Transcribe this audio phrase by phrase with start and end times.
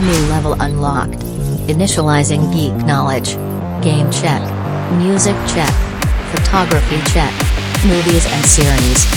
[0.00, 1.24] New level unlocked.
[1.66, 3.34] Initializing geek knowledge.
[3.82, 4.40] Game check.
[4.92, 5.74] Music check.
[6.30, 7.32] Photography check.
[7.84, 9.08] Movies and series.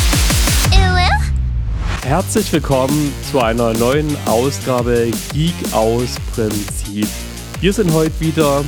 [2.04, 7.08] Herzlich willkommen zu einer neuen Ausgabe Geek aus Prinzip.
[7.60, 8.66] Wir sind heute wieder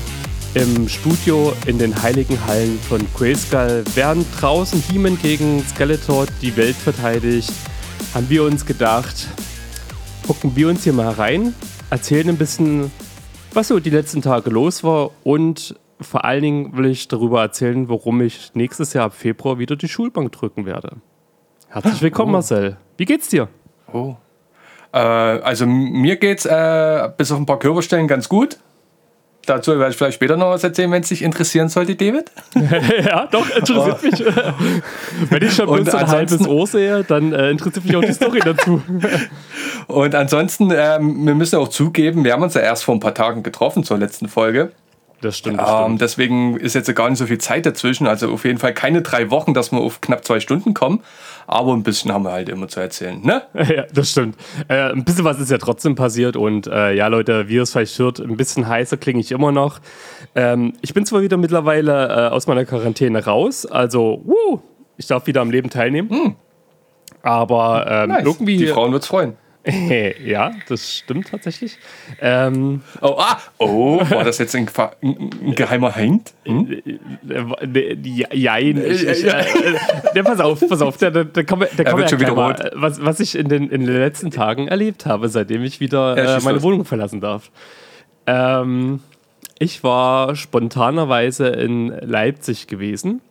[0.54, 3.84] im Studio in den heiligen Hallen von Grayskull.
[3.96, 7.52] Während draußen He-Man gegen Skeletor die Welt verteidigt,
[8.14, 9.28] haben wir uns gedacht,
[10.28, 11.56] gucken wir uns hier mal rein,
[11.94, 12.92] erzählen ein bisschen,
[13.54, 17.88] was so die letzten Tage los war und vor allen Dingen will ich darüber erzählen,
[17.88, 20.98] warum ich nächstes Jahr ab Februar wieder die Schulbank drücken werde.
[21.68, 22.34] Herzlich willkommen, oh.
[22.34, 22.78] Marcel.
[22.98, 23.48] Wie geht's dir?
[23.94, 24.16] Oh.
[24.92, 28.58] Äh, also mir geht's äh, bis auf ein paar Körperstellen ganz gut.
[29.46, 32.32] Dazu werde ich vielleicht später noch was erzählen, wenn es dich interessieren sollte, David.
[33.06, 34.06] ja, doch, interessiert oh.
[34.06, 34.26] mich.
[35.30, 38.40] wenn ich schon bloß ein halbes Ohr sehe, dann äh, interessiert mich auch die Story
[38.40, 38.82] dazu.
[39.88, 43.14] Und ansonsten, ähm, wir müssen auch zugeben, wir haben uns ja erst vor ein paar
[43.14, 44.72] Tagen getroffen zur letzten Folge.
[45.24, 45.60] Das stimmt.
[45.60, 45.90] Das stimmt.
[45.90, 48.08] Ähm, deswegen ist jetzt gar nicht so viel Zeit dazwischen.
[48.08, 51.02] Also auf jeden Fall keine drei Wochen, dass wir auf knapp zwei Stunden kommen.
[51.48, 53.44] Aber ein bisschen haben wir halt immer zu erzählen, ne?
[53.74, 54.36] Ja, das stimmt.
[54.68, 56.36] Äh, ein bisschen was ist ja trotzdem passiert.
[56.36, 59.52] Und äh, ja, Leute, wie ihr es vielleicht hört, ein bisschen heißer klinge ich immer
[59.52, 59.80] noch.
[60.36, 63.66] Ähm, ich bin zwar wieder mittlerweile äh, aus meiner Quarantäne raus.
[63.66, 64.60] Also, wuh,
[64.98, 66.10] ich darf wieder am Leben teilnehmen.
[66.10, 66.36] Hm.
[67.22, 68.26] Aber ähm, nice.
[68.26, 68.58] irgendwie.
[68.58, 69.38] Die Frauen wird es freuen.
[70.26, 71.78] ja, das stimmt tatsächlich.
[72.20, 74.68] Ähm, oh, ah, oh, war das jetzt ein,
[75.02, 76.34] ein geheimer Hint?
[76.46, 76.82] Hm?
[78.34, 78.78] Jein.
[78.86, 79.46] Ich, ich, äh,
[80.14, 83.22] äh, pass auf, pass auf, da, da, da kommen wir, da ja mal, was, was
[83.22, 86.56] ich in den, in den letzten Tagen erlebt habe, seitdem ich wieder ja, äh, meine
[86.56, 86.64] los.
[86.64, 87.50] Wohnung verlassen darf.
[88.28, 89.00] Ähm,
[89.60, 93.22] ich war spontanerweise in Leipzig gewesen.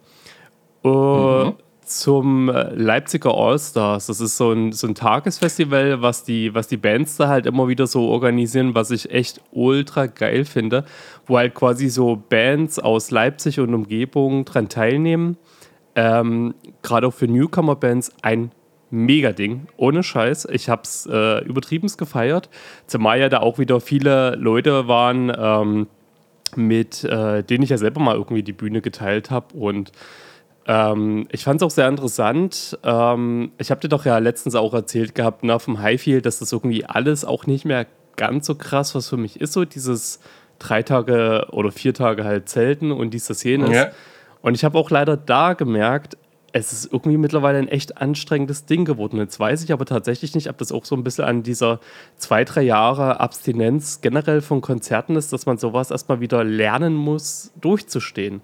[0.83, 1.53] Uh, mhm
[1.85, 4.07] zum äh, Leipziger All-Stars.
[4.07, 7.69] Das ist so ein, so ein Tagesfestival, was die, was die Bands da halt immer
[7.69, 10.85] wieder so organisieren, was ich echt ultra geil finde,
[11.27, 15.37] wo halt quasi so Bands aus Leipzig und Umgebung dran teilnehmen.
[15.95, 18.51] Ähm, Gerade auch für Newcomer-Bands ein
[18.91, 20.49] Mega-Ding, ohne Scheiß.
[20.53, 22.51] Ich hab's äh, übertriebenst gefeiert.
[22.87, 25.87] Zumal ja da auch wieder viele Leute waren, ähm,
[26.55, 29.93] mit äh, denen ich ja selber mal irgendwie die Bühne geteilt habe und
[30.67, 32.79] ähm, ich fand es auch sehr interessant.
[32.85, 36.53] Ähm, ich habe dir doch ja letztens auch erzählt gehabt, ne, vom Highfield, dass das
[36.53, 37.87] irgendwie alles auch nicht mehr
[38.17, 40.21] ganz so krass, was für mich ist, so dieses
[40.59, 43.75] drei Tage oder vier Tage halt Zelten und dies, das, jenes.
[43.75, 43.91] Ja.
[44.43, 46.17] Und ich habe auch leider da gemerkt,
[46.53, 49.17] es ist irgendwie mittlerweile ein echt anstrengendes Ding geworden.
[49.17, 51.81] Jetzt weiß ich aber tatsächlich nicht, ob das auch so ein bisschen an dieser
[52.19, 57.53] zwei, drei Jahre Abstinenz generell von Konzerten ist, dass man sowas erstmal wieder lernen muss,
[57.61, 58.43] durchzustehen.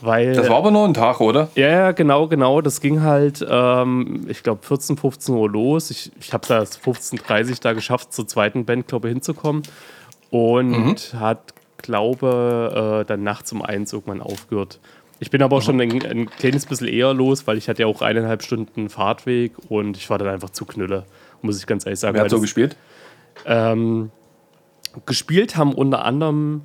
[0.00, 1.48] Weil, das war aber nur ein Tag, oder?
[1.54, 2.60] Ja, ja, genau, genau.
[2.60, 5.90] Das ging halt, ähm, ich glaube, 14, 15 Uhr los.
[5.90, 9.62] Ich, ich habe es 15.30 Uhr da geschafft, zur zweiten Band, glaube ich, hinzukommen.
[10.30, 10.70] Und
[11.14, 11.20] mhm.
[11.20, 14.80] hat, glaube äh, dann nachts um eins irgendwann aufgehört.
[15.18, 15.64] Ich bin aber auch mhm.
[15.64, 19.52] schon ein, ein, kleines bisschen eher los, weil ich hatte ja auch eineinhalb Stunden Fahrtweg
[19.68, 21.04] und ich war dann einfach zu knülle,
[21.40, 22.14] muss ich ganz ehrlich sagen.
[22.14, 22.76] Wer hat so gespielt?
[23.46, 24.10] Ähm,
[25.06, 26.62] gespielt haben unter anderem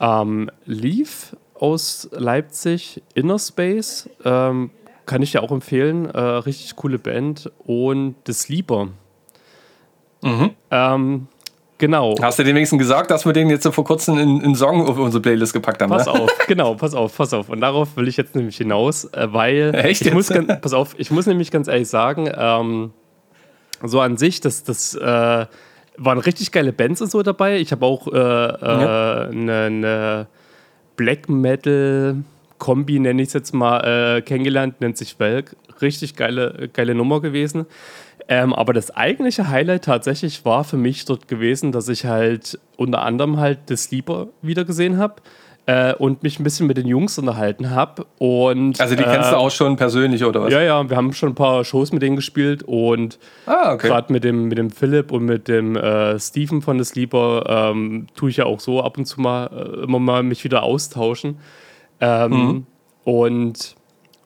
[0.00, 4.08] ähm, Leaf aus Leipzig, Inner Space.
[4.24, 4.70] Ähm,
[5.06, 6.06] kann ich dir auch empfehlen.
[6.06, 7.50] Äh, richtig coole Band.
[7.64, 8.88] Und The Sleeper.
[10.22, 10.50] Mhm.
[10.70, 11.28] Ähm,
[11.78, 12.16] genau.
[12.20, 14.86] Hast du den wenigsten gesagt, dass wir den jetzt so vor kurzem in, in Song
[14.86, 15.90] auf unsere Playlist gepackt haben?
[15.90, 16.12] Pass ne?
[16.12, 17.48] auf, genau, pass auf, pass auf.
[17.48, 19.74] Und darauf will ich jetzt nämlich hinaus, äh, weil.
[19.74, 20.02] Echt?
[20.02, 22.92] Ich muss, ganz, pass auf, ich muss nämlich ganz ehrlich sagen, ähm,
[23.82, 25.46] so an sich, das, das äh,
[25.98, 27.58] waren richtig geile Bands und so dabei.
[27.58, 29.24] Ich habe auch eine äh, ja.
[29.24, 30.26] Äh, ne, ne
[30.96, 32.16] Black Metal
[32.58, 35.56] Kombi, nenne ich es jetzt mal, äh, kennengelernt, nennt sich Welk.
[35.80, 37.66] Richtig geile, geile Nummer gewesen.
[38.28, 43.02] Ähm, aber das eigentliche Highlight tatsächlich war für mich dort gewesen, dass ich halt unter
[43.02, 45.16] anderem halt das Sleeper wieder gesehen habe
[45.66, 48.06] äh, und mich ein bisschen mit den Jungs unterhalten habe.
[48.80, 50.52] also die kennst äh, du auch schon persönlich oder was?
[50.52, 53.88] Ja, ja, wir haben schon ein paar Shows mit denen gespielt und ah, okay.
[53.88, 58.06] gerade mit dem, mit dem Philipp und mit dem äh, Steven von The Sleeper ähm,
[58.14, 61.38] tue ich ja auch so ab und zu mal äh, immer mal mich wieder austauschen.
[62.00, 62.66] Ähm, mhm.
[63.02, 63.74] Und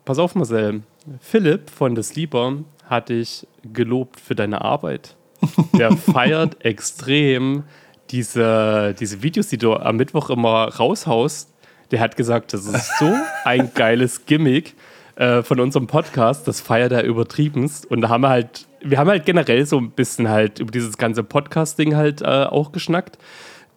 [0.04, 0.82] pass auf, Marcel,
[1.20, 5.16] Philipp von The Sleeper hat dich gelobt für deine Arbeit.
[5.78, 7.64] Der feiert extrem
[8.10, 11.52] diese, diese Videos, die du am Mittwoch immer raushaust,
[11.90, 13.12] der hat gesagt, das ist so
[13.44, 14.74] ein geiles Gimmick
[15.16, 17.90] äh, von unserem Podcast, das feiert er übertriebenst.
[17.90, 20.96] Und da haben wir halt, wir haben halt generell so ein bisschen halt über dieses
[20.98, 23.18] ganze Podcast-Ding halt äh, auch geschnackt.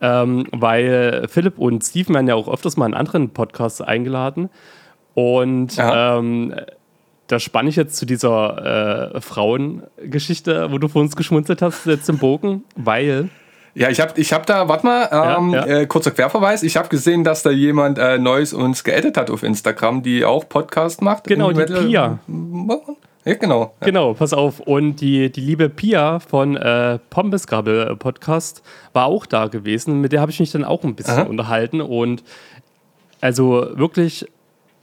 [0.02, 4.50] Ähm, weil Philipp und Steven werden ja auch öfters mal in anderen Podcasts eingeladen.
[5.14, 6.54] Und ähm,
[7.28, 12.10] da spanne ich jetzt zu dieser äh, Frauengeschichte, wo du vor uns geschmunzelt hast, jetzt
[12.10, 13.30] im Bogen, weil
[13.76, 15.80] Ja, ich habe ich hab da, warte mal, ähm, ja, ja.
[15.80, 16.62] Äh, kurzer Querverweis.
[16.62, 20.48] Ich habe gesehen, dass da jemand äh, Neues uns geedit hat auf Instagram, die auch
[20.48, 21.24] Podcast macht.
[21.24, 21.86] Genau, die Metal.
[21.86, 22.20] Pia.
[23.26, 23.74] Ja, genau.
[23.82, 23.86] Ja.
[23.88, 24.60] Genau, pass auf.
[24.60, 28.62] Und die, die liebe Pia von äh, Pombesgrabbel Podcast
[28.92, 30.02] war auch da gewesen.
[30.02, 31.24] Mit der habe ich mich dann auch ein bisschen Aha.
[31.24, 31.82] unterhalten.
[31.82, 32.24] Und
[33.22, 34.28] also wirklich,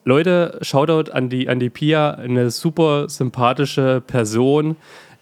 [0.04, 4.76] Leute, Shoutout an die, an die Pia, eine super sympathische Person.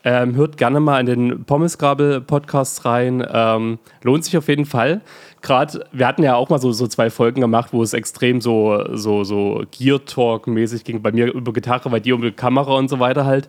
[0.05, 3.27] Ähm, hört gerne mal in den Pommesgrabel-Podcast rein.
[3.31, 5.01] Ähm, lohnt sich auf jeden Fall.
[5.43, 8.85] Gerade, wir hatten ja auch mal so, so zwei Folgen gemacht, wo es extrem so,
[8.93, 11.03] so, so Gear-Talk-mäßig ging.
[11.03, 13.49] Bei mir über Gitarre, bei dir um die Kamera und so weiter halt.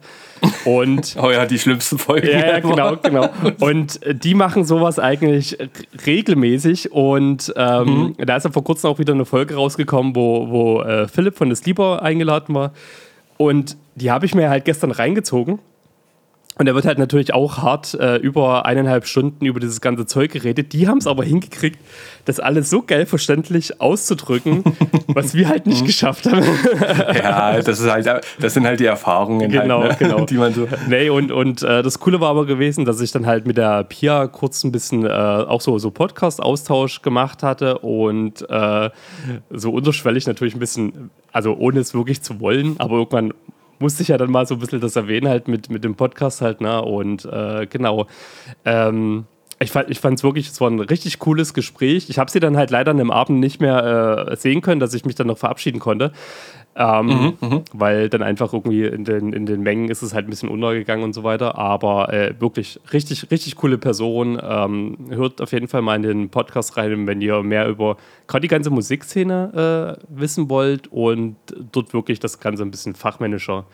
[0.65, 2.27] Und oh ja, die schlimmsten Folgen.
[2.27, 3.29] Ja, ja genau, genau.
[3.59, 5.57] Und die machen sowas eigentlich
[6.05, 6.91] regelmäßig.
[6.91, 8.25] Und ähm, mhm.
[8.25, 11.49] da ist ja vor kurzem auch wieder eine Folge rausgekommen, wo, wo äh, Philipp von
[11.49, 12.71] des Lieber eingeladen war.
[13.37, 15.59] Und die habe ich mir halt gestern reingezogen.
[16.59, 20.33] Und er wird halt natürlich auch hart äh, über eineinhalb Stunden über dieses ganze Zeug
[20.33, 20.73] geredet.
[20.73, 21.79] Die haben es aber hingekriegt,
[22.25, 24.65] das alles so geil verständlich auszudrücken,
[25.07, 26.43] was wir halt nicht geschafft haben.
[27.15, 30.09] ja, das, ist halt, das sind halt die Erfahrungen, genau, halt, ne?
[30.09, 30.25] genau.
[30.25, 30.67] die man so.
[30.89, 33.85] Nee, und, und äh, das Coole war aber gewesen, dass ich dann halt mit der
[33.85, 38.89] Pia kurz ein bisschen äh, auch so, so Podcast-Austausch gemacht hatte und äh,
[39.49, 43.31] so unterschwellig natürlich ein bisschen, also ohne es wirklich zu wollen, aber irgendwann
[43.79, 46.41] musste ich ja dann mal so ein bisschen das erwähnen, halt mit, mit dem Podcast
[46.41, 46.81] halt, ne?
[46.81, 48.07] Und äh, genau.
[48.65, 49.25] Ähm,
[49.61, 52.09] ich fand es ich wirklich, es war ein richtig cooles Gespräch.
[52.09, 54.93] Ich habe sie dann halt leider an dem Abend nicht mehr äh, sehen können, dass
[54.93, 56.13] ich mich dann noch verabschieden konnte.
[56.81, 60.27] Ähm, mhm, mhm, weil dann einfach irgendwie in den, in den Mengen ist es halt
[60.27, 61.57] ein bisschen untergegangen und so weiter.
[61.57, 64.41] Aber äh, wirklich richtig, richtig coole Person.
[64.41, 67.97] Ähm, hört auf jeden Fall mal in den Podcast rein, wenn ihr mehr über
[68.27, 71.35] gerade die ganze Musikszene äh, wissen wollt und
[71.73, 73.65] dort wirklich das Ganze ein bisschen fachmännischer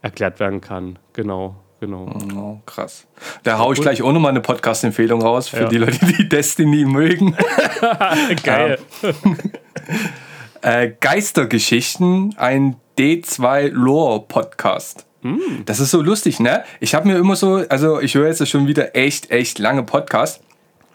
[0.00, 0.98] erklärt werden kann.
[1.12, 1.56] Genau.
[1.78, 2.08] Genau.
[2.34, 3.06] Oh, krass.
[3.42, 5.68] Da haue ich gleich auch nochmal eine Podcast-Empfehlung raus für ja.
[5.68, 7.36] die Leute, die Destiny mögen.
[8.42, 8.78] Geil.
[10.66, 15.06] Äh, Geistergeschichten, ein D2 Lore Podcast.
[15.22, 15.36] Mm.
[15.64, 16.64] Das ist so lustig, ne?
[16.80, 20.40] Ich habe mir immer so, also ich höre jetzt schon wieder echt, echt lange Podcasts.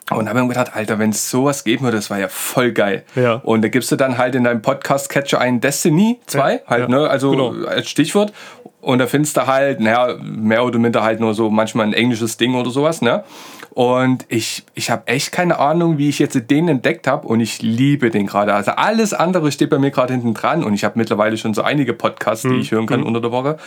[0.10, 3.06] Und habe mir gedacht, Alter, wenn es sowas geben würde, das war ja voll geil.
[3.16, 3.36] Ja.
[3.36, 6.88] Und da gibst du dann halt in deinem Podcast-Catcher einen Destiny 2, ja, halt, ja.
[6.90, 7.66] ne, also genau.
[7.66, 8.34] als Stichwort.
[8.82, 12.36] Und da findest du halt, naja, mehr oder minder halt nur so manchmal ein englisches
[12.36, 13.24] Ding oder sowas, ne?
[13.74, 17.62] Und ich, ich habe echt keine Ahnung, wie ich jetzt den entdeckt habe und ich
[17.62, 18.54] liebe den gerade.
[18.54, 21.62] Also alles andere steht bei mir gerade hinten dran und ich habe mittlerweile schon so
[21.62, 22.60] einige Podcasts, die mhm.
[22.60, 23.06] ich hören kann mhm.
[23.06, 23.58] unter der Woche.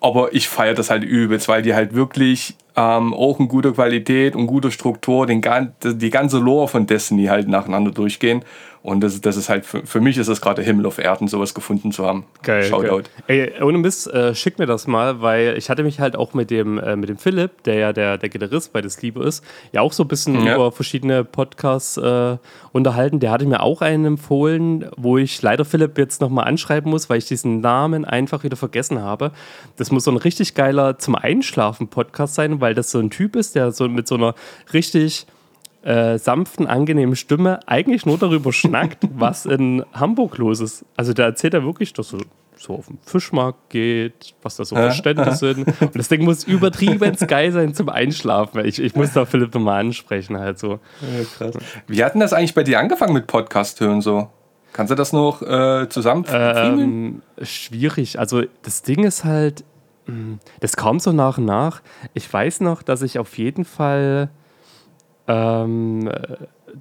[0.00, 4.34] Aber ich feiere das halt übelst, weil die halt wirklich ähm, auch in guter Qualität
[4.34, 5.42] und guter Struktur den,
[5.82, 8.44] die ganze Lore von Destiny halt nacheinander durchgehen.
[8.82, 11.54] Und das, das ist halt, für, für mich ist das gerade Himmel auf Erden, sowas
[11.54, 12.24] gefunden zu haben.
[12.42, 12.64] Geil.
[12.64, 13.04] Shoutout.
[13.28, 13.52] Geil.
[13.56, 16.50] Ey, ohne Mist, äh, schick mir das mal, weil ich hatte mich halt auch mit
[16.50, 19.82] dem, äh, mit dem Philipp, der ja der, der Gitarrist bei Das Liebe ist, ja
[19.82, 20.56] auch so ein bisschen ja.
[20.56, 22.38] über verschiedene Podcasts äh,
[22.72, 23.20] unterhalten.
[23.20, 27.18] Der hatte mir auch einen empfohlen, wo ich leider Philipp jetzt nochmal anschreiben muss, weil
[27.18, 29.30] ich diesen Namen einfach wieder vergessen habe.
[29.76, 33.36] Das muss so ein richtig geiler zum Einschlafen Podcast sein, weil das so ein Typ
[33.36, 34.34] ist, der so mit so einer
[34.72, 35.26] richtig
[35.82, 40.84] äh, sanften, angenehmen Stimme eigentlich nur darüber schnackt, was in Hamburg los ist.
[40.96, 42.20] Also da erzählt er wirklich, dass er
[42.56, 45.66] so auf den Fischmarkt geht, was da so für Stände sind.
[45.80, 48.64] Und das Ding muss übertrieben geil sein zum Einschlafen.
[48.64, 50.78] Ich, ich muss da Philipp nochmal ansprechen halt so.
[51.40, 51.50] Ja.
[51.88, 54.28] Wie hat denn das eigentlich bei dir angefangen mit Podcast hören so?
[54.72, 56.24] Kannst du das noch äh, zusammen?
[56.30, 58.18] Ähm, schwierig.
[58.18, 59.64] Also das Ding ist halt,
[60.06, 61.82] hm, das kam so nach und nach.
[62.14, 64.30] Ich weiß noch, dass ich auf jeden Fall
[65.28, 66.10] ähm,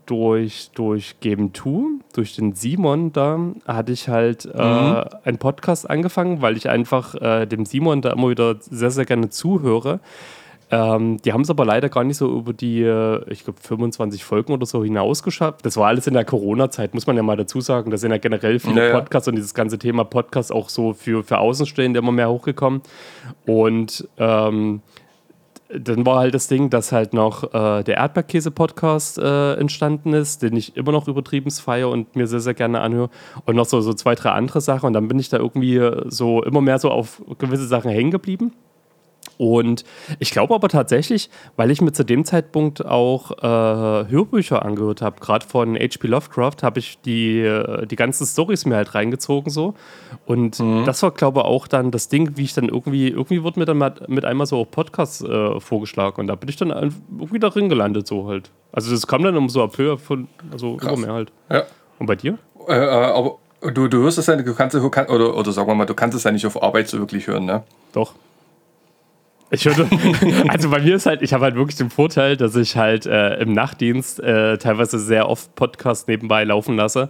[0.05, 5.03] durch, durch Geben Tu, durch den Simon da, hatte ich halt äh, mhm.
[5.23, 9.29] einen Podcast angefangen, weil ich einfach äh, dem Simon da immer wieder sehr, sehr gerne
[9.29, 9.99] zuhöre.
[10.73, 14.23] Ähm, die haben es aber leider gar nicht so über die, äh, ich glaube, 25
[14.23, 15.65] Folgen oder so hinausgeschafft.
[15.65, 17.91] Das war alles in der Corona-Zeit, muss man ja mal dazu sagen.
[17.91, 18.99] Da sind ja generell viele naja.
[18.99, 22.81] Podcasts und dieses ganze Thema Podcast auch so für, für Außenstehende immer mehr hochgekommen.
[23.45, 24.81] Und ähm,
[25.79, 30.55] dann war halt das Ding, dass halt noch äh, der Erdbeerkäse-Podcast äh, entstanden ist, den
[30.55, 33.09] ich immer noch übertrieben feiere und mir sehr, sehr gerne anhöre.
[33.45, 34.87] Und noch so, so zwei, drei andere Sachen.
[34.87, 38.53] Und dann bin ich da irgendwie so immer mehr so auf gewisse Sachen hängen geblieben.
[39.41, 39.85] Und
[40.19, 45.19] ich glaube aber tatsächlich, weil ich mir zu dem Zeitpunkt auch äh, Hörbücher angehört habe,
[45.19, 46.07] gerade von H.P.
[46.09, 49.73] Lovecraft, habe ich die, äh, die ganzen Stories mir halt reingezogen so.
[50.27, 50.85] Und mhm.
[50.85, 53.65] das war, glaube ich, auch dann das Ding, wie ich dann irgendwie, irgendwie wurde mir
[53.65, 57.39] dann mal mit einmal so auch Podcasts äh, vorgeschlagen und da bin ich dann irgendwie
[57.39, 58.51] drin gelandet so halt.
[58.71, 60.93] Also das kam dann um so ab Höhe von, also Krass.
[60.93, 61.31] immer mehr halt.
[61.49, 61.63] Ja.
[61.97, 62.37] Und bei dir?
[62.67, 65.85] Äh, äh aber du, du hörst es ja, du kannst, oder, oder sagen wir mal,
[65.85, 67.63] du kannst es ja nicht auf Arbeit so wirklich hören, ne?
[67.91, 68.13] Doch.
[69.53, 69.87] Ich würde,
[70.47, 73.35] also bei mir ist halt, ich habe halt wirklich den Vorteil, dass ich halt äh,
[73.35, 77.09] im Nachtdienst äh, teilweise sehr oft Podcasts nebenbei laufen lasse.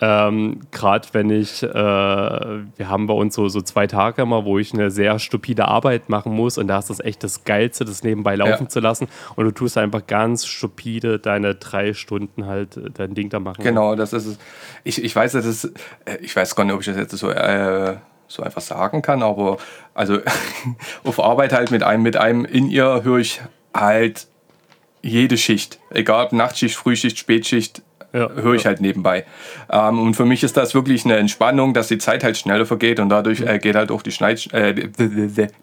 [0.00, 4.58] Ähm, Gerade wenn ich, äh, wir haben bei uns so, so zwei Tage immer, wo
[4.58, 8.02] ich eine sehr stupide Arbeit machen muss und da ist das echt das Geilste, das
[8.02, 8.68] nebenbei laufen ja.
[8.68, 13.30] zu lassen und du tust einfach ganz stupide deine drei Stunden halt äh, dein Ding
[13.30, 13.62] da machen.
[13.62, 14.38] Genau, das ist es.
[14.82, 15.72] Ich, ich weiß, das ist,
[16.04, 17.96] äh, ich weiß gar nicht, ob ich das jetzt so äh,
[18.28, 19.58] so einfach sagen kann, aber
[19.94, 20.18] also
[21.04, 23.40] auf Arbeit halt mit einem, mit einem in ihr höre ich
[23.74, 24.26] halt
[25.02, 27.82] jede Schicht, egal ob Nachtschicht, Frühschicht, Spätschicht,
[28.16, 28.68] ja, höre ich ja.
[28.68, 29.24] halt nebenbei.
[29.70, 33.00] Ähm, und für mich ist das wirklich eine Entspannung, dass die Zeit halt schneller vergeht
[33.00, 34.74] und dadurch äh, geht halt auch die, Schneid, äh,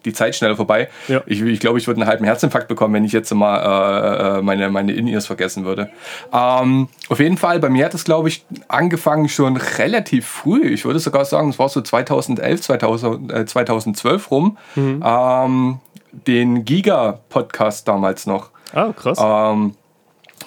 [0.04, 0.88] die Zeit schneller vorbei.
[1.08, 1.22] Ja.
[1.26, 4.38] Ich glaube, ich, glaub, ich würde einen halben Herzinfarkt bekommen, wenn ich jetzt mal äh,
[4.38, 5.90] äh meine, meine In-Ears vergessen würde.
[6.32, 10.62] Ähm, auf jeden Fall, bei mir hat es, glaube ich, angefangen schon relativ früh.
[10.68, 14.58] Ich würde sogar sagen, es war so 2011, 2000, äh, 2012 rum.
[14.74, 15.02] Mhm.
[15.04, 15.80] Ähm,
[16.26, 18.50] den Giga-Podcast damals noch.
[18.72, 19.18] Ah, krass.
[19.20, 19.74] Ähm,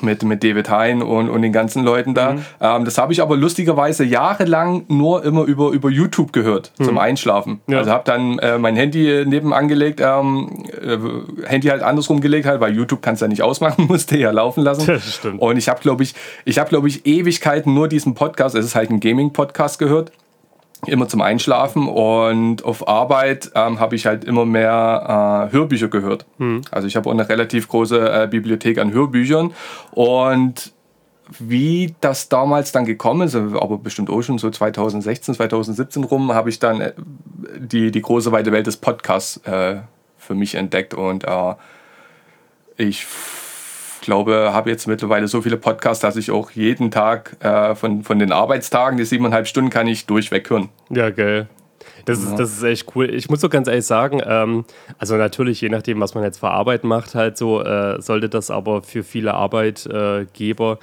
[0.01, 2.33] mit, mit David Hein und, und den ganzen Leuten da.
[2.33, 2.45] Mhm.
[2.61, 6.85] Ähm, das habe ich aber lustigerweise jahrelang nur immer über, über YouTube gehört mhm.
[6.85, 7.61] zum Einschlafen.
[7.67, 7.79] Ja.
[7.79, 10.97] Also habe dann äh, mein Handy neben angelegt, ähm, äh,
[11.47, 14.85] Handy halt andersrum gelegt, halt, weil YouTube kannst ja nicht ausmachen, musste ja laufen lassen.
[14.87, 15.41] Das stimmt.
[15.41, 18.75] Und ich habe, glaube ich, ich habe, glaube ich, Ewigkeiten nur diesen Podcast, es ist
[18.75, 20.11] halt ein Gaming-Podcast gehört
[20.85, 26.25] immer zum Einschlafen und auf Arbeit ähm, habe ich halt immer mehr äh, Hörbücher gehört.
[26.37, 26.61] Mhm.
[26.71, 29.53] Also ich habe auch eine relativ große äh, Bibliothek an Hörbüchern
[29.91, 30.71] und
[31.39, 36.49] wie das damals dann gekommen ist, aber bestimmt auch schon so 2016, 2017 rum, habe
[36.49, 36.93] ich dann äh,
[37.57, 39.77] die, die große weite Welt des Podcasts äh,
[40.17, 41.55] für mich entdeckt und äh,
[42.77, 43.05] ich
[44.07, 48.17] glaube, habe jetzt mittlerweile so viele Podcasts, dass ich auch jeden Tag äh, von, von
[48.19, 50.69] den Arbeitstagen, die siebeneinhalb Stunden, kann ich durchweg hören.
[50.89, 51.47] Ja, geil.
[52.05, 52.29] Das, ja.
[52.29, 53.13] ist, das ist echt cool.
[53.13, 54.63] Ich muss so ganz ehrlich sagen, ähm,
[54.97, 58.49] also natürlich, je nachdem, was man jetzt für Arbeit macht, halt so, äh, sollte das
[58.49, 60.79] aber für viele Arbeitgeber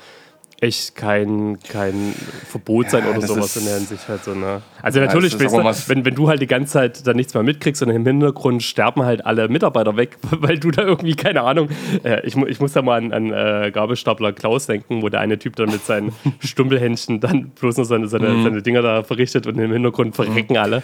[0.65, 2.15] echt kein, kein
[2.49, 4.63] Verbot sein ja, oder sowas in der Hinsicht halt so, ne?
[4.83, 7.83] Also ja, natürlich, weißt wenn, wenn du halt die ganze Zeit dann nichts mehr mitkriegst
[7.83, 11.69] und im Hintergrund sterben halt alle Mitarbeiter weg, weil du da irgendwie, keine Ahnung,
[12.03, 15.39] äh, ich, ich muss da mal an, an äh, Gabelstapler Klaus denken, wo der eine
[15.39, 18.43] Typ dann mit seinen Stumpelhändchen dann bloß noch seine, seine, mhm.
[18.43, 20.59] seine Dinger da verrichtet und im Hintergrund verrecken mhm.
[20.59, 20.83] alle.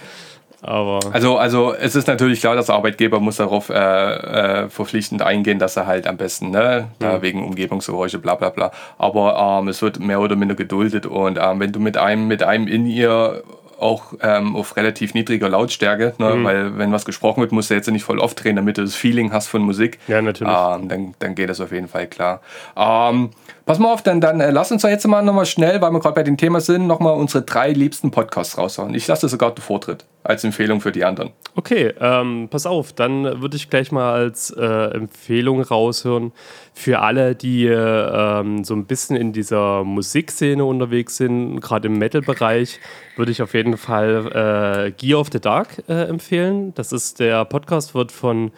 [0.61, 5.21] Aber also, also es ist natürlich klar, dass der Arbeitgeber muss darauf äh, äh, verpflichtend
[5.21, 7.21] eingehen, dass er halt am besten, ne, mhm.
[7.21, 8.71] wegen Umgebungsgeräusche, bla bla bla.
[8.97, 12.43] Aber ähm, es wird mehr oder minder geduldet und ähm, wenn du mit einem, mit
[12.43, 13.43] einem in ihr
[13.79, 16.35] auch ähm, auf relativ niedriger Lautstärke, ne?
[16.35, 16.43] Mhm.
[16.43, 18.93] weil wenn was gesprochen wird, musst du jetzt nicht voll oft drehen, damit du das
[18.93, 19.97] Feeling hast von Musik.
[20.07, 20.53] Ja, natürlich.
[20.53, 22.41] Ähm, dann, dann geht das auf jeden Fall klar.
[22.77, 23.31] Ähm,
[23.65, 25.99] pass mal auf, dann, dann äh, lass uns doch jetzt mal nochmal schnell, weil wir
[25.99, 28.93] gerade bei dem Thema sind, nochmal unsere drei liebsten Podcasts raushauen.
[28.93, 31.31] Ich lasse sogar den Vortritt als Empfehlung für die anderen.
[31.55, 36.31] Okay, ähm, pass auf, dann würde ich gleich mal als äh, Empfehlung raushören
[36.73, 42.79] für alle, die äh, so ein bisschen in dieser Musikszene unterwegs sind, gerade im Metal-Bereich,
[43.17, 46.73] würde ich auf jeden Fall äh, Gear of the Dark äh, empfehlen.
[46.75, 48.51] Das ist der Podcast, wird von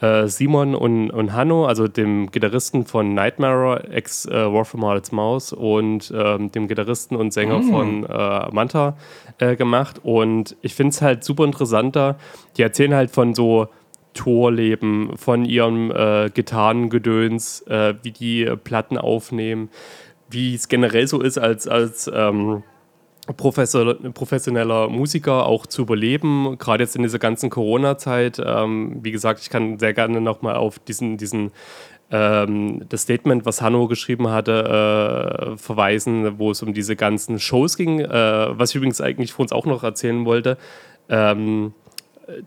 [0.00, 5.12] äh, Simon und, und Hanno, also dem Gitarristen von Nightmare, ex äh, War from Harlots
[5.12, 7.70] Maus und ähm, dem Gitarristen und Sänger mm.
[7.70, 8.96] von äh, Manta
[9.38, 10.00] äh, gemacht.
[10.02, 12.16] Und ich finde es halt super interessanter.
[12.56, 13.68] Die erzählen halt von so
[14.14, 19.70] Torleben, von ihrem äh, Gitarrengedöns, wie die Platten aufnehmen,
[20.30, 22.62] wie es generell so ist als, als ähm,
[23.32, 28.40] professioneller Musiker auch zu überleben, gerade jetzt in dieser ganzen Corona-Zeit.
[28.44, 31.50] Ähm, wie gesagt, ich kann sehr gerne nochmal auf diesen, diesen
[32.10, 37.76] ähm, das Statement, was Hanno geschrieben hatte, äh, verweisen, wo es um diese ganzen Shows
[37.76, 38.08] ging, äh,
[38.58, 40.58] was ich übrigens eigentlich vor uns auch noch erzählen wollte.
[41.08, 41.72] Ähm,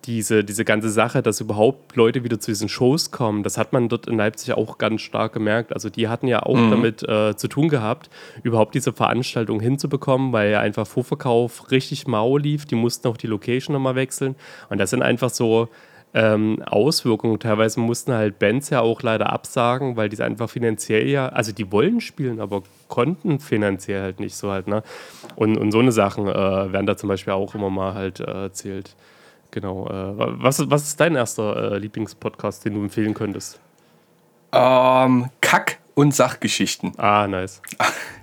[0.05, 3.89] diese, diese ganze Sache, dass überhaupt Leute wieder zu diesen Shows kommen, das hat man
[3.89, 5.74] dort in Leipzig auch ganz stark gemerkt.
[5.74, 6.72] Also die hatten ja auch mhm.
[6.72, 8.10] damit äh, zu tun gehabt,
[8.43, 12.65] überhaupt diese Veranstaltung hinzubekommen, weil ja einfach Vorverkauf richtig mau lief.
[12.65, 14.36] Die mussten auch die Location nochmal wechseln.
[14.69, 15.69] Und das sind einfach so
[16.13, 17.39] ähm, Auswirkungen.
[17.39, 21.72] Teilweise mussten halt Bands ja auch leider absagen, weil die einfach finanziell ja, also die
[21.72, 24.67] wollen spielen, aber konnten finanziell halt nicht so halt.
[24.67, 24.81] Ne?
[25.36, 28.43] Und, und so eine Sachen äh, werden da zum Beispiel auch immer mal halt äh,
[28.43, 28.96] erzählt.
[29.51, 29.88] Genau.
[29.88, 33.60] Äh, was, was ist dein erster äh, Lieblingspodcast, den du empfehlen könntest?
[34.51, 36.94] Ähm, Kack- und Sachgeschichten.
[36.98, 37.62] Ah, nice.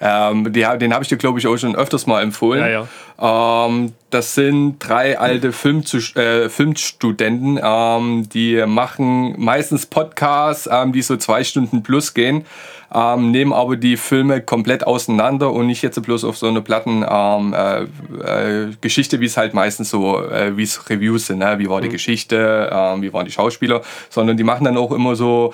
[0.00, 2.60] Ähm, die, den habe ich dir, glaube ich, auch schon öfters mal empfohlen.
[2.60, 2.86] Ja, ja.
[3.20, 5.84] Ähm, das sind drei alte Film
[6.14, 12.46] äh, Filmstudenten, ähm, die machen meistens Podcasts, ähm, die so zwei Stunden plus gehen,
[12.92, 17.56] ähm, nehmen aber die Filme komplett auseinander und nicht jetzt bloß auf so eine Plattengeschichte,
[19.12, 21.58] ähm, äh, äh, wie es halt meistens so, äh, wie es Reviews sind, ne?
[21.58, 21.92] wie war die mhm.
[21.92, 25.52] Geschichte, wie waren die Schauspieler, sondern die machen dann auch immer so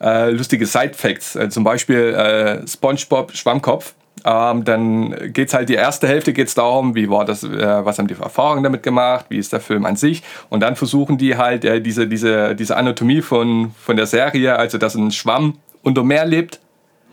[0.00, 1.36] äh, lustige Side-Facts.
[1.36, 3.94] Äh, zum Beispiel äh, SpongeBob Schwammkopf.
[4.24, 7.98] Ähm, dann geht es halt die erste Hälfte geht's darum, wie war das, äh, was
[7.98, 10.22] haben die Erfahrungen damit gemacht, wie ist der Film an sich.
[10.48, 14.78] Und dann versuchen die halt äh, diese, diese, diese Anatomie von, von der Serie, also
[14.78, 16.60] dass ein Schwamm unter Meer lebt,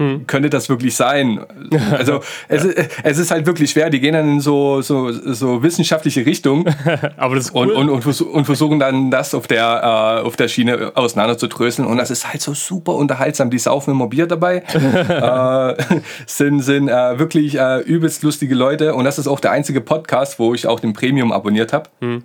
[0.02, 0.28] hm.
[0.28, 1.46] könnte das wirklich sein?
[1.92, 2.72] Also es, ja.
[3.04, 3.90] es ist halt wirklich schwer.
[3.90, 6.66] Die gehen dann in so, so, so wissenschaftliche Richtung
[7.18, 7.72] Aber das cool.
[7.72, 11.88] und, und, und, versuchen dann das auf der, äh, auf der Schiene auseinander zu dröseln.
[11.88, 13.50] Und das ist halt so super unterhaltsam.
[13.50, 18.96] Die saufen immer Bier dabei, äh, sind, sind äh, wirklich äh, übelst lustige Leute.
[18.96, 21.90] Und das ist auch der einzige Podcast, wo ich auch den Premium abonniert habe.
[22.00, 22.24] Hm.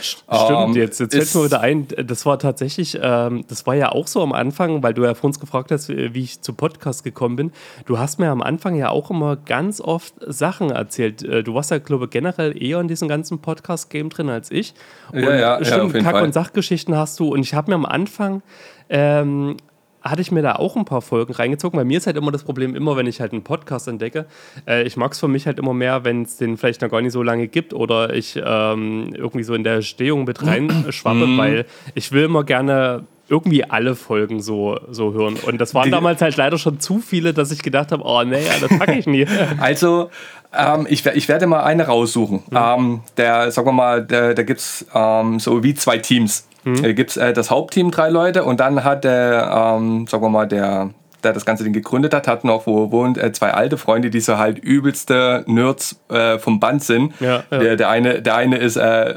[0.00, 3.74] Stimmt, um, ähm, jetzt, jetzt fällt mir wieder ein, das war tatsächlich, ähm, das war
[3.74, 6.52] ja auch so am Anfang, weil du ja vor uns gefragt hast, wie ich zu
[6.52, 7.52] Podcast gekommen bin.
[7.86, 11.22] Du hast mir am Anfang ja auch immer ganz oft Sachen erzählt.
[11.22, 14.74] Äh, du warst ja, glaube ich, generell eher in diesem ganzen Podcast-Game drin als ich.
[15.12, 17.32] Und ja, ja, stimmt, ja, Kack- und Sachgeschichten hast du.
[17.32, 18.42] Und ich habe mir am Anfang
[18.88, 19.56] ähm,
[20.04, 21.78] hatte ich mir da auch ein paar Folgen reingezogen.
[21.78, 24.26] Bei mir ist halt immer das Problem, immer wenn ich halt einen Podcast entdecke,
[24.68, 27.00] äh, ich mag es für mich halt immer mehr, wenn es den vielleicht noch gar
[27.00, 31.38] nicht so lange gibt oder ich ähm, irgendwie so in der Stehung mit reinschwappe, mhm.
[31.38, 35.36] weil ich will immer gerne irgendwie alle Folgen so, so hören.
[35.46, 38.22] Und das waren Die, damals halt leider schon zu viele, dass ich gedacht habe, oh
[38.22, 39.26] nee, das packe ich nie.
[39.58, 40.10] Also,
[40.52, 42.42] ähm, ich, ich werde mal eine raussuchen.
[42.50, 42.56] Mhm.
[42.56, 46.46] Ähm, der, sagen wir mal, da gibt es ähm, so wie zwei Teams.
[46.64, 46.82] Mhm.
[46.82, 50.30] Da gibt es äh, das Hauptteam, drei Leute, und dann hat der, ähm, sagen wir
[50.30, 50.90] mal, der,
[51.22, 54.10] der das ganze Ding gegründet hat, hat noch, wo er wohnt, äh, zwei alte Freunde,
[54.10, 57.14] die so halt übelste Nerds äh, vom Band sind.
[57.20, 57.58] Ja, ja.
[57.58, 59.14] Der, der, eine, der eine ist äh,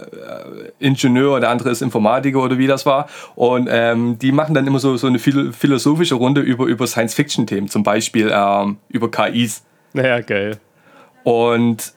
[0.80, 3.08] Ingenieur, der andere ist Informatiker oder wie das war.
[3.36, 7.84] Und ähm, die machen dann immer so, so eine philosophische Runde über, über Science-Fiction-Themen, zum
[7.84, 9.64] Beispiel ähm, über KIs.
[9.94, 10.58] Naja, geil.
[11.24, 11.94] Und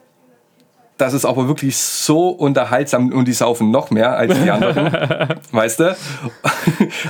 [1.01, 4.91] das ist aber wirklich so unterhaltsam und die saufen noch mehr als die anderen.
[5.51, 5.97] weißt du?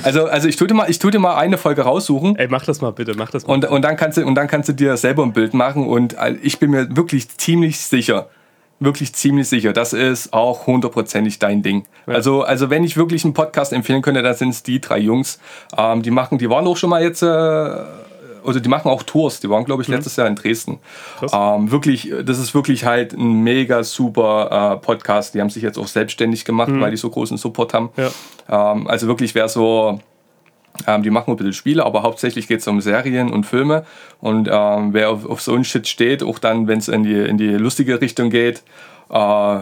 [0.02, 2.36] Also, also ich tue dir mal, ich tue dir mal eine Folge raussuchen.
[2.36, 3.52] Ey, mach das mal bitte, mach das mal.
[3.52, 6.14] Und, und, dann kannst du, und dann kannst du dir selber ein Bild machen und
[6.14, 8.28] äh, ich bin mir wirklich ziemlich sicher,
[8.80, 11.84] wirklich ziemlich sicher, das ist auch hundertprozentig dein Ding.
[12.06, 12.14] Ja.
[12.14, 15.38] Also, also wenn ich wirklich einen Podcast empfehlen könnte, dann sind es die drei Jungs.
[15.76, 17.26] Ähm, die machen, die waren auch schon mal jetzt äh,
[18.44, 19.40] also die machen auch Tours.
[19.40, 19.94] Die waren, glaube ich, mhm.
[19.94, 20.20] letztes mhm.
[20.20, 20.78] Jahr in Dresden.
[21.32, 25.34] Ähm, wirklich, das ist wirklich halt ein mega super äh, Podcast.
[25.34, 26.80] Die haben sich jetzt auch selbstständig gemacht, mhm.
[26.80, 27.90] weil die so großen Support haben.
[27.96, 28.72] Ja.
[28.72, 30.00] Ähm, also wirklich, wer so
[30.86, 33.84] ähm, die machen ein bisschen Spiele, aber hauptsächlich geht es um Serien und Filme.
[34.20, 37.14] Und ähm, wer auf, auf, so einen Shit steht, auch dann, wenn es in die,
[37.14, 38.62] in die lustige Richtung geht,
[39.10, 39.60] äh,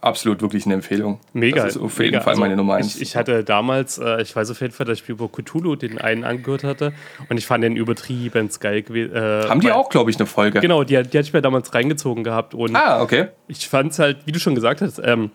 [0.00, 1.20] absolut wirklich eine Empfehlung.
[1.32, 1.64] Mega.
[1.64, 2.20] Das ist auf jeden mega.
[2.20, 2.96] Fall meine also Nummer eins.
[2.96, 5.98] Ich, ich, hatte damals, äh, ich weiß auf jeden Fall, dass ich über Cthulhu den
[5.98, 6.92] einen angehört hatte
[7.28, 9.14] und ich fand den übertrieben geil gewesen.
[9.14, 10.60] Äh, Haben die auch, glaube ich, eine Folge?
[10.60, 12.54] Genau, die, die hatte ich mir damals reingezogen gehabt.
[12.54, 13.28] Und ah, okay.
[13.48, 15.30] Ich fand es halt, wie du schon gesagt hast, ähm,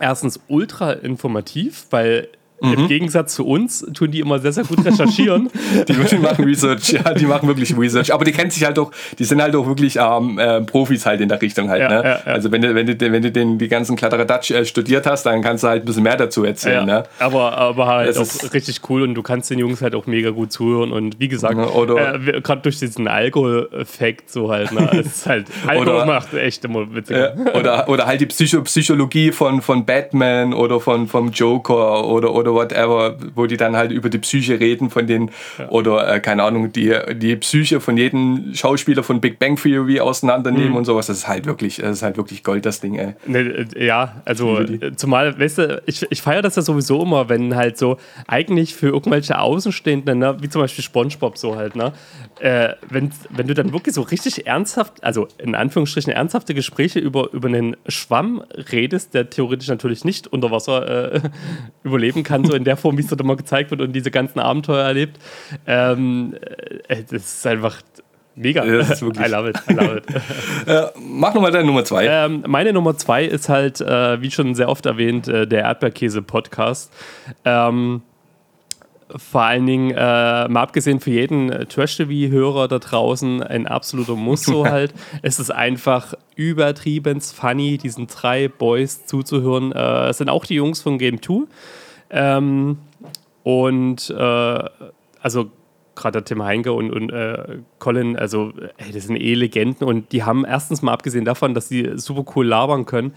[0.00, 2.28] erstens ultra informativ, weil
[2.62, 2.72] Mhm.
[2.74, 5.50] Im Gegensatz zu uns tun die immer sehr, sehr gut recherchieren.
[5.88, 8.14] die machen Research, ja, die machen wirklich Research.
[8.14, 11.20] Aber die kennen sich halt auch, die sind halt auch wirklich ähm, äh, Profis halt
[11.20, 11.82] in der Richtung halt.
[11.82, 11.94] Ja, ne?
[11.96, 12.32] ja, ja.
[12.32, 15.42] Also wenn du, wenn du, wenn du den, die ganzen Kladderadatsch äh, studiert hast, dann
[15.42, 16.86] kannst du halt ein bisschen mehr dazu erzählen.
[16.86, 17.02] Ne?
[17.18, 20.30] Aber, aber halt das auch richtig cool und du kannst den Jungs halt auch mega
[20.30, 20.92] gut zuhören.
[20.92, 24.88] Und wie gesagt, äh, gerade durch diesen Alkohol-Effekt so halt, ne?
[25.00, 27.16] es ist halt, Alkohol oder, macht echt immer witzig.
[27.54, 32.51] oder, oder halt die Psycho Psychologie von, von Batman oder von, vom Joker oder, oder
[32.54, 35.68] whatever, wo die dann halt über die Psyche reden von den, ja.
[35.68, 40.70] oder äh, keine Ahnung, die, die Psyche von jedem Schauspieler von Big Bang Theory auseinandernehmen
[40.70, 40.76] mhm.
[40.76, 41.06] und sowas.
[41.06, 43.14] Das ist halt wirklich, das ist halt wirklich Gold, das Ding, ey.
[43.26, 47.28] Ne, äh, ja, also äh, zumal, weißt du, ich, ich feiere das ja sowieso immer,
[47.28, 51.92] wenn halt so eigentlich für irgendwelche Außenstehenden, ne, wie zum Beispiel Spongebob so halt, ne,
[52.40, 57.32] äh, wenn, wenn du dann wirklich so richtig ernsthaft, also in Anführungsstrichen ernsthafte Gespräche über,
[57.32, 61.20] über einen Schwamm redest, der theoretisch natürlich nicht unter Wasser äh,
[61.82, 64.38] überleben kann, so in der Form, wie es dort immer gezeigt wird und diese ganzen
[64.38, 65.18] Abenteuer erlebt.
[65.66, 66.34] Ähm,
[66.88, 67.80] äh, das ist einfach
[68.34, 68.64] mega.
[68.64, 69.56] Ja, I love it.
[69.68, 70.04] I love it.
[70.66, 72.06] äh, mach nochmal deine Nummer zwei.
[72.06, 76.92] Ähm, meine Nummer zwei ist halt, äh, wie schon sehr oft erwähnt, äh, der Erdbeerkäse-Podcast.
[77.44, 78.02] Ähm,
[79.14, 84.64] vor allen Dingen, äh, mal abgesehen für jeden Trash-TV-Hörer da draußen, ein absoluter Muss so
[84.70, 84.94] halt.
[85.20, 89.72] es ist einfach übertrieben funny, diesen drei Boys zuzuhören.
[89.72, 91.46] Äh, es sind auch die Jungs von Game 2.
[92.12, 92.78] Ähm,
[93.42, 94.64] und äh,
[95.20, 95.50] also
[95.94, 100.22] gerade Tim Heinke und, und äh, Colin, also ey, das sind eh Legenden und die
[100.22, 103.12] haben erstens mal abgesehen davon, dass sie super cool labern können,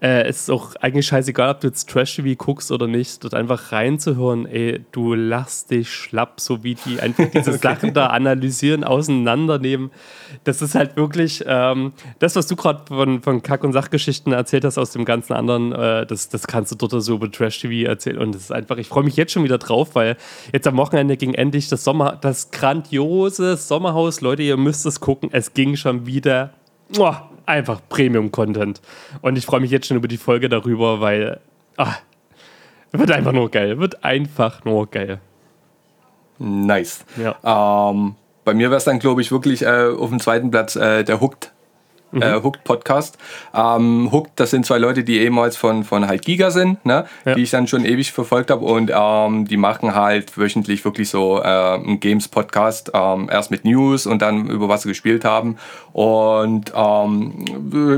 [0.00, 3.72] äh, es ist auch eigentlich scheißegal, ob du jetzt Trash-TV guckst oder nicht, dort einfach
[3.72, 7.58] reinzuhören, ey, du lachst dich schlapp, so wie die einfach diese okay.
[7.62, 9.90] Sachen da analysieren, auseinandernehmen.
[10.44, 14.64] Das ist halt wirklich ähm, das, was du gerade von, von Kack- und Sachgeschichten erzählt
[14.64, 18.18] hast aus dem ganzen anderen, äh, das, das kannst du dort so über Trash-TV erzählen
[18.18, 20.16] und das ist einfach, ich freue mich jetzt schon wieder drauf, weil
[20.52, 24.20] jetzt am Wochenende ging endlich das Sommer das grandiose Sommerhaus.
[24.20, 25.30] Leute, ihr müsst es gucken.
[25.32, 26.50] Es ging schon wieder.
[26.98, 27.14] Oh,
[27.46, 28.80] einfach Premium-Content.
[29.22, 31.40] Und ich freue mich jetzt schon über die Folge darüber, weil.
[31.76, 31.94] Ah,
[32.92, 33.78] wird einfach nur geil.
[33.78, 35.20] Wird einfach nur geil.
[36.38, 37.04] Nice.
[37.16, 37.90] Ja.
[37.90, 41.04] Ähm, bei mir wäre es dann, glaube ich, wirklich äh, auf dem zweiten Platz äh,
[41.04, 41.52] der Hooked
[42.12, 42.22] mhm.
[42.22, 43.18] äh, Hooked Podcast.
[43.54, 47.04] Ähm, Hooked, das sind zwei Leute, die ehemals von, von halt Giga sind, ne?
[47.24, 47.34] Ja.
[47.34, 51.38] die ich dann schon ewig verfolgt habe und ähm, die machen halt wöchentlich wirklich so
[51.38, 55.56] äh, einen Games-Podcast, ähm, erst mit News und dann über was sie gespielt haben.
[55.92, 57.44] Und ähm,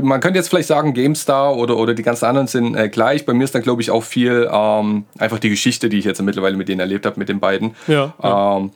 [0.03, 3.25] man könnte jetzt vielleicht sagen, GameStar oder, oder die ganzen anderen sind äh, gleich.
[3.25, 6.21] Bei mir ist dann, glaube ich, auch viel ähm, einfach die Geschichte, die ich jetzt
[6.21, 7.75] mittlerweile mit denen erlebt habe, mit den beiden.
[7.87, 8.57] Ja, ja.
[8.57, 8.71] Ähm,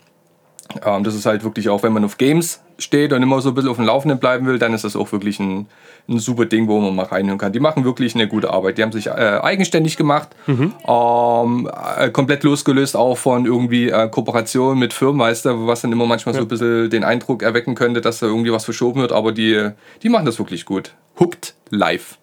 [0.85, 3.55] ähm, das ist halt wirklich auch, wenn man auf Games steht und immer so ein
[3.55, 5.67] bisschen auf dem Laufenden bleiben will, dann ist das auch wirklich ein,
[6.07, 7.51] ein super Ding, wo man mal reinhören kann.
[7.51, 8.77] Die machen wirklich eine gute Arbeit.
[8.77, 10.73] Die haben sich äh, eigenständig gemacht, mhm.
[10.87, 15.91] ähm, äh, komplett losgelöst auch von irgendwie äh, Kooperationen mit Firmen, weißt du, was dann
[15.91, 16.41] immer manchmal ja.
[16.41, 19.69] so ein bisschen den Eindruck erwecken könnte, dass da irgendwie was verschoben wird, aber die,
[20.03, 20.93] die machen das wirklich gut.
[21.19, 22.17] Hooked live.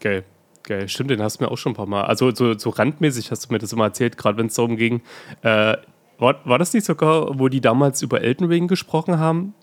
[0.00, 0.24] Geil.
[0.62, 2.04] Geil, stimmt, den hast du mir auch schon ein paar Mal.
[2.04, 5.00] Also so, so randmäßig hast du mir das immer erzählt, gerade wenn es darum ging,
[5.42, 5.76] äh,
[6.18, 9.54] war, war das nicht sogar, wo die damals über Elden Ring gesprochen haben?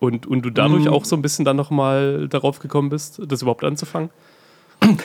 [0.00, 0.88] Und, und du dadurch mm.
[0.88, 4.10] auch so ein bisschen dann nochmal darauf gekommen bist, das überhaupt anzufangen?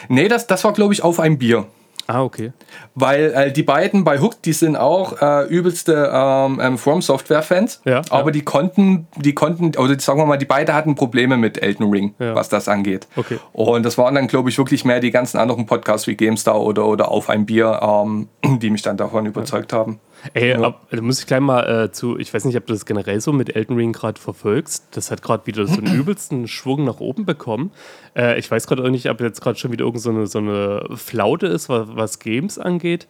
[0.07, 1.67] Nee, das, das war, glaube ich, auf ein Bier.
[2.07, 2.53] Ah, okay.
[2.93, 7.41] Weil äh, die beiden bei Hook, die sind auch äh, übelste ähm, ähm From Software
[7.41, 8.31] Fans, ja, aber ja.
[8.31, 12.13] die konnten, die konnten, oder sagen wir mal, die beiden hatten Probleme mit Elden Ring,
[12.19, 12.35] ja.
[12.35, 13.07] was das angeht.
[13.15, 13.39] Okay.
[13.53, 16.85] Und das waren dann, glaube ich, wirklich mehr die ganzen anderen Podcasts wie GameStar oder,
[16.85, 18.27] oder Auf ein Bier, ähm,
[18.59, 19.99] die mich dann davon überzeugt haben.
[20.33, 20.61] Ey, ja.
[20.61, 23.21] ab, da muss ich gleich mal äh, zu, ich weiß nicht, ob du das generell
[23.21, 24.87] so mit Elden Ring gerade verfolgst.
[24.91, 27.71] Das hat gerade wieder so einen übelsten Schwung nach oben bekommen.
[28.15, 30.39] Äh, ich weiß gerade auch nicht, ob jetzt gerade schon wieder irgend so eine, so
[30.39, 33.07] eine Flaute ist, was, was Games angeht.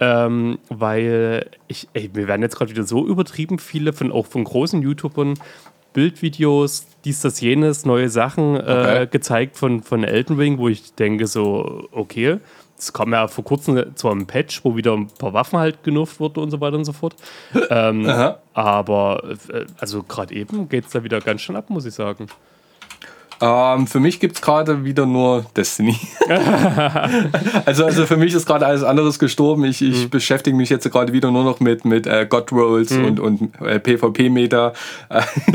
[0.00, 4.44] Ähm, weil ich, ey, wir werden jetzt gerade wieder so übertrieben viele von auch von
[4.44, 5.34] großen YouTubern
[5.92, 9.08] Bildvideos, dies, das, jenes, neue Sachen äh, okay.
[9.10, 12.38] gezeigt von, von Elden Ring, wo ich denke so, okay,
[12.78, 16.20] es kam ja vor kurzem zwar ein Patch, wo wieder ein paar Waffen halt genufft
[16.20, 17.16] wurden und so weiter und so fort.
[17.70, 18.08] ähm,
[18.54, 22.28] aber äh, also gerade eben geht es da wieder ganz schön ab, muss ich sagen.
[23.40, 25.96] Ähm, für mich gibt es gerade wieder nur Destiny.
[27.64, 29.64] also, also für mich ist gerade alles anderes gestorben.
[29.64, 30.10] Ich, ich mhm.
[30.10, 33.04] beschäftige mich jetzt gerade wieder nur noch mit, mit äh, God Rolls mhm.
[33.04, 34.72] und, und äh, PvP-Meter.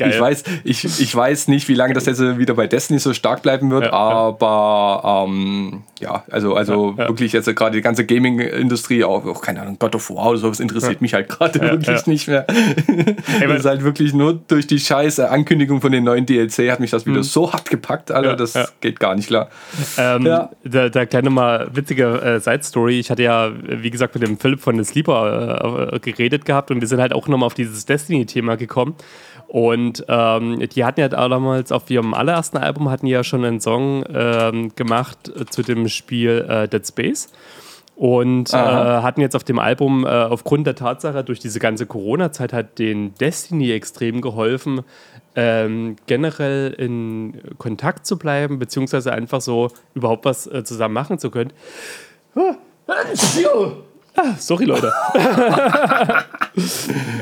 [0.00, 3.42] ich, weiß, ich, ich weiß nicht, wie lange das jetzt wieder bei Destiny so stark
[3.42, 7.08] bleiben wird, ja, aber ähm, ja, also, also ja, ja.
[7.08, 10.60] wirklich jetzt gerade die ganze Gaming-Industrie, auch, auch, keine Ahnung, God of War oder sowas
[10.60, 12.46] interessiert mich halt gerade wirklich nicht mehr.
[13.40, 16.90] das ist halt wirklich nur durch die scheiße Ankündigung von den neuen DLC hat mich
[16.90, 17.24] das wieder mhm.
[17.24, 18.66] so hart gepackt, Alter, ja, das ja.
[18.80, 19.48] geht gar nicht klar.
[19.96, 20.50] Ähm, ja.
[20.64, 22.98] da, da kleine mal witzige äh, Side-Story.
[22.98, 26.80] Ich hatte ja, wie gesagt, mit dem Philipp von The Sleeper äh, geredet gehabt und
[26.80, 28.94] wir sind halt auch nochmal auf dieses Destiny-Thema gekommen.
[29.48, 34.04] Und ähm, die hatten ja damals auf ihrem allerersten Album hatten ja schon einen Song
[34.12, 37.30] ähm, gemacht zu dem Spiel äh, Dead Space
[37.98, 42.52] und äh, hatten jetzt auf dem Album äh, aufgrund der Tatsache durch diese ganze Corona-Zeit
[42.52, 44.82] hat den Destiny extrem geholfen,
[45.40, 51.30] ähm, generell in Kontakt zu bleiben, beziehungsweise einfach so überhaupt was äh, zusammen machen zu
[51.30, 51.52] können.
[54.16, 54.92] Ah, sorry, Leute.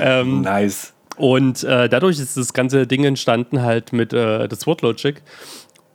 [0.01, 0.95] ähm, nice.
[1.19, 5.21] Und äh, dadurch ist das ganze Ding entstanden halt mit äh, das Word Logic.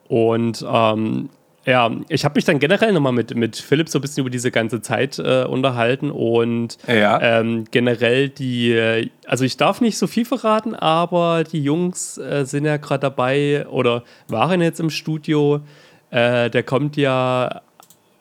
[0.08, 1.30] Und ähm,
[1.66, 4.50] ja, ich habe mich dann generell nochmal mit, mit Philipp so ein bisschen über diese
[4.50, 7.22] ganze Zeit äh, unterhalten und ja.
[7.22, 12.66] ähm, generell die, also ich darf nicht so viel verraten, aber die Jungs äh, sind
[12.66, 15.62] ja gerade dabei oder waren jetzt im Studio.
[16.10, 17.62] Äh, der kommt ja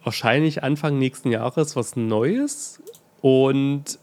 [0.04, 2.82] wahrscheinlich Anfang nächsten Jahres was Neues
[3.22, 3.98] und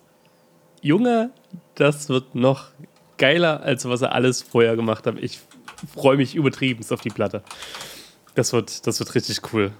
[0.81, 1.29] Junge,
[1.75, 2.69] das wird noch
[3.17, 5.15] geiler, als was er alles vorher gemacht hat.
[5.21, 5.39] Ich
[5.93, 7.43] freue mich übertrieben auf die Platte.
[8.37, 9.71] Das wird, das wird richtig cool.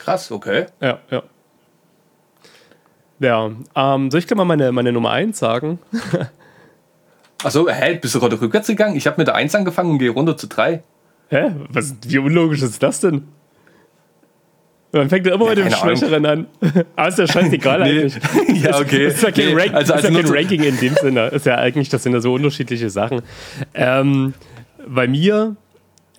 [0.00, 0.66] Krass, okay.
[0.80, 1.22] Ja, ja.
[3.20, 5.78] Ja, ähm, soll ich gleich mal meine, meine Nummer 1 sagen?
[7.44, 8.96] Achso, hä, bist du gerade rückwärts gegangen?
[8.96, 10.82] Ich habe mit der 1 angefangen und gehe runter zu 3.
[11.28, 11.52] Hä?
[11.68, 13.28] Was, wie unlogisch ist das denn?
[14.90, 16.46] Man fängt ja immer mit dem Schwächeren an.
[16.96, 18.00] Aber ist ja scheißegal nee.
[18.00, 18.62] eigentlich.
[18.64, 19.04] ja, okay.
[19.04, 19.62] Das ist ja kein, nee.
[19.62, 21.28] Rank, also, also ist ja kein Ranking in dem Sinne.
[21.28, 23.22] Ist ja eigentlich, das sind ja so unterschiedliche Sachen.
[23.74, 24.34] Ähm,
[24.88, 25.56] bei mir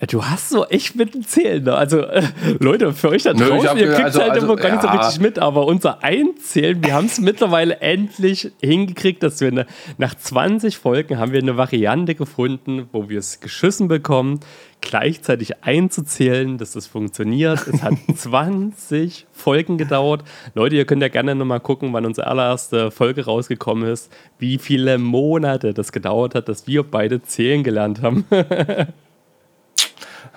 [0.06, 1.64] Du hast so echt mit dem Zählen.
[1.64, 1.74] Ne?
[1.74, 2.22] Also, äh,
[2.60, 4.82] Leute, für euch da draußen, Nö, hab, ihr kriegt also, halt also, immer gar nicht
[4.84, 9.66] so richtig mit, aber unser Einzählen, wir haben es mittlerweile endlich hingekriegt, dass wir eine,
[9.98, 14.40] nach 20 Folgen haben wir eine Variante gefunden, wo wir es geschissen bekommen,
[14.82, 17.66] gleichzeitig einzuzählen, dass das funktioniert.
[17.68, 20.24] Es hat 20 Folgen gedauert.
[20.54, 25.00] Leute, ihr könnt ja gerne nochmal gucken, wann unsere allererste Folge rausgekommen ist, wie viele
[25.00, 28.26] Monate das gedauert hat, dass wir beide zählen gelernt haben.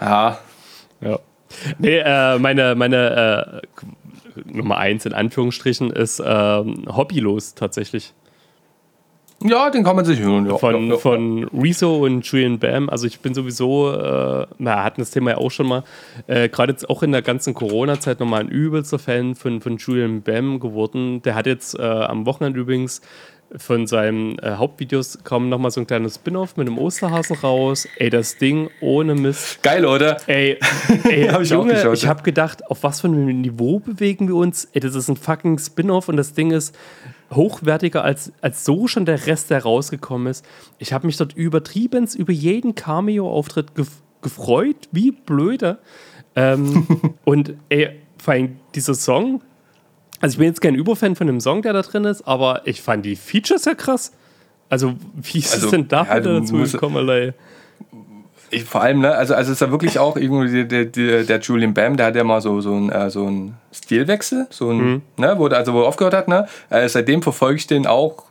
[0.01, 0.39] Ja.
[1.01, 1.19] Ja.
[1.79, 8.15] Nee, äh, meine, meine äh, Nummer eins in Anführungsstrichen ist äh, hobbylos tatsächlich.
[9.43, 10.47] Ja, den kann man sich hören.
[10.47, 10.59] Ja.
[10.59, 10.99] Von, ja, ja.
[10.99, 12.91] von Rezo und Julian Bam.
[12.91, 15.83] Also ich bin sowieso, äh, wir hatten das Thema ja auch schon mal,
[16.27, 20.21] äh, gerade jetzt auch in der ganzen Corona-Zeit nochmal ein übelster Fan von, von Julian
[20.21, 21.23] Bam geworden.
[21.23, 23.01] Der hat jetzt äh, am Wochenende übrigens
[23.57, 27.89] von seinen äh, Hauptvideos kam nochmal so ein kleines Spin-off mit einem Osterhasen raus.
[27.97, 29.63] Ey, das Ding ohne Mist.
[29.63, 30.19] Geil, oder?
[30.27, 30.59] Ey,
[31.05, 34.37] ey hab ich Junge, auch ich habe gedacht, auf was für einem Niveau bewegen wir
[34.37, 34.69] uns?
[34.73, 36.77] Ey, das ist ein fucking Spin-off und das Ding ist
[37.33, 40.45] hochwertiger als, als so schon der Rest, der rausgekommen ist.
[40.79, 43.91] Ich habe mich dort übertrieben über jeden Cameo-Auftritt gef
[44.23, 45.79] gefreut, wie blöde.
[46.37, 46.87] Ähm,
[47.25, 49.41] und ey, vor allem dieser Song,
[50.21, 52.83] also ich bin jetzt kein Überfan von dem Song, der da drin ist, aber ich
[52.83, 54.13] fand die Features ja krass.
[54.69, 57.35] Also wie ist also, es denn da ja, dazu gekommen, allein?
[58.53, 61.73] Ich, vor allem, ne, also, also ist ja wirklich auch irgendwie der, der, der Julian
[61.73, 65.03] Bam, der hat ja mal so, so, ein, äh, so einen Stilwechsel, so ein, mhm.
[65.17, 66.47] ne, wo, also wo er aufgehört hat, ne?
[66.69, 68.25] Äh, seitdem verfolge ich den auch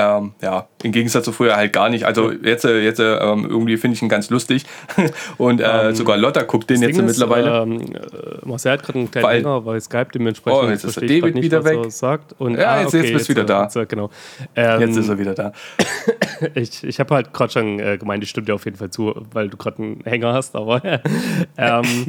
[0.00, 2.04] ähm, ja, im Gegensatz zu früher halt gar nicht.
[2.04, 4.64] Also jetzt, äh, jetzt ähm, irgendwie finde ich ihn ganz lustig.
[5.38, 7.62] Und äh, ähm, sogar Lotta guckt den jetzt ist, mittlerweile.
[7.62, 10.62] Ähm, äh, Marcel hat gerade einen kleinen Hänger bei Skype, dementsprechend.
[10.62, 11.78] Oh, jetzt ist David nicht, wieder weg.
[11.90, 12.34] Sagt.
[12.38, 13.62] Und, ja, ah, jetzt, okay, jetzt bist du wieder da.
[13.64, 14.10] Jetzt, genau.
[14.54, 15.52] jetzt ist er wieder da.
[16.54, 19.14] ich ich habe halt gerade schon äh, gemeint, ich stimme dir auf jeden Fall zu,
[19.32, 20.82] weil du gerade einen Hänger hast, aber
[21.56, 22.06] ähm,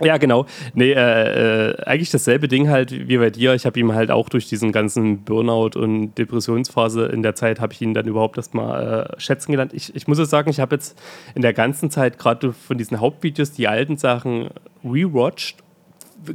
[0.04, 0.46] ja, genau.
[0.74, 3.54] Nee, äh, äh, eigentlich dasselbe Ding halt wie bei dir.
[3.54, 7.72] Ich habe ihm halt auch durch diesen ganzen Burnout und Depressionsphase in der Zeit habe
[7.72, 9.72] ich ihn dann überhaupt erstmal äh, schätzen gelernt.
[9.74, 10.98] Ich, ich muss jetzt sagen, ich habe jetzt
[11.34, 14.48] in der ganzen Zeit gerade von diesen Hauptvideos die alten Sachen
[14.84, 15.62] rewatcht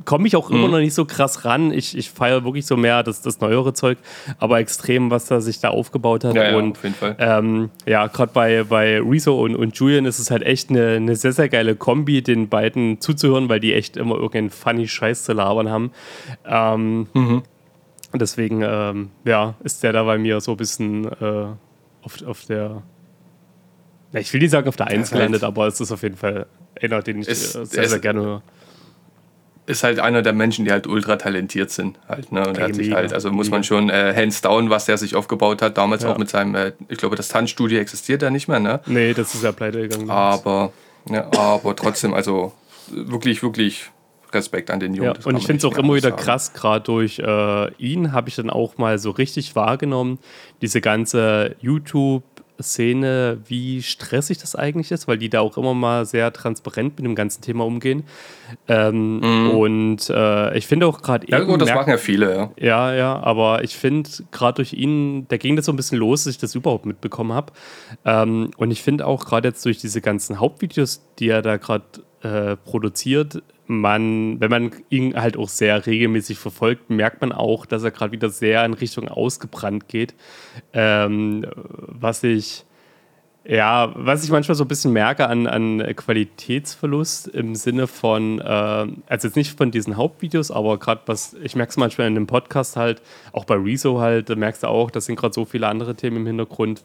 [0.05, 0.55] komme ich auch mhm.
[0.55, 1.71] immer noch nicht so krass ran.
[1.71, 3.97] Ich, ich feiere wirklich so mehr das, das neuere Zeug,
[4.39, 6.35] aber extrem, was da sich da aufgebaut hat.
[6.35, 7.15] Ja, ja und auf jeden Fall.
[7.19, 11.15] Ähm, ja, gerade bei, bei Rezo und, und Julian ist es halt echt eine, eine
[11.15, 15.33] sehr, sehr geile Kombi, den beiden zuzuhören, weil die echt immer irgendeinen funny Scheiß zu
[15.33, 15.91] labern haben.
[16.45, 17.43] Ähm, mhm.
[18.13, 21.45] Deswegen, ähm, ja, ist der da bei mir so ein bisschen äh,
[22.03, 22.83] auf, auf der
[24.13, 26.45] ich will nicht sagen auf der Eins gelandet, aber es ist auf jeden Fall
[26.81, 28.43] einer, den ich äh, sehr, sehr gerne höre
[29.65, 31.99] ist halt einer der Menschen, die halt ultra talentiert sind.
[32.07, 32.47] Halt, ne?
[32.47, 35.15] Und er hat sich halt, also muss man schon äh, hands down, was der sich
[35.15, 36.11] aufgebaut hat, damals ja.
[36.11, 38.81] auch mit seinem, äh, ich glaube, das Tanzstudio existiert ja nicht mehr, ne?
[38.85, 40.09] Nee, das ist ja pleite gegangen.
[40.09, 40.73] Aber,
[41.09, 42.53] ja, aber trotzdem, also
[42.89, 43.91] wirklich, wirklich
[44.33, 45.13] Respekt an den Jungen.
[45.19, 46.21] Ja, und ich finde es auch immer wieder sagen.
[46.21, 50.19] krass, gerade durch äh, ihn habe ich dann auch mal so richtig wahrgenommen,
[50.61, 52.23] diese ganze YouTube-
[52.63, 57.05] Szene, wie stressig das eigentlich ist, weil die da auch immer mal sehr transparent mit
[57.05, 58.03] dem ganzen Thema umgehen.
[58.67, 59.51] Ähm, mm.
[59.51, 61.27] Und äh, ich finde auch gerade.
[61.29, 62.51] Ja, gut, das machen ja viele, ja.
[62.57, 66.23] Ja, ja, aber ich finde gerade durch ihn, da ging das so ein bisschen los,
[66.23, 67.53] dass ich das überhaupt mitbekommen habe.
[68.05, 71.85] Ähm, und ich finde auch gerade jetzt durch diese ganzen Hauptvideos, die er da gerade
[72.21, 77.83] äh, produziert, man, wenn man ihn halt auch sehr regelmäßig verfolgt, merkt man auch, dass
[77.83, 80.13] er gerade wieder sehr in Richtung ausgebrannt geht.
[80.73, 82.65] Ähm, was ich
[83.43, 88.43] ja, was ich manchmal so ein bisschen merke an, an Qualitätsverlust im Sinne von, äh,
[88.43, 92.27] also jetzt nicht von diesen Hauptvideos, aber gerade was, ich merke es manchmal in dem
[92.27, 93.01] Podcast halt,
[93.33, 96.17] auch bei Rezo halt, da merkst du auch, das sind gerade so viele andere Themen
[96.17, 96.83] im Hintergrund.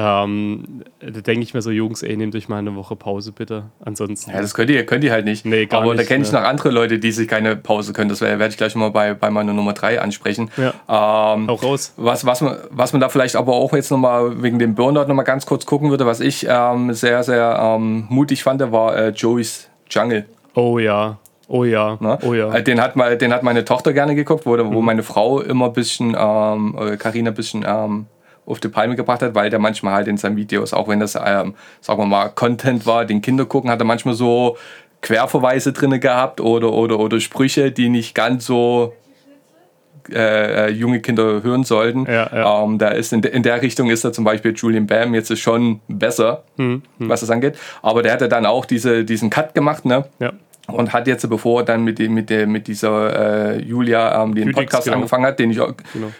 [0.00, 3.64] Ähm, da denke ich mir so, Jungs, ey, nehmt euch mal eine Woche Pause bitte.
[3.84, 4.30] Ansonsten.
[4.30, 5.44] Ja, das könnt ihr, könnt ihr halt nicht.
[5.44, 6.40] Nee, gar aber nicht, da kenne ich ja.
[6.40, 8.08] noch andere Leute, die sich keine Pause können.
[8.08, 10.52] Das werde ich gleich mal bei, bei meiner Nummer 3 ansprechen.
[10.56, 11.34] Ja.
[11.34, 11.94] Ähm, auch raus.
[11.96, 15.24] Was, was, man, was man da vielleicht aber auch jetzt nochmal wegen dem Burnout nochmal
[15.24, 19.68] ganz kurz gucken würde, was ich ähm, sehr, sehr ähm, mutig fand, war äh, Joey's
[19.90, 20.26] Jungle.
[20.54, 21.18] Oh ja.
[21.48, 22.18] Oh ja, ne?
[22.22, 22.54] oh ja.
[22.54, 24.74] Äh, den hat, mal, den hat meine Tochter gerne geguckt, wo, mhm.
[24.74, 28.06] wo meine Frau immer ein bisschen, ähm, Karina ein bisschen ähm,
[28.48, 31.14] auf die Palme gebracht hat, weil der manchmal halt in seinen Videos, auch wenn das,
[31.14, 34.56] ähm, sagen wir mal, Content war, den Kinder gucken, hat er manchmal so
[35.00, 38.94] Querverweise drin gehabt oder, oder, oder Sprüche, die nicht ganz so
[40.10, 42.06] äh, äh, junge Kinder hören sollten.
[42.06, 42.64] Ja, ja.
[42.64, 45.36] Ähm, da ist in, de, in, der Richtung ist da zum Beispiel Julian Bam jetzt
[45.38, 47.08] schon besser, hm, hm.
[47.08, 47.58] was das angeht.
[47.82, 50.06] Aber der hatte dann auch diese, diesen Cut gemacht, ne?
[50.18, 50.32] Ja.
[50.70, 54.34] Und hat jetzt, bevor er dann mit, dem, mit, der, mit dieser äh, Julia ähm,
[54.34, 54.96] den Podcast genau.
[54.96, 55.74] angefangen hat, den ich, genau.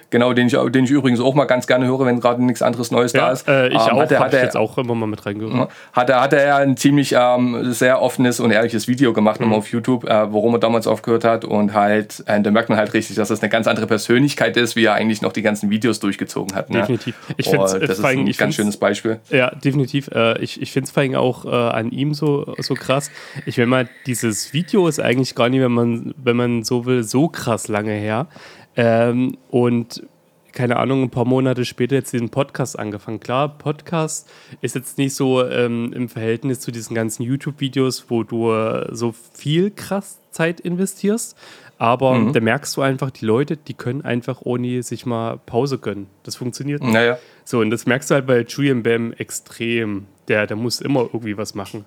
[0.08, 0.32] genau.
[0.32, 3.12] den, ich, den ich übrigens auch mal ganz gerne höre, wenn gerade nichts anderes Neues
[3.12, 3.46] ja, da ist.
[3.46, 5.70] Äh, ich ähm, auch, hat er, hat er, jetzt auch immer mal mit reingehört.
[5.92, 9.52] Hat er, hat er ein ziemlich ähm, sehr offenes und ehrliches Video gemacht, mhm.
[9.52, 12.94] auf YouTube, äh, worum er damals aufgehört hat und halt, äh, da merkt man halt
[12.94, 16.00] richtig, dass das eine ganz andere Persönlichkeit ist, wie er eigentlich noch die ganzen Videos
[16.00, 16.70] durchgezogen hat.
[16.70, 16.80] Ne?
[16.80, 17.14] Definitiv.
[17.36, 19.18] Ich finde oh, das ist ein ganz schönes Beispiel.
[19.28, 20.08] Ja, definitiv.
[20.08, 23.10] Äh, ich ich finde es vor allem auch äh, an ihm so, so krass.
[23.44, 26.86] Ich will mal dieses dieses Video ist eigentlich gar nicht, wenn man, wenn man so
[26.86, 28.28] will, so krass lange her.
[28.76, 30.04] Ähm, und
[30.52, 33.20] keine Ahnung, ein paar Monate später jetzt diesen Podcast angefangen.
[33.20, 34.28] Klar, Podcast
[34.60, 39.12] ist jetzt nicht so ähm, im Verhältnis zu diesen ganzen YouTube-Videos, wo du äh, so
[39.32, 41.36] viel krass Zeit investierst.
[41.76, 42.32] Aber mhm.
[42.32, 46.08] da merkst du einfach, die Leute, die können einfach ohne sich mal Pause gönnen.
[46.24, 46.92] Das funktioniert nicht.
[46.92, 47.18] Naja.
[47.44, 50.06] So, und das merkst du halt bei Julian Bam extrem.
[50.26, 51.84] Der, der muss immer irgendwie was machen.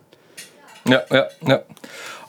[0.86, 1.62] Ja, ja, ja.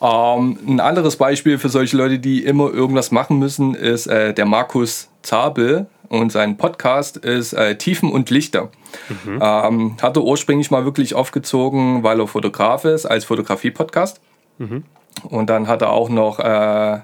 [0.03, 4.47] Ähm, ein anderes Beispiel für solche Leute, die immer irgendwas machen müssen, ist äh, der
[4.47, 8.69] Markus Zabel und sein Podcast ist äh, Tiefen und Lichter.
[9.09, 9.39] Mhm.
[9.41, 14.21] Ähm, hat er ursprünglich mal wirklich aufgezogen, weil er Fotograf ist, als Fotografie-Podcast.
[14.59, 14.85] Mhm.
[15.23, 16.99] Und dann hat er auch noch äh,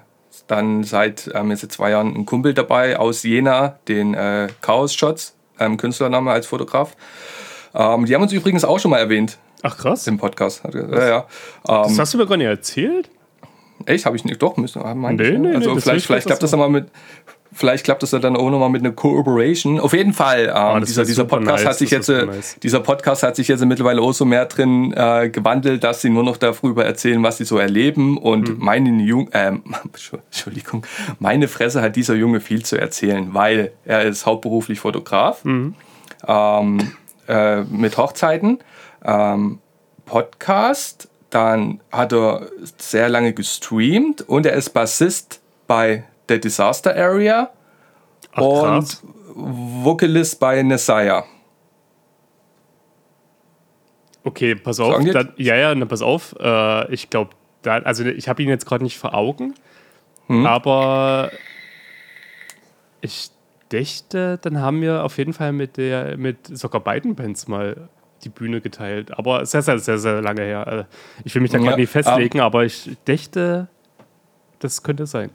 [0.46, 5.34] dann seit ähm, jetzt zwei Jahren einen Kumpel dabei aus Jena, den äh, Chaos Shots,
[5.58, 6.96] ähm, Künstlername als Fotograf.
[7.74, 9.38] Ähm, die haben uns übrigens auch schon mal erwähnt.
[9.62, 10.06] Ach krass.
[10.06, 10.62] Im Podcast.
[10.72, 11.26] Ja, ja.
[11.64, 13.10] das ähm, hast du mir gar nicht erzählt?
[13.86, 14.06] Echt?
[14.06, 14.40] Habe ich nicht?
[14.42, 14.94] Doch, müssen wir.
[14.94, 16.88] Nee, nee, also nee, vielleicht, vielleicht klappt das dann mal mit.
[17.50, 19.80] Vielleicht klappt das dann auch nochmal mit einer Cooperation.
[19.80, 22.56] Auf jeden Fall, ähm, oh, dieser, dieser Podcast nice, hat sich jetzt, äh, nice.
[22.62, 26.22] dieser Podcast hat sich jetzt mittlerweile auch so mehr drin äh, gewandelt, dass sie nur
[26.22, 28.18] noch darüber erzählen, was sie so erleben.
[28.18, 28.64] Und mhm.
[28.64, 29.52] meine Jung, äh,
[30.26, 30.86] Entschuldigung,
[31.18, 35.74] meine Fresse hat dieser Junge viel zu erzählen, weil er ist hauptberuflich Fotograf mhm.
[36.26, 36.92] ähm,
[37.28, 38.58] äh, mit Hochzeiten
[39.04, 39.61] ähm,
[40.04, 47.50] Podcast, dann hat er sehr lange gestreamt und er ist Bassist bei The Disaster Area
[48.32, 49.02] Ach, und
[49.34, 51.24] Vocalist bei Nesaya.
[54.24, 55.02] Okay, pass auf.
[55.04, 56.34] Dann, ja, ja, na, pass auf.
[56.40, 57.30] Äh, ich glaube,
[57.64, 59.54] also ich habe ihn jetzt gerade nicht vor Augen,
[60.26, 60.46] hm.
[60.46, 61.30] aber
[63.00, 63.30] ich
[63.72, 67.88] dächte, dann haben wir auf jeden Fall mit der, mit sogar beiden Bands mal
[68.24, 69.16] die Bühne geteilt.
[69.16, 70.66] Aber sehr, sehr, sehr, sehr lange her.
[70.66, 70.85] Also,
[71.24, 73.68] ich will mich da gerade ja, nicht festlegen, aber ich dächte,
[74.59, 75.31] das könnte sein.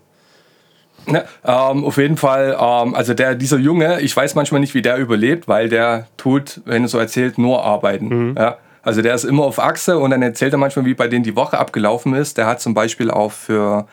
[1.08, 1.24] Ja,
[1.72, 4.98] ähm, auf jeden Fall, ähm, also der, dieser Junge, ich weiß manchmal nicht, wie der
[4.98, 8.08] überlebt, weil der tut, wenn er so erzählt, nur arbeiten.
[8.08, 8.36] Mhm.
[8.38, 8.58] Ja?
[8.84, 11.36] Also der ist immer auf Achse und dann erzählt er manchmal, wie bei denen die
[11.36, 12.38] Woche abgelaufen ist.
[12.38, 13.88] Der hat zum Beispiel auch für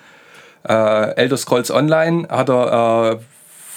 [0.68, 3.18] äh, Elder Scrolls Online hat er äh,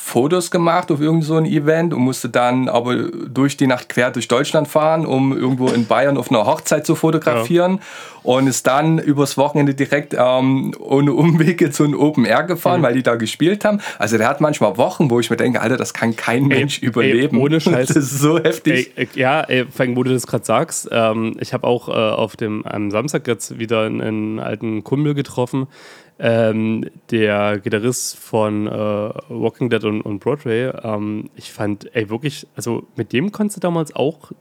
[0.05, 4.27] Fotos gemacht auf irgendein so Event und musste dann aber durch die Nacht quer durch
[4.27, 7.77] Deutschland fahren, um irgendwo in Bayern auf einer Hochzeit zu fotografieren.
[7.77, 7.79] Ja.
[8.21, 12.85] Und ist dann übers Wochenende direkt ähm, ohne Umwege zu einem Open Air gefahren, mhm.
[12.85, 13.79] weil die da gespielt haben.
[13.97, 16.79] Also der hat manchmal Wochen, wo ich mir denke, Alter, das kann kein ey, Mensch
[16.79, 17.37] überleben.
[17.37, 17.87] Ey, ohne Scheiß.
[17.87, 18.91] Das ist so heftig.
[18.95, 22.65] Ey, ja, ey, wo du das gerade sagst, ähm, ich habe auch äh, auf dem
[22.65, 25.67] am Samstag jetzt wieder einen, einen alten Kumpel getroffen,
[26.19, 32.47] ähm, der Gitarrist von äh, Walking Dead und, und Broadway, ähm, ich fand, ey, wirklich,
[32.56, 34.32] also mit dem konntest du damals auch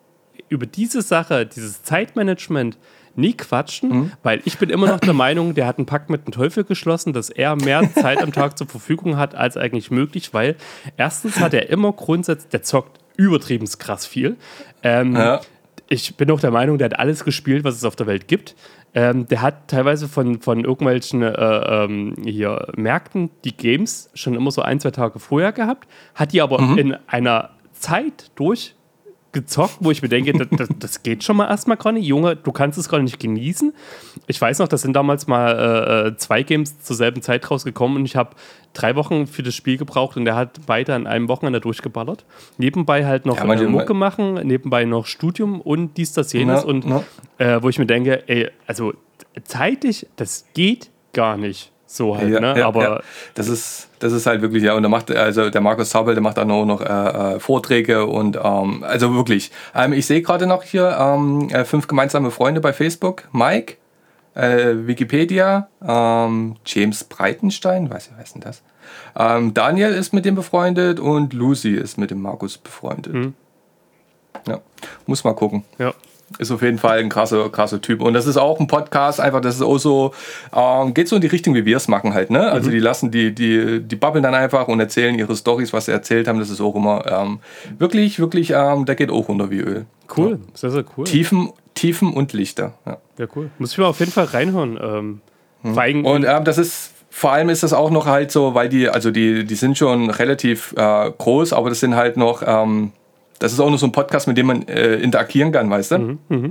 [0.48, 2.78] über diese Sache, dieses Zeitmanagement,
[3.14, 4.12] nie quatschen, mhm.
[4.22, 7.12] weil ich bin immer noch der Meinung, der hat einen Pakt mit dem Teufel geschlossen,
[7.12, 10.56] dass er mehr Zeit am Tag zur Verfügung hat als eigentlich möglich, weil
[10.96, 14.36] erstens hat er immer grundsätzlich, der zockt übertrieben krass viel.
[14.82, 15.40] Ähm, ja.
[15.88, 18.54] Ich bin auch der Meinung, der hat alles gespielt, was es auf der Welt gibt.
[18.94, 24.50] Ähm, der hat teilweise von, von irgendwelchen äh, ähm, hier Märkten die Games schon immer
[24.50, 26.78] so ein, zwei Tage vorher gehabt, hat die aber mhm.
[26.78, 28.74] in einer Zeit durch
[29.32, 32.06] gezockt, wo ich mir denke, das, das, das geht schon mal erstmal gar nicht.
[32.06, 33.72] Junge, du kannst es gerade nicht genießen.
[34.26, 37.96] Ich weiß noch, das sind damals mal äh, äh, zwei Games zur selben Zeit rausgekommen
[37.96, 38.30] und ich habe
[38.74, 42.26] drei Wochen für das Spiel gebraucht und der hat weiter an einem Wochenende durchgeballert.
[42.58, 46.62] Nebenbei halt noch ja, äh, Mucke machen, nebenbei noch Studium und dies, das, jenes.
[46.62, 47.02] Ja, und ja.
[47.38, 48.92] Äh, wo ich mir denke, ey, also
[49.44, 51.71] zeitig, das geht gar nicht.
[51.92, 52.54] So halt, ja, ne?
[52.58, 53.00] Ja, Aber ja.
[53.34, 56.22] das ist das ist halt wirklich ja und der macht also der Markus Zabel, der
[56.22, 59.50] macht auch noch, äh, äh, Vorträge und ähm, also wirklich.
[59.74, 63.28] Ähm, ich sehe gerade noch hier ähm, äh, fünf gemeinsame Freunde bei Facebook.
[63.32, 63.76] Mike,
[64.34, 68.62] äh, Wikipedia, ähm, James Breitenstein, weiß ich, wer ist denn das?
[69.14, 73.12] Ähm, Daniel ist mit dem befreundet und Lucy ist mit dem Markus befreundet.
[73.12, 73.34] Mhm.
[74.48, 74.60] Ja,
[75.04, 75.64] muss mal gucken.
[75.78, 75.92] Ja
[76.38, 78.00] ist auf jeden Fall ein krasser, krasser Typ.
[78.00, 80.12] Und das ist auch ein Podcast, einfach, das ist auch so,
[80.54, 82.50] ähm, geht so in die Richtung, wie wir es machen halt, ne?
[82.50, 82.72] Also mhm.
[82.74, 86.28] die lassen, die, die, die babbeln dann einfach und erzählen ihre Stories, was sie erzählt
[86.28, 86.38] haben.
[86.38, 87.40] Das ist auch immer ähm,
[87.78, 89.86] wirklich, wirklich, ähm, der geht auch runter wie Öl.
[90.16, 90.38] Cool, ja.
[90.54, 91.04] sehr, sehr cool.
[91.04, 92.74] Tiefen, Tiefen und Lichter.
[92.86, 93.50] Ja, ja cool.
[93.58, 94.78] Muss ich mal auf jeden Fall reinhören.
[94.82, 95.20] Ähm,
[95.62, 96.04] Mhm.
[96.06, 99.10] Und äh, das ist vor allem ist das auch noch halt so, weil die, also
[99.10, 102.92] die, die sind schon relativ äh, groß, aber das sind halt noch, ähm,
[103.42, 105.98] das ist auch noch so ein Podcast, mit dem man äh, interagieren kann, weißt du?
[105.98, 106.50] Mhm, mh.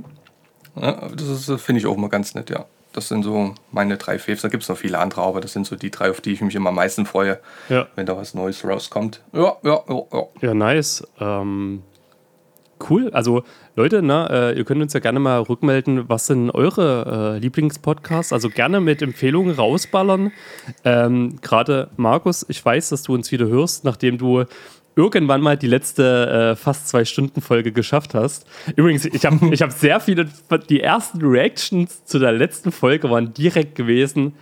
[0.75, 2.65] ja, das finde ich auch mal ganz nett, ja.
[2.91, 4.41] Das sind so meine drei Faves.
[4.41, 6.41] Da gibt es noch viele andere, aber das sind so die drei, auf die ich
[6.41, 7.39] mich immer am meisten freue,
[7.69, 7.87] ja.
[7.95, 9.21] wenn da was Neues rauskommt.
[9.31, 10.03] Ja, ja, ja.
[10.11, 11.07] Ja, ja nice.
[11.21, 11.83] Ähm,
[12.89, 13.09] cool.
[13.13, 13.43] Also
[13.77, 18.33] Leute, ne, äh, ihr könnt uns ja gerne mal rückmelden, was sind eure äh, Lieblingspodcasts?
[18.33, 20.33] Also gerne mit Empfehlungen rausballern.
[20.83, 24.43] Ähm, Gerade Markus, ich weiß, dass du uns wieder hörst, nachdem du
[25.01, 28.45] irgendwann mal die letzte äh, fast zwei Stunden Folge geschafft hast.
[28.75, 30.27] Übrigens, ich habe ich hab sehr viele,
[30.69, 34.33] die ersten Reactions zu der letzten Folge waren direkt gewesen.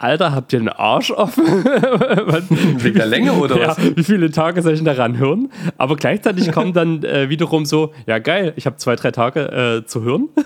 [0.00, 1.44] Alter, habt ihr einen Arsch offen?
[1.44, 3.78] Wegen der Länge oder ja, was?
[3.96, 5.50] Wie viele Tage soll ich denn daran hören?
[5.76, 9.86] Aber gleichzeitig kommt dann äh, wiederum so, ja geil, ich habe zwei, drei Tage äh,
[9.86, 10.28] zu hören.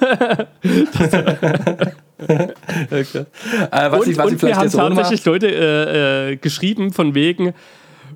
[2.22, 3.26] okay.
[3.70, 7.14] äh, was und, ich, was und ich wir haben tatsächlich Leute äh, äh, geschrieben von
[7.14, 7.52] wegen,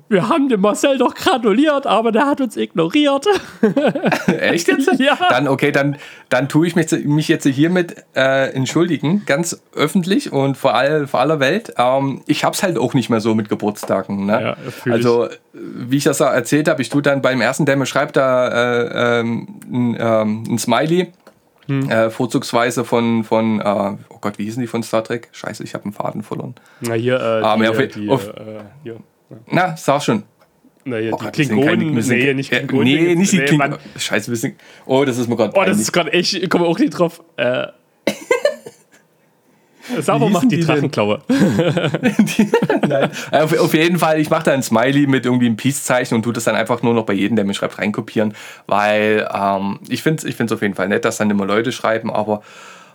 [0.09, 3.25] wir haben dem Marcel doch gratuliert, aber der hat uns ignoriert.
[4.27, 4.99] Echt jetzt?
[4.99, 5.17] Ja.
[5.29, 5.97] Dann, okay, dann,
[6.29, 11.19] dann tue ich mich, mich jetzt hiermit äh, entschuldigen, ganz öffentlich und vor, all, vor
[11.19, 11.73] aller Welt.
[11.77, 14.25] Ähm, ich habe es halt auch nicht mehr so mit Geburtstagen.
[14.25, 14.55] Ne?
[14.85, 18.15] Ja, also, wie ich das erzählt habe, ich tue dann beim ersten, der mir schreibt,
[18.15, 21.11] da äh, ähm, ein, ähm, ein Smiley.
[21.67, 21.89] Hm.
[21.89, 25.27] Äh, vorzugsweise von, von äh, oh Gott, wie hießen die von Star Trek?
[25.33, 26.55] Scheiße, ich habe einen Faden verloren.
[26.79, 28.95] Na hier, äh, ah, die, auf, die, auf, äh, hier.
[29.47, 30.23] Na, sag schon.
[30.85, 32.83] Naja, oh, die Klingonen, keine, nee, nicht Klingonen.
[32.85, 33.77] Nee, nicht die Klingonen.
[33.97, 34.55] Scheiße, wir sind,
[34.85, 37.21] oh, das ist mir gerade Oh, das ist gerade echt, ich komme auch nicht drauf.
[37.35, 37.67] Äh,
[40.01, 41.21] Savo macht die, die Drachenklaue.
[42.87, 46.23] Nein, auf, auf, jeden Fall, ich mache da ein Smiley mit irgendwie einem Peace-Zeichen und
[46.23, 48.33] tue das dann einfach nur noch bei jedem, der mir schreibt, reinkopieren,
[48.65, 52.11] weil ähm, ich finde es ich auf jeden Fall nett, dass dann immer Leute schreiben,
[52.11, 52.41] aber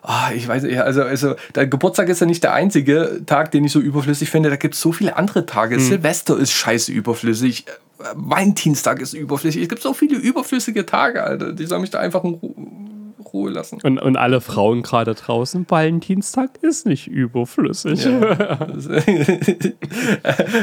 [0.03, 3.65] oh, ich weiß nicht, also, also der Geburtstag ist ja nicht der einzige Tag, den
[3.65, 4.51] ich so überflüssig finde.
[4.51, 5.77] Da gibt es so viele andere Tage.
[5.77, 5.83] Hm.
[5.83, 7.67] Silvester ist scheiße überflüssig.
[8.15, 9.63] Valentinstag ist überflüssig.
[9.63, 11.53] Es gibt so viele überflüssige Tage, Alter.
[11.53, 12.41] Die sollen mich da einfach in
[13.33, 13.79] Ruhe lassen.
[13.83, 18.05] Und, und alle Frauen gerade draußen, Valentinstag ist nicht überflüssig.
[18.05, 18.59] Ja.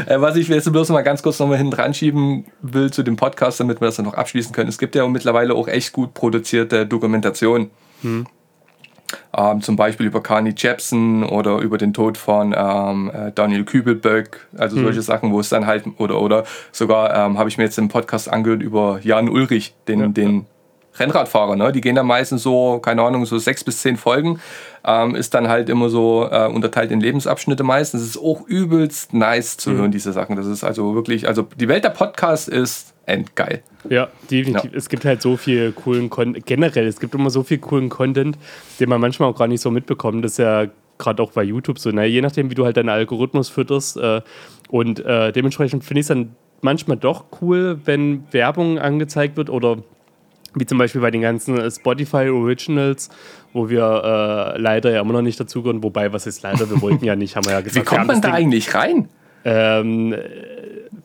[0.05, 3.15] Äh, was ich jetzt bloß mal ganz kurz nochmal hinten dran schieben will zu dem
[3.15, 4.69] Podcast, damit wir das dann noch abschließen können.
[4.69, 7.69] Es gibt ja mittlerweile auch echt gut produzierte Dokumentation.
[8.01, 8.25] Hm.
[9.35, 14.47] Ähm, zum Beispiel über Carney Jepsen oder über den Tod von ähm, äh, Daniel Kübelböck,
[14.57, 14.83] also mhm.
[14.83, 17.89] solche Sachen, wo es dann halt, oder, oder sogar ähm, habe ich mir jetzt im
[17.89, 20.45] Podcast angehört über Jan Ulrich, den, ja, den.
[20.99, 21.71] Rennradfahrer, ne?
[21.71, 24.39] die gehen dann meistens so, keine Ahnung, so sechs bis zehn Folgen,
[24.85, 28.01] ähm, ist dann halt immer so äh, unterteilt in Lebensabschnitte meistens.
[28.01, 29.77] Es ist auch übelst nice zu mhm.
[29.77, 30.35] hören, diese Sachen.
[30.35, 33.63] Das ist also wirklich, also die Welt der Podcasts ist endgeil.
[33.89, 34.71] Ja, definitiv.
[34.71, 34.77] Ja.
[34.77, 36.45] Es gibt halt so viel coolen Content.
[36.45, 38.37] Generell, es gibt immer so viel coolen Content,
[38.79, 40.23] den man manchmal auch gar nicht so mitbekommt.
[40.23, 42.05] Das ist ja gerade auch bei YouTube so, ne?
[42.05, 43.97] je nachdem, wie du halt deinen Algorithmus fütterst.
[43.97, 44.21] Äh,
[44.69, 49.77] und äh, dementsprechend finde ich es dann manchmal doch cool, wenn Werbung angezeigt wird oder
[50.55, 53.09] wie zum Beispiel bei den ganzen Spotify Originals,
[53.53, 55.83] wo wir äh, leider ja immer noch nicht dazugehören.
[55.83, 57.85] Wobei, was ist leider, wir wollten ja nicht, haben wir ja gesagt.
[57.85, 59.09] Wie kommt man da Ding, eigentlich rein?
[59.45, 60.15] Ähm,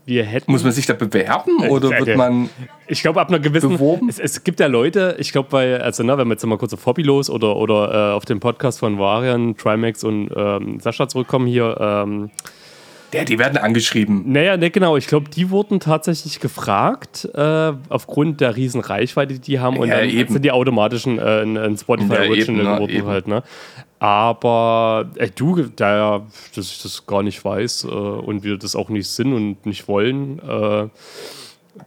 [0.07, 0.51] wir hätten.
[0.51, 2.51] Muss man sich da bewerben äh, oder wird man.
[2.87, 3.79] Ich glaube, ab einer gewissen.
[4.09, 6.75] Es, es, gibt ja Leute, ich glaube, bei, also, ne, wenn wir jetzt mal kurz
[6.75, 11.47] auf Hobbylos oder, oder äh, auf den Podcast von Varian, Trimax und ähm, Sascha zurückkommen
[11.47, 11.77] hier.
[11.81, 12.31] Ähm,
[13.15, 14.25] ja, die werden angeschrieben.
[14.27, 14.97] Naja, ne, genau.
[14.97, 19.77] Ich glaube, die wurden tatsächlich gefragt, äh, aufgrund der riesen Reichweite, die die haben.
[19.79, 20.33] Und ja, dann eben.
[20.33, 23.43] sind die automatischen äh, in, Spotify ja, Original geworden halt, ne?
[23.99, 28.89] Aber äh, du, da dass ich das gar nicht weiß äh, und wir das auch
[28.89, 30.89] nicht sind und nicht wollen, äh,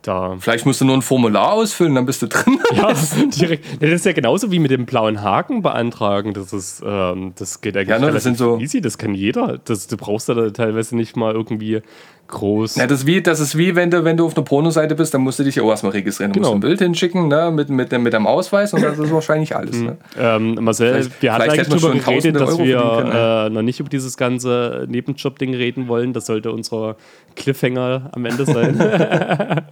[0.02, 0.38] da.
[0.40, 2.60] Vielleicht musst du nur ein Formular ausfüllen, dann bist du drin.
[2.76, 2.94] ja,
[3.38, 3.82] direkt.
[3.82, 6.34] Das ist ja genauso wie mit dem blauen Haken beantragen.
[6.34, 9.60] Das ist, ähm, das geht eigentlich ja, ne, das sind so easy, das kann jeder.
[9.64, 11.82] Das, du brauchst da teilweise nicht mal irgendwie
[12.28, 12.76] groß.
[12.76, 15.14] Ja, das, ist wie, das ist wie, wenn du, wenn du auf einer Pornoseite bist,
[15.14, 16.32] dann musst du dich ja auch erstmal registrieren.
[16.32, 16.50] Du genau.
[16.50, 19.80] musst ein Bild hinschicken ne, mit, mit, mit deinem Ausweis und das ist wahrscheinlich alles.
[19.80, 19.98] Ne?
[20.20, 23.80] Ähm, Marcel, vielleicht, wir hatten eigentlich darüber geredet, dass Euro wir können, äh, noch nicht
[23.80, 26.14] über dieses ganze Nebenjob-Ding reden wollen.
[26.14, 26.96] Das sollte unser
[27.36, 28.80] Cliffhanger am Ende sein.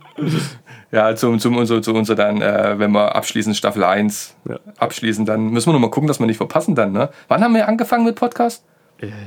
[0.91, 4.59] ja, zum, zum, zu, zu unser dann, äh, wenn wir abschließen, Staffel 1 ja.
[4.77, 6.91] abschließen, dann müssen wir noch mal gucken, dass wir nicht verpassen dann.
[6.91, 7.09] Ne?
[7.27, 8.63] Wann haben wir angefangen mit Podcast?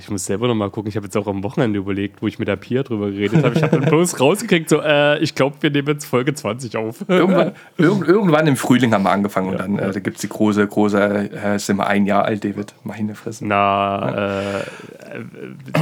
[0.01, 0.89] Ich muss selber noch mal gucken.
[0.89, 3.55] Ich habe jetzt auch am Wochenende überlegt, wo ich mit der Pia drüber geredet habe.
[3.55, 7.05] Ich habe dann bloß rausgekriegt, so, äh, ich glaube, wir nehmen jetzt Folge 20 auf.
[7.07, 10.23] Irgendwann, irg irgendwann im Frühling haben wir angefangen ja, und dann äh, da gibt es
[10.23, 12.75] die große, große, äh, sind wir ein Jahr alt, David.
[12.83, 13.47] Meine Fresse.
[13.47, 14.59] Na, ja.
[14.61, 14.65] äh,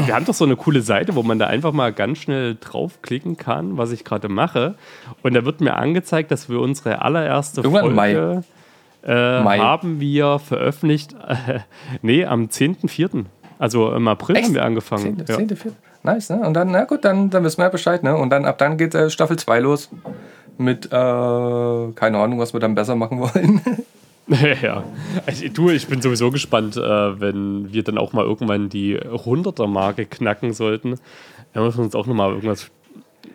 [0.05, 3.37] wir haben doch so eine coole Seite, wo man da einfach mal ganz schnell draufklicken
[3.37, 4.75] kann, was ich gerade mache.
[5.23, 8.45] Und da wird mir angezeigt, dass wir unsere allererste irgendwann Folge.
[9.07, 11.61] Äh, haben wir veröffentlicht, äh,
[12.03, 13.27] nee, am 10.04.
[13.59, 14.47] Also im April Echt?
[14.47, 15.25] haben wir angefangen.
[15.25, 15.27] 10.
[15.27, 15.37] Ja.
[15.49, 15.57] 10.
[15.57, 15.73] 4.
[16.03, 16.47] Nice, ne?
[16.47, 18.17] Und dann, na gut, dann, dann wissen wir ja Bescheid, ne?
[18.17, 19.91] Und dann ab dann geht äh, Staffel 2 los
[20.59, 23.61] mit, äh, keine Ahnung, was wir dann besser machen wollen.
[24.63, 24.85] ja,
[25.27, 30.07] also, du, ich bin sowieso gespannt, äh, wenn wir dann auch mal irgendwann die 100er-Marke
[30.07, 30.99] knacken sollten.
[31.53, 32.71] Da müssen wir uns auch nochmal irgendwas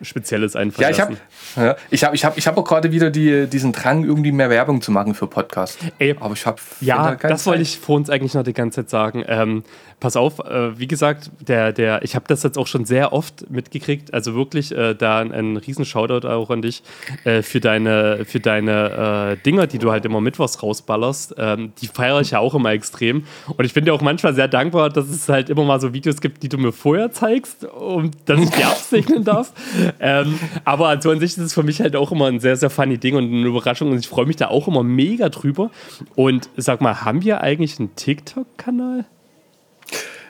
[0.02, 1.16] Spezielles einfallen ja, ich habe
[1.56, 4.50] ja, ich hab, ich hab, ich hab auch gerade wieder die, diesen Drang, irgendwie mehr
[4.50, 5.78] Werbung zu machen für Podcasts.
[5.98, 8.90] Ey, Aber ich habe Ja, das wollte ich vor uns eigentlich noch die ganze Zeit
[8.90, 9.24] sagen.
[9.26, 9.64] Ähm,
[10.02, 13.48] pass auf, äh, wie gesagt, der, der, ich habe das jetzt auch schon sehr oft
[13.50, 14.12] mitgekriegt.
[14.12, 16.82] Also wirklich äh, da ein, ein riesen Shoutout auch an dich
[17.24, 21.36] äh, für deine, für deine äh, Dinger, die du halt immer mittwochs rausballerst.
[21.38, 23.24] Ähm, die feiere ich ja auch immer extrem.
[23.46, 26.20] Und ich bin dir auch manchmal sehr dankbar, dass es halt immer mal so Videos
[26.20, 29.52] gibt, die du mir vorher zeigst, um dass ich die absegnen darf.
[30.00, 32.70] Ähm, aber also an sich ist es für mich halt auch immer ein sehr, sehr
[32.70, 33.90] funny Ding und eine Überraschung.
[33.90, 35.70] Und ich freue mich da auch immer mega drüber.
[36.14, 39.04] Und sag mal, haben wir eigentlich einen TikTok-Kanal?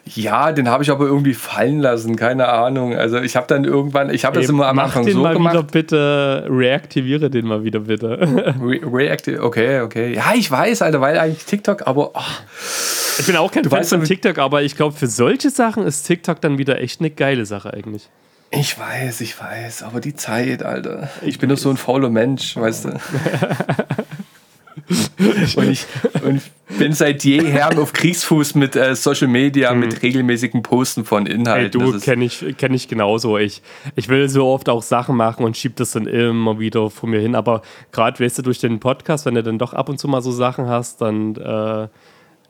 [0.05, 2.95] Ja, den habe ich aber irgendwie fallen lassen, keine Ahnung.
[2.95, 5.55] Also ich habe dann irgendwann, ich habe das immer am Anfang so mal gemacht.
[5.55, 8.19] Wieder bitte, reaktiviere den mal wieder bitte.
[8.61, 10.15] Re reactive, okay, okay.
[10.15, 12.21] Ja, ich weiß, Alter, weil eigentlich TikTok, aber oh.
[13.19, 16.03] ich bin auch kein du Fan von TikTok, aber ich glaube, für solche Sachen ist
[16.03, 18.09] TikTok dann wieder echt eine geile Sache eigentlich.
[18.55, 21.09] Ich weiß, ich weiß, aber die Zeit, Alter.
[21.23, 22.89] Ich bin doch so ein fauler Mensch, weißt du.
[25.57, 25.87] und, ich,
[26.23, 26.43] und
[26.79, 29.81] bin seit jeher auf Kriegsfuß mit äh, Social Media, mhm.
[29.81, 31.81] mit regelmäßigen Posten von Inhalten.
[31.81, 33.39] Hey, du, kenne ich, kenn ich genauso.
[33.39, 33.63] Ich,
[33.97, 37.21] ich will so oft auch Sachen machen und schiebe das dann immer wieder vor mir
[37.21, 37.35] hin.
[37.35, 40.21] Aber gerade, weißt du, durch den Podcast, wenn du dann doch ab und zu mal
[40.21, 41.37] so Sachen hast, dann...
[41.37, 41.89] Äh,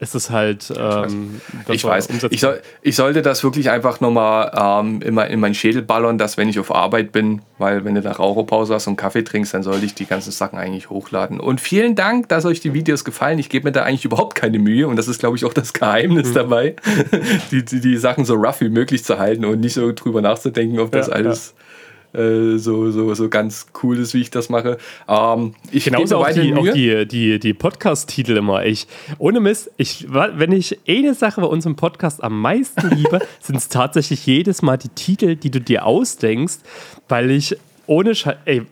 [0.02, 0.72] ist es halt.
[0.76, 2.08] Ähm, ich weiß.
[2.30, 4.50] Ich, soll, ich, sollte das wirklich einfach nochmal
[4.84, 8.00] ähm, immer in meinen Schädel ballern, dass wenn ich auf Arbeit bin, weil wenn du
[8.00, 11.38] da Raucherpause hast und Kaffee trinkst, dann sollte ich die ganzen Sachen eigentlich hochladen.
[11.38, 13.38] Und vielen Dank, dass euch die Videos gefallen.
[13.38, 15.72] Ich gebe mir da eigentlich überhaupt keine Mühe und das ist, glaube ich, auch das
[15.72, 16.34] Geheimnis mhm.
[16.34, 16.74] dabei,
[17.52, 20.80] die, die, die, Sachen so rough wie möglich zu halten und nicht so drüber nachzudenken,
[20.80, 21.54] ob das ja, alles.
[21.56, 21.62] Ja
[22.12, 24.78] äh, so, so, so ganz cool ist, wie ich das mache.
[25.08, 28.64] Ähm, ich Genauso auch, die, auch die, die, die Podcast-Titel immer.
[28.64, 28.86] Ich,
[29.18, 33.68] ohne Mist, ich, wenn ich eine Sache bei unserem Podcast am meisten liebe, sind es
[33.68, 36.58] tatsächlich jedes Mal die Titel, die du dir ausdenkst,
[37.08, 37.56] weil ich
[37.86, 38.62] ohne Scheiß, ey,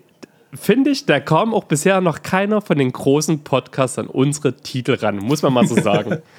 [0.53, 4.95] finde ich, da kam auch bisher noch keiner von den großen Podcasts an unsere Titel
[4.95, 6.19] ran, muss man mal so sagen.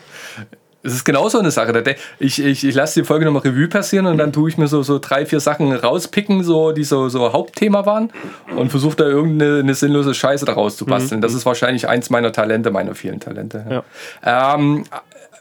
[0.83, 1.83] Es ist genau so eine Sache.
[2.17, 4.81] Ich, ich, ich lasse die Folge nochmal Revue passieren und dann tue ich mir so,
[4.81, 8.11] so drei, vier Sachen rauspicken, so, die so, so Hauptthema waren
[8.55, 11.19] und versuche da irgendeine sinnlose Scheiße daraus zu basteln.
[11.19, 11.21] Mhm.
[11.21, 13.83] Das ist wahrscheinlich eins meiner Talente, meiner vielen Talente.
[14.23, 14.55] Ja.
[14.55, 14.85] Ähm,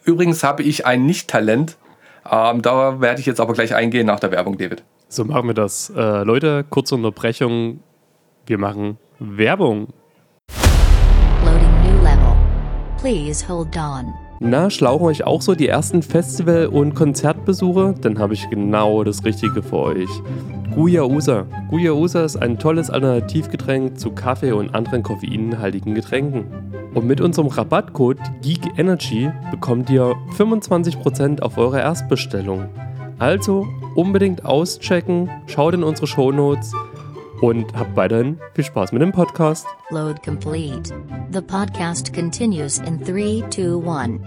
[0.05, 1.77] übrigens habe ich ein Nicht-Talent.
[2.31, 4.83] Ähm, da werde ich jetzt aber gleich eingehen nach der Werbung, David.
[5.09, 5.91] So machen wir das.
[5.97, 7.81] Äh, Leute, kurze Unterbrechung.
[8.45, 9.89] Wir machen Werbung.
[11.45, 12.37] Loading new level.
[13.01, 14.13] Please hold on.
[14.43, 17.95] Na, schlauchen euch auch so die ersten Festival- und Konzertbesuche?
[18.01, 20.09] Dann habe ich genau das Richtige für euch.
[20.75, 21.45] Guyausa.
[21.69, 26.47] Guyausa ist ein tolles Alternativgetränk zu Kaffee und anderen koffeinhaltigen Getränken.
[26.95, 32.65] Und mit unserem Rabattcode Geek Energy bekommt ihr 25% auf eure Erstbestellung.
[33.19, 36.73] Also unbedingt auschecken, schaut in unsere Shownotes
[37.41, 39.67] und habt weiterhin viel Spaß mit dem Podcast.
[39.91, 40.95] Load complete.
[41.33, 44.21] The podcast continues in 3, 2, 1.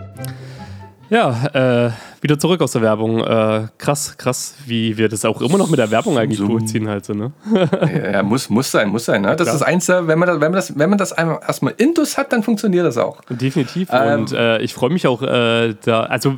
[1.09, 1.91] Ja, äh,
[2.21, 3.19] wieder zurück aus der Werbung.
[3.19, 6.47] Äh, krass, krass, wie wir das auch immer noch mit der Werbung eigentlich so.
[6.47, 7.33] durchziehen halt so, ne?
[7.53, 9.21] ja, ja, muss, muss sein, muss sein.
[9.21, 9.35] Ne?
[9.35, 9.55] Das Klar.
[9.57, 12.33] ist eins, wenn man das, wenn man das, wenn man das einmal erstmal intus hat,
[12.33, 13.21] dann funktioniert das auch.
[13.29, 13.89] Definitiv.
[13.91, 16.37] Ähm, Und äh, ich freue mich auch äh, da, also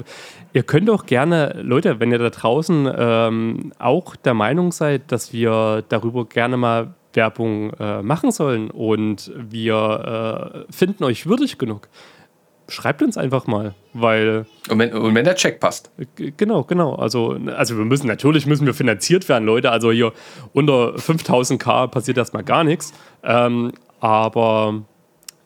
[0.55, 5.33] Ihr könnt auch gerne, Leute, wenn ihr da draußen ähm, auch der Meinung seid, dass
[5.33, 11.89] wir darüber gerne mal Werbung äh, machen sollen und wir äh, finden euch würdig genug,
[12.69, 14.45] schreibt uns einfach mal, weil.
[14.69, 15.91] Und wenn, und wenn der Check passt.
[16.15, 16.95] Genau, genau.
[16.95, 19.71] Also, also wir müssen, natürlich müssen wir finanziert werden, Leute.
[19.71, 20.13] Also hier
[20.53, 22.93] unter 5000k passiert erstmal gar nichts.
[23.25, 24.85] Ähm, aber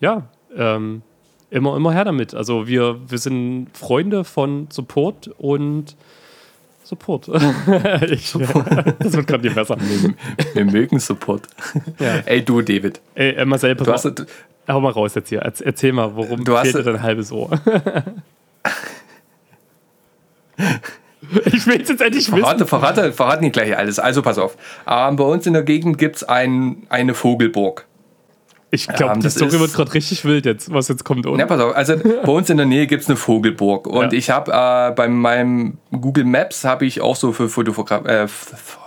[0.01, 1.01] ja, ähm,
[1.51, 2.33] immer, immer her damit.
[2.33, 5.95] Also wir, wir sind Freunde von Support und
[6.83, 7.27] Support.
[8.09, 9.77] ich, das wird gerade nicht besser.
[9.79, 10.13] Wir,
[10.55, 11.43] wir mögen Support.
[11.99, 12.15] Ja.
[12.25, 12.99] Ey, du, David.
[13.13, 14.27] Ey, Marcel, pass du hast, mal,
[14.69, 15.39] hau mal raus jetzt hier.
[15.41, 17.51] Erzähl mal, worum du fehlt dir dein halbes Ohr?
[21.45, 22.67] ich will es jetzt endlich verrate, wissen.
[22.67, 23.99] Verrate, verrate nicht gleich alles.
[23.99, 24.57] Also pass auf.
[24.87, 27.85] Ähm, bei uns in der Gegend gibt es ein, eine Vogelburg.
[28.71, 31.25] Ich glaube, ähm, die Story wird gerade richtig wild jetzt, was jetzt kommt.
[31.25, 31.39] Oder?
[31.39, 31.75] Ja, pass auf.
[31.75, 33.87] Also bei uns in der Nähe gibt es eine Vogelburg.
[33.87, 34.17] Und ja.
[34.17, 38.27] ich habe äh, bei meinem Google Maps habe ich auch so für Fotograf äh,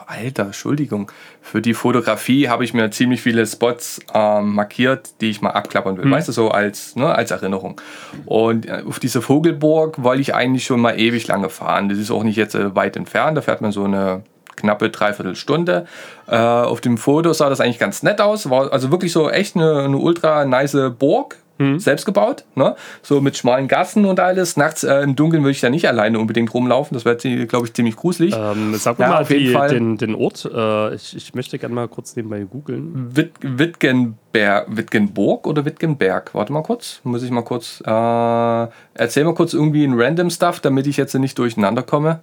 [0.07, 1.11] Alter, Entschuldigung.
[1.41, 5.97] Für die Fotografie habe ich mir ziemlich viele Spots ähm, markiert, die ich mal abklappern
[5.97, 6.05] will.
[6.05, 6.11] Mhm.
[6.11, 7.81] Weißt du, so als, ne, als Erinnerung.
[8.27, 11.89] Und äh, auf diese Vogelburg wollte ich eigentlich schon mal ewig lange fahren.
[11.89, 13.37] Das ist auch nicht jetzt äh, weit entfernt.
[13.37, 14.23] Da fährt man so eine
[14.57, 15.87] knappe Dreiviertelstunde.
[16.27, 18.51] Äh, auf dem Foto sah das eigentlich ganz nett aus.
[18.51, 21.79] War also wirklich so echt eine, eine ultra nice Burg Mhm.
[21.79, 22.75] Selbst gebaut, ne?
[23.03, 24.57] so mit schmalen Gassen und alles.
[24.57, 26.95] Nachts äh, im Dunkeln würde ich da nicht alleine unbedingt rumlaufen.
[26.95, 28.35] Das wäre, glaube ich, ziemlich gruselig.
[28.37, 29.69] Ähm, sag ja, mal auf jeden die, Fall.
[29.69, 30.49] Den, den Ort.
[30.53, 33.11] Äh, ich, ich möchte gerne mal kurz nebenbei googeln.
[33.15, 36.35] Witt, Wittgenberg, Wittgenburg oder Wittgenberg?
[36.35, 37.01] Warte mal kurz.
[37.05, 37.83] Muss ich mal kurz.
[37.87, 42.21] Äh, erzähl mal kurz irgendwie ein random Stuff, damit ich jetzt nicht durcheinander komme.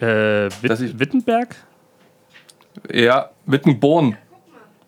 [0.00, 1.56] Äh, Witt, Wittenberg?
[2.92, 4.16] Ja, Wittenborn.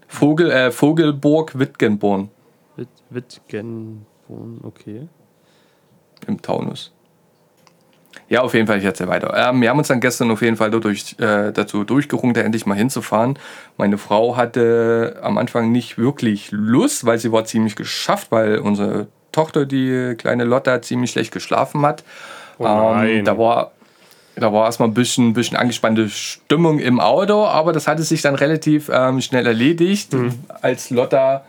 [0.07, 2.31] Vogel, äh, Vogelburg Wittgenborn.
[2.77, 5.09] Witt, Wittgenborn, okay.
[6.27, 6.93] Im Taunus.
[8.29, 9.33] Ja, auf jeden Fall, ich erzähle weiter.
[9.35, 12.67] Ähm, wir haben uns dann gestern auf jeden Fall dadurch, äh, dazu durchgerungen, da endlich
[12.67, 13.39] mal hinzufahren.
[13.77, 19.09] Meine Frau hatte am Anfang nicht wirklich Lust, weil sie war ziemlich geschafft, weil unsere
[19.33, 22.05] Tochter, die kleine Lotta, ziemlich schlecht geschlafen hat.
[22.59, 23.73] Oh ähm, da war
[24.39, 28.35] da war erstmal ein bisschen, bisschen angespannte Stimmung im Auto, aber das hatte sich dann
[28.35, 30.35] relativ ähm, schnell erledigt, mhm.
[30.61, 31.45] als Lotta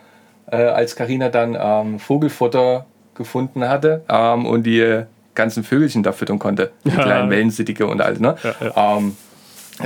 [0.52, 2.86] äh, als Karina dann ähm, Vogelfutter
[3.16, 5.04] gefunden hatte ähm, und die
[5.36, 6.72] ganzen Vögelchen da füttern konnte.
[6.86, 7.04] Die ja.
[7.04, 8.20] kleinen Wellensittige und alles.
[8.20, 8.36] Ne?
[8.44, 8.98] Ja, ja.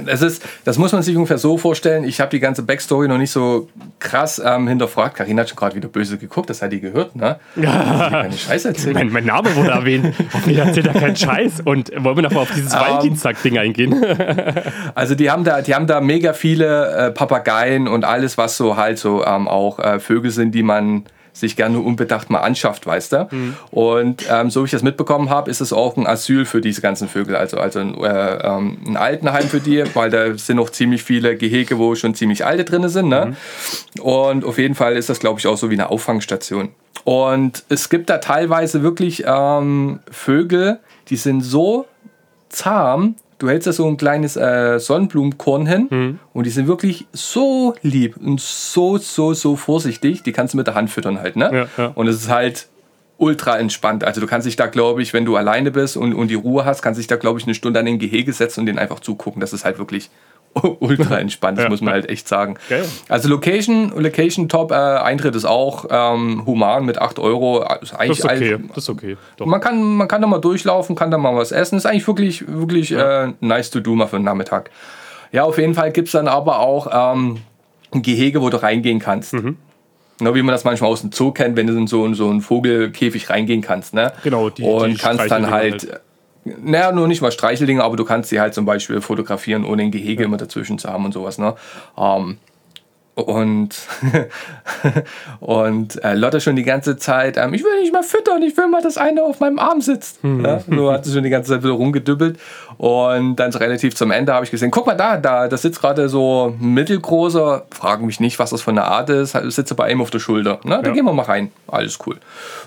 [0.05, 2.03] Das, ist, das muss man sich ungefähr so vorstellen.
[2.03, 3.69] Ich habe die ganze Backstory noch nicht so
[3.99, 5.15] krass ähm, hinterfragt.
[5.15, 7.39] Karina hat schon gerade wieder böse geguckt, das hat die gehört, ne?
[7.55, 8.09] Ja.
[8.09, 8.95] Keine Scheiße erzählt.
[8.95, 10.13] Mein, mein, Name wurde erwähnt.
[10.33, 11.61] Hoffentlich erzählt er keinen Scheiß.
[11.63, 14.05] Und wollen wir nochmal auf dieses um, ähm, Valentinstag-Ding eingehen?
[14.95, 18.75] also die haben da, die haben da mega viele äh, Papageien und alles, was so
[18.75, 23.11] halt so ähm, auch äh, Vögel sind, die man sich gerne unbedacht mal anschafft, weißt
[23.11, 23.27] du.
[23.31, 23.55] Mhm.
[23.71, 26.81] Und ähm, so wie ich das mitbekommen habe, ist es auch ein Asyl für diese
[26.81, 30.69] ganzen Vögel, also, also ein, äh, ähm, ein Altenheim für die, weil da sind noch
[30.69, 33.09] ziemlich viele Gehege, wo schon ziemlich alte drin sind.
[33.09, 33.35] Ne?
[33.97, 34.01] Mhm.
[34.01, 36.69] Und auf jeden Fall ist das, glaube ich, auch so wie eine Auffangstation.
[37.03, 40.79] Und es gibt da teilweise wirklich ähm, Vögel,
[41.09, 41.87] die sind so
[42.49, 46.19] zahm, du hältst da so ein kleines äh, Sonnenblumenkorn hin mhm.
[46.33, 50.23] und die sind wirklich so lieb und so, so, so vorsichtig.
[50.23, 51.67] Die kannst du mit der Hand füttern halt, ne?
[51.77, 51.91] Ja, ja.
[51.95, 52.67] Und es ist halt
[53.17, 54.03] ultra entspannt.
[54.03, 56.65] Also du kannst dich da, glaube ich, wenn du alleine bist und, und die Ruhe
[56.65, 58.99] hast, kannst dich da, glaube ich, eine Stunde an den Gehege setzen und den einfach
[58.99, 59.39] zugucken.
[59.39, 60.09] Das ist halt wirklich
[60.79, 62.55] ultra entspannt, das ja, muss man halt echt sagen.
[62.69, 62.85] Geil.
[63.09, 67.65] Also Location, Location top, äh, Eintritt ist auch ähm, human mit 8 Euro.
[67.81, 68.57] Ist eigentlich das ist okay.
[68.67, 69.17] das ist okay.
[69.37, 69.45] Doch.
[69.45, 71.77] Man, kann, man kann da mal durchlaufen, kann da mal was essen.
[71.77, 73.25] Ist eigentlich wirklich, wirklich ja.
[73.25, 74.69] äh, nice to do mal für den Nachmittag.
[75.31, 77.39] Ja, auf jeden Fall gibt es dann aber auch ähm,
[77.91, 79.33] ein Gehege, wo du reingehen kannst.
[79.33, 79.57] Mhm.
[80.21, 82.29] Ne, wie man das manchmal aus dem Zoo kennt, wenn du in so, in so
[82.29, 83.95] einen Vogelkäfig reingehen kannst.
[83.95, 84.13] Ne?
[84.23, 86.01] Genau, die, Und die kannst dann halt, halt
[86.45, 89.91] naja, nur nicht mal Streicheldinger, aber du kannst sie halt zum Beispiel fotografieren, ohne ein
[89.91, 90.27] Gehege ja.
[90.27, 91.37] immer dazwischen zu haben und sowas.
[91.37, 91.55] Ne?
[91.97, 92.37] Ähm,
[93.15, 93.69] und,
[95.39, 98.67] und äh, Lotte schon die ganze Zeit, ähm, ich will nicht mal füttern, ich will
[98.67, 100.23] mal, dass einer auf meinem Arm sitzt.
[100.23, 100.43] Mhm.
[100.43, 102.39] Ja, so hat sie schon die ganze Zeit wieder rumgedübbelt.
[102.77, 105.79] Und dann so relativ zum Ende habe ich gesehen, guck mal da, da, da sitzt
[105.79, 109.91] gerade so ein mittelgroßer, fragen mich nicht, was das für eine Art ist, sitzt bei
[109.91, 110.59] ihm auf der Schulter.
[110.63, 110.79] Ne?
[110.81, 110.93] Da ja.
[110.93, 111.51] gehen wir mal rein.
[111.67, 112.17] Alles cool.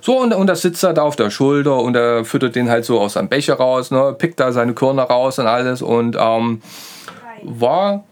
[0.01, 2.85] So, und, und da sitzt er da auf der Schulter und er füttert den halt
[2.85, 4.15] so aus seinem Becher raus, ne?
[4.17, 6.63] pickt da seine Körner raus und alles und ähm,
[7.43, 8.05] war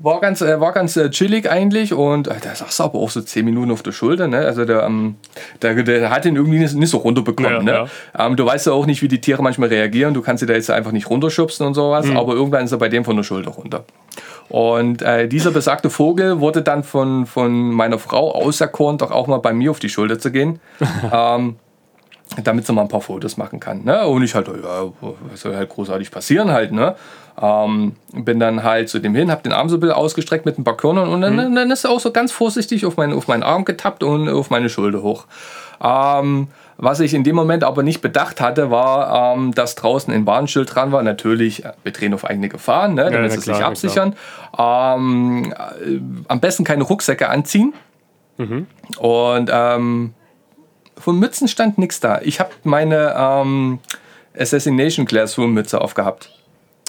[0.00, 3.20] war ganz, äh, war ganz äh, chillig eigentlich und äh, da saß aber auch so
[3.20, 4.28] 10 Minuten auf der Schulter.
[4.28, 4.38] Ne?
[4.38, 5.16] Also der, ähm,
[5.60, 7.52] der, der hat ihn irgendwie nicht, nicht so runterbekommen.
[7.52, 7.88] Ja, ne?
[8.16, 8.26] Ja.
[8.26, 10.14] Ähm, du weißt ja auch nicht, wie die Tiere manchmal reagieren.
[10.14, 12.16] Du kannst sie da jetzt einfach nicht runterschubsen und sowas, mhm.
[12.16, 13.84] aber irgendwann ist er bei dem von der Schulter runter.
[14.48, 19.38] Und äh, dieser besagte Vogel wurde dann von, von meiner Frau auserkoren, doch auch mal
[19.38, 20.60] bei mir auf die Schulter zu gehen.
[21.12, 21.56] ähm,
[22.44, 23.84] damit sie mal ein paar Fotos machen kann.
[23.84, 24.06] Ne?
[24.06, 26.94] Und ich halt, ja, was soll halt großartig passieren halt, ne?
[27.40, 30.58] Ähm, bin dann halt zu dem hin, hab den Arm so ein bisschen ausgestreckt mit
[30.58, 31.54] ein paar Körnern und dann, mhm.
[31.54, 34.50] dann ist er auch so ganz vorsichtig auf, mein, auf meinen Arm getappt und auf
[34.50, 35.26] meine Schulter hoch.
[35.80, 40.26] Ähm, was ich in dem Moment aber nicht bedacht hatte, war, ähm, dass draußen ein
[40.26, 41.02] Warnschild dran war.
[41.02, 44.16] Natürlich, äh, wir drehen auf eigene Gefahren, ne, damit ja, sie sich absichern.
[44.56, 47.72] Ähm, äh, am besten keine Rucksäcke anziehen.
[48.36, 48.66] Mhm.
[48.98, 50.14] Und ähm,
[50.98, 52.20] von Mützen stand nichts da.
[52.22, 53.78] Ich habe meine ähm,
[54.36, 56.30] Assassination Classroom Mütze aufgehabt.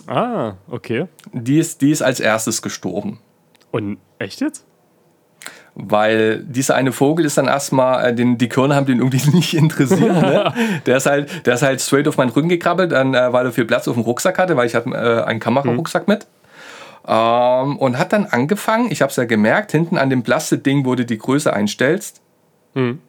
[0.08, 1.06] Ah, okay.
[1.34, 3.20] Die ist, die ist als erstes gestorben.
[3.72, 4.66] Und echt jetzt?
[5.76, 9.54] Weil dieser eine Vogel ist dann erstmal, äh, den, die Körner haben den irgendwie nicht
[9.54, 10.02] interessiert.
[10.02, 10.54] Ne?
[10.86, 13.52] der, ist halt, der ist halt straight auf meinen Rücken gekrabbelt, dann, äh, weil er
[13.52, 16.14] viel Platz auf dem Rucksack hatte, weil ich hatte äh, einen Kamerarucksack mhm.
[16.14, 16.28] mit.
[17.08, 20.96] Ähm, und hat dann angefangen, ich habe es ja gemerkt, hinten an dem Plastikding, wo
[20.96, 22.22] du die Größe einstellst,
[22.74, 23.00] mhm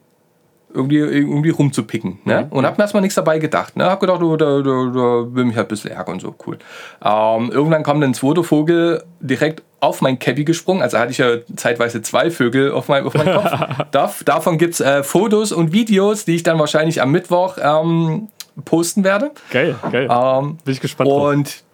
[0.72, 2.18] irgendwie, irgendwie rumzupicken.
[2.24, 2.42] Ne?
[2.42, 2.56] Mhm.
[2.56, 3.76] Und habe mir erstmal nichts dabei gedacht.
[3.76, 3.84] Ne?
[3.84, 6.58] Habe gedacht, oh, der, der, der will mich halt ein bisschen ärgern und so, cool.
[7.04, 10.82] Ähm, irgendwann kam dann ein zweiter Vogel direkt auf mein Cappy gesprungen.
[10.82, 13.50] Also hatte ich ja zeitweise zwei Vögel auf, mein, auf meinem Kopf.
[13.90, 18.28] Dav, davon gibt es äh, Fotos und Videos, die ich dann wahrscheinlich am Mittwoch ähm,
[18.64, 19.30] posten werde.
[19.50, 20.08] Geil, geil.
[20.10, 21.10] Ähm, Bin ich gespannt.
[21.10, 21.64] Und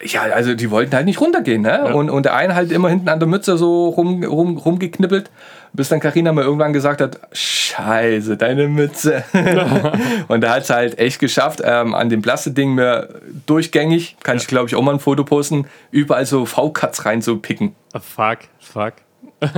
[0.00, 0.12] drauf.
[0.12, 1.62] ja, also die wollten halt nicht runtergehen.
[1.62, 1.84] Ne?
[1.86, 1.92] Ja.
[1.94, 5.30] Und, und der eine halt immer hinten an der Mütze so rum, rum, rumgeknippelt
[5.76, 9.24] bis dann Karina mal irgendwann gesagt hat, scheiße, deine Mütze.
[10.28, 14.42] und da hat es halt echt geschafft, ähm, an dem Plastikding mir durchgängig, kann ja.
[14.42, 17.74] ich glaube ich auch mal ein Foto posten, überall so V-Cuts reinzupicken.
[17.94, 18.94] Oh, fuck, fuck.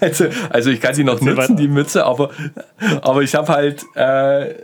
[0.00, 2.30] also, also ich kann sie noch nutzen, die Mütze, aber,
[3.02, 4.54] aber ich habe halt äh,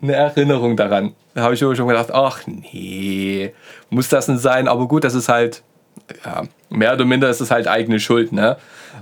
[0.00, 1.14] eine Erinnerung daran.
[1.34, 3.52] Da habe ich schon gedacht, ach nee,
[3.90, 4.68] muss das denn sein?
[4.68, 5.62] Aber gut, das ist halt,
[6.24, 8.56] ja, mehr oder minder ist es halt eigene Schuld, ne?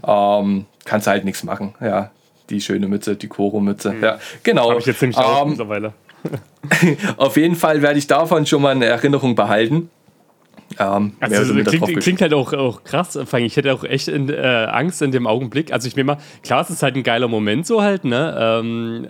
[0.07, 1.75] Ähm, kannst halt nichts machen.
[1.81, 2.11] Ja,
[2.51, 3.93] die schöne Mütze, die Koro-Mütze.
[3.93, 4.03] Mhm.
[4.03, 4.71] Ja, genau.
[4.71, 5.93] Habe ich jetzt ziemlich um, ähm, mittlerweile.
[7.17, 9.91] auf jeden Fall werde ich davon schon mal eine Erinnerung behalten.
[10.79, 13.19] Ähm, also klingt, klingt, halt auch, auch krass.
[13.39, 15.73] Ich hätte auch echt in, äh, Angst in dem Augenblick.
[15.73, 18.37] Also ich mir mal, klar, es ist halt ein geiler Moment so halt, ne?
[18.39, 19.09] Ähm,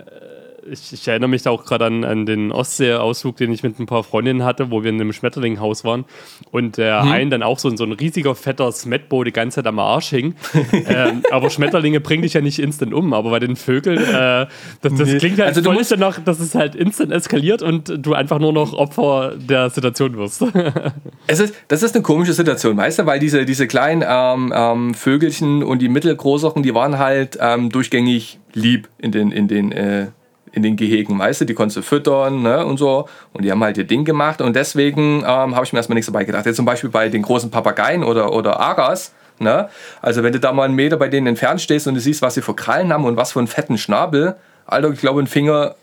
[0.71, 3.87] ich, ich, erinnere mich da auch gerade an, an den Ostsee-Ausflug, den ich mit ein
[3.87, 6.05] paar Freundinnen hatte, wo wir in einem Schmetterlinghaus waren
[6.51, 7.13] und der hm.
[7.13, 10.35] einen dann auch so, so ein riesiger, fetter Smetbo die ganze Zeit am Arsch hing.
[10.73, 14.49] ähm, aber Schmetterlinge bringen dich ja nicht instant um, aber bei den Vögeln, äh, das,
[14.81, 15.19] das nee.
[15.19, 18.53] klingt halt also voll musst danach, dass es halt instant eskaliert und du einfach nur
[18.53, 20.45] noch Opfer der Situation wirst.
[21.27, 24.95] es ist, das ist eine komische Situation, weißt du, weil diese, diese kleinen ähm, ähm,
[24.95, 30.09] Vögelchen und die mittelgroßeren, die waren halt ähm, durchgängig lieb in den, in den äh,
[30.53, 33.09] in den Gehegen, weißt du, die konntest du füttern ne, und so.
[33.33, 36.07] Und die haben halt ihr Ding gemacht und deswegen ähm, habe ich mir erstmal nichts
[36.07, 36.47] dabei gedacht.
[36.47, 39.69] Jetzt zum Beispiel bei den großen Papageien oder, oder Aras, ne?
[40.03, 42.35] also wenn du da mal einen Meter bei denen entfernt stehst und du siehst, was
[42.35, 44.37] sie für Krallen haben und was für einen fetten Schnabel,
[44.67, 45.75] Alter, ich glaube, ein Finger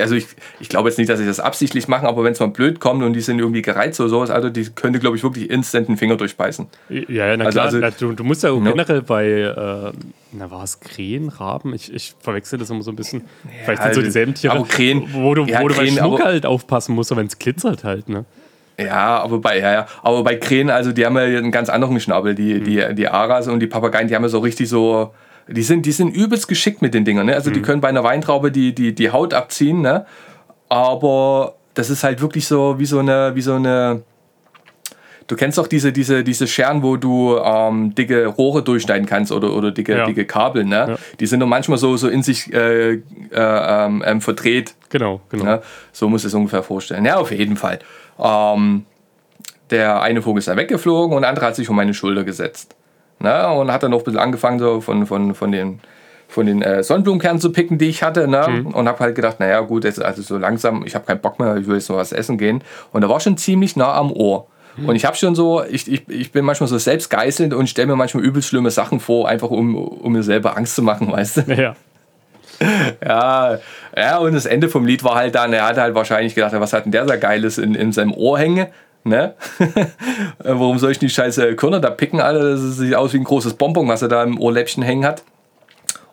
[0.00, 0.26] also ich,
[0.60, 3.02] ich glaube jetzt nicht, dass sie das absichtlich machen, aber wenn es mal blöd kommt
[3.02, 5.96] und die sind irgendwie gereizt oder sowas, also die könnte, glaube ich, wirklich instant einen
[5.96, 6.66] Finger durchbeißen.
[6.88, 7.64] Ja, ja, na also, klar.
[7.66, 8.60] Also, na, du, du, musst ja no.
[8.60, 9.92] generell bei, äh,
[10.32, 11.74] na war es Krähen, Raben?
[11.74, 13.22] Ich, ich verwechsel das immer so ein bisschen.
[13.44, 16.02] Ja, Vielleicht sind so dieselben Tiere, aber Krähen, wo du, ja, wo du Krähen, bei
[16.02, 18.24] Schmuck halt aufpassen musst, wenn es glitzert halt, ne?
[18.78, 19.86] Ja, aber bei, ja, ja.
[20.02, 22.34] aber bei Krähen, also die haben ja einen ganz anderen Schnabel.
[22.34, 22.64] Die, mhm.
[22.64, 25.14] die, die Aras und die Papageien, die haben ja so richtig so,
[25.48, 27.26] die sind, die sind übelst geschickt mit den Dingern.
[27.26, 27.34] Ne?
[27.34, 27.54] Also mhm.
[27.54, 29.80] die können bei einer Weintraube die, die, die Haut abziehen.
[29.80, 30.06] Ne?
[30.68, 34.02] aber das ist halt wirklich so wie so eine, wie so eine.
[35.28, 39.52] Du kennst doch diese, diese, diese Scheren, wo du ähm, dicke Rohre durchschneiden kannst oder,
[39.52, 40.06] oder dicke, ja.
[40.06, 40.86] dicke Kabel, ne?
[40.90, 40.96] Ja.
[41.18, 43.00] Die sind doch manchmal so, so in sich äh, äh,
[43.32, 44.76] ähm, ähm, verdreht.
[44.88, 45.44] Genau, genau.
[45.44, 45.62] Ne?
[45.90, 47.04] So muss es ungefähr vorstellen.
[47.04, 47.80] Ja, auf jeden Fall.
[48.20, 48.86] Ähm,
[49.70, 52.75] der eine Vogel ist dann weggeflogen und der andere hat sich um meine Schulter gesetzt.
[53.18, 53.48] Ne?
[53.48, 55.80] Und hat dann noch ein bisschen angefangen, so von, von, von den
[56.28, 58.28] von den äh, Sonnenblumenkernen zu picken, die ich hatte.
[58.28, 58.46] Ne?
[58.48, 58.66] Mhm.
[58.68, 61.56] Und habe halt gedacht, naja gut, jetzt also so langsam, ich habe keinen Bock mehr,
[61.56, 62.62] ich will jetzt noch was essen gehen.
[62.92, 64.46] Und da war schon ziemlich nah am Ohr.
[64.76, 64.88] Mhm.
[64.88, 67.88] Und ich habe schon so, ich, ich, ich bin manchmal so selbst geißelnd und stelle
[67.88, 71.36] mir manchmal übelst schlimme Sachen vor, einfach um, um mir selber Angst zu machen, weißt
[71.38, 71.54] du?
[71.54, 71.76] Ja.
[73.04, 73.58] ja,
[73.94, 76.72] ja, und das Ende vom Lied war halt dann, er hat halt wahrscheinlich gedacht, was
[76.72, 78.68] hat denn der da Geiles in, in seinem Ohr hängen?
[79.06, 79.34] Ne?
[80.38, 82.50] Warum soll ich die scheiße Körner da picken, Alter?
[82.50, 85.22] Das sieht aus wie ein großes Bonbon, was er da im Ohrläppchen hängen hat.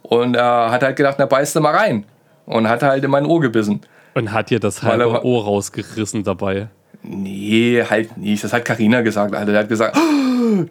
[0.03, 2.05] Und er hat halt gedacht, na beißt du mal rein.
[2.45, 3.81] Und hat halt in mein Ohr gebissen.
[4.13, 6.67] Und hat dir das halbe Ohr rausgerissen dabei?
[7.01, 8.43] Nee, halt nicht.
[8.43, 9.51] Das hat Karina gesagt, Alter.
[9.51, 10.65] Der hat gesagt, oh,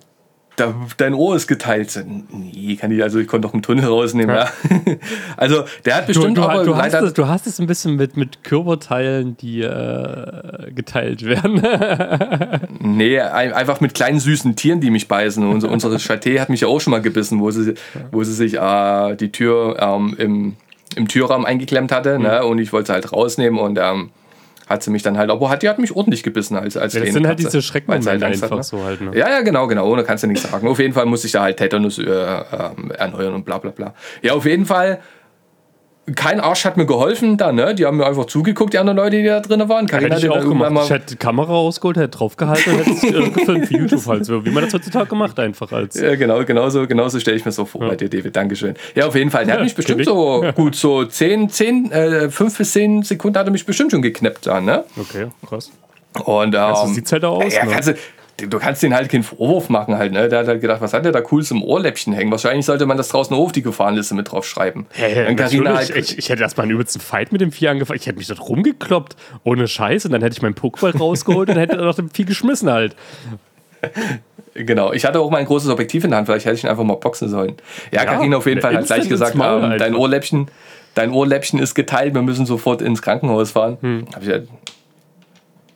[0.56, 1.98] da, dein Ohr ist geteilt.
[2.30, 4.34] Nee, kann ich, also ich konnte doch einen Tunnel rausnehmen.
[4.34, 4.44] Ja.
[4.44, 4.96] ja.
[5.36, 7.96] Also der hat bestimmt du, du, aber, du, hast es, du hast es ein bisschen
[7.96, 11.62] mit, mit Körperteilen, die äh, geteilt werden.
[12.80, 15.44] nee, einfach mit kleinen süßen Tieren, die mich beißen.
[15.44, 17.74] Und unsere Chaté hat mich ja auch schon mal gebissen, wo sie,
[18.10, 20.56] wo sie sich äh, die Tür ähm, im,
[20.96, 22.18] im Türraum eingeklemmt hatte.
[22.18, 22.24] Mhm.
[22.24, 22.44] Ne?
[22.44, 24.10] Und ich wollte sie halt rausnehmen und ähm,
[24.72, 27.00] hat sie mich dann halt, aber hat, die hat mich ordentlich gebissen als, als ja,
[27.00, 28.62] Das sind halt diese Schreckmomente halt einfach hat, ne?
[28.62, 29.00] so halt.
[29.00, 29.16] Ne?
[29.16, 30.66] Ja, ja, genau, genau, ohne kannst du nichts sagen.
[30.66, 32.40] Auf jeden Fall muss ich da halt Tetanus äh, äh,
[32.98, 33.94] erneuern und bla bla bla.
[34.22, 35.00] Ja, auf jeden Fall
[36.16, 37.76] kein Arsch hat mir geholfen da, ne?
[37.76, 39.86] Die haben mir einfach zugeguckt, die anderen Leute, die da drin waren.
[39.86, 40.72] Carina hätte ich auch gemacht.
[40.72, 43.00] Mal ich hätte die Kamera rausgeholt, hätte draufgehalten und hätte es
[43.34, 45.94] gefilmt für YouTube halt so, wie man das heutzutage gemacht einfach als.
[45.94, 47.88] Ja, genau, genauso, genauso stelle ich mir so vor ja.
[47.90, 48.34] bei dir, David.
[48.34, 48.74] Dankeschön.
[48.96, 49.44] Ja, auf jeden Fall.
[49.44, 53.38] Der ja, hat mich bestimmt so gut, so 10, 10, äh, 5 bis 10 Sekunden
[53.38, 54.84] hat er mich bestimmt schon geknappt da, ne?
[54.98, 55.70] Okay, krass.
[56.24, 57.54] Und ähm, also, sieht's halt auch aus.
[57.54, 57.72] Ja, ne?
[57.72, 57.94] kannst du,
[58.48, 60.28] du kannst den halt keinen Vorwurf machen halt, ne?
[60.28, 62.30] Der hat halt gedacht, was hat der da cooles im Ohrläppchen hängen?
[62.30, 64.86] Wahrscheinlich sollte man das draußen auf die Gefahrenliste mit drauf schreiben.
[64.92, 67.98] Hey, hey, halt ich, ich, hätte erstmal einen übelsten Fight mit dem Vieh angefangen.
[67.98, 71.56] Ich hätte mich dort rumgekloppt, ohne Scheiß, und dann hätte ich meinen Pokéball rausgeholt und
[71.56, 72.96] hätte noch dem Vieh geschmissen halt.
[74.54, 76.68] Genau, ich hatte auch mal ein großes Objektiv in der Hand, vielleicht hätte ich ihn
[76.68, 77.54] einfach mal boxen sollen.
[77.90, 80.48] Ja, Karina ja, auf jeden Fall hat gleich gesagt, ähm, dein Ohrläppchen,
[80.94, 83.78] dein Ohrläppchen ist geteilt, wir müssen sofort ins Krankenhaus fahren.
[83.80, 84.06] Hm.
[84.14, 84.48] Hab ich halt,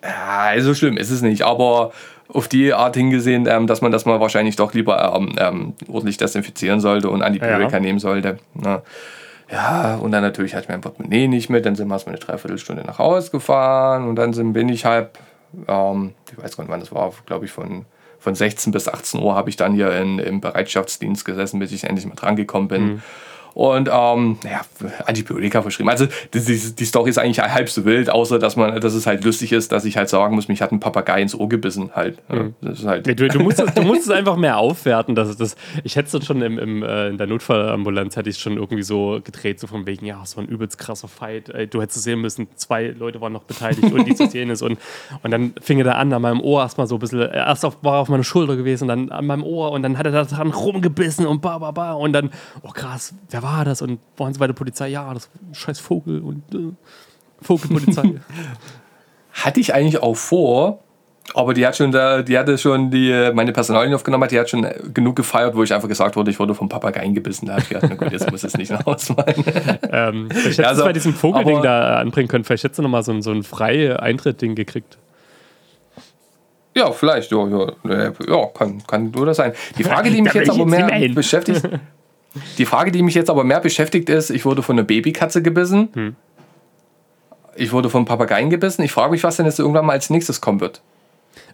[0.03, 1.93] ja, so schlimm ist es nicht, aber
[2.29, 6.17] auf die Art hingesehen, ähm, dass man das mal wahrscheinlich doch lieber ähm, ähm, ordentlich
[6.17, 7.81] desinfizieren sollte und Antibiotika ja.
[7.81, 8.39] nehmen sollte.
[8.55, 8.83] Na.
[9.51, 12.25] Ja, und dann natürlich hatte ich mein Portemonnaie nicht mit, dann sind wir erstmal eine
[12.25, 15.19] Dreiviertelstunde nach Hause gefahren und dann sind, bin ich halb,
[15.69, 17.85] ähm, ich weiß gar nicht wann das war, glaube ich von,
[18.19, 21.85] von 16 bis 18 Uhr habe ich dann hier in, im Bereitschaftsdienst gesessen, bis ich
[21.85, 22.83] endlich mal drangekommen bin.
[22.85, 23.03] Mhm
[23.57, 24.61] und ähm, ja,
[25.07, 25.89] Antibiotika verschrieben.
[25.89, 29.07] Also die, die, die, Story ist eigentlich halb so wild, außer dass man, dass es
[29.07, 31.93] halt lustig ist, dass ich halt sagen muss, mich hat ein Papagei ins Ohr gebissen
[31.95, 32.19] halt.
[32.29, 32.55] Mhm.
[32.85, 33.07] halt.
[33.07, 35.15] Du, du, musst es, du musst es einfach mehr aufwerten.
[35.15, 38.59] Dass das, ich hätte es schon im, im, äh, in der Notfallambulanz hätte ich schon
[38.59, 41.49] irgendwie so gedreht, so von wegen, ja, so ein übelst krasser Fight.
[41.49, 44.79] Ey, du hättest es sehen müssen, zwei Leute waren noch beteiligt und dieses jenes und,
[45.23, 47.83] und dann fing er da an, an meinem Ohr erstmal so ein bisschen, erst auf,
[47.83, 50.25] war er auf meiner Schulter gewesen, dann an meinem Ohr und dann hat er da
[50.25, 52.29] dran rumgebissen und ba, ba, ba und dann,
[52.63, 53.83] oh krass, wer war war das?
[53.83, 54.89] Und waren sie bei der Polizei?
[54.89, 56.73] Ja, das scheiß Vogel und äh,
[57.43, 58.21] Vogelpolizei.
[59.33, 60.81] Hatte ich eigentlich auch vor,
[61.35, 64.67] aber die hat schon da, die hatte schon die, meine Personalien aufgenommen, die hat schon
[64.95, 67.47] genug gefeiert, wo ich einfach gesagt wurde, ich wurde vom Papageien gebissen.
[67.47, 69.15] Da habe ich gedacht, na gut, jetzt muss es nicht nach Hause
[69.93, 73.13] ähm, hättest ja, also, bei diesem Vogelding da anbringen können, vielleicht hättest du nochmal so
[73.13, 74.97] ein, so ein freie Eintritt-Ding gekriegt.
[76.75, 79.53] Ja, vielleicht, ja, ja, ja kann, kann nur das sein.
[79.77, 81.69] Die Frage, die mich jetzt aber mehr beschäftigt,
[82.59, 85.89] Die Frage, die mich jetzt aber mehr beschäftigt, ist: Ich wurde von einer Babykatze gebissen.
[85.95, 86.17] Hm.
[87.57, 88.83] Ich wurde von Papageien gebissen.
[88.83, 90.83] Ich frage mich, was denn jetzt irgendwann mal als nächstes kommen wird.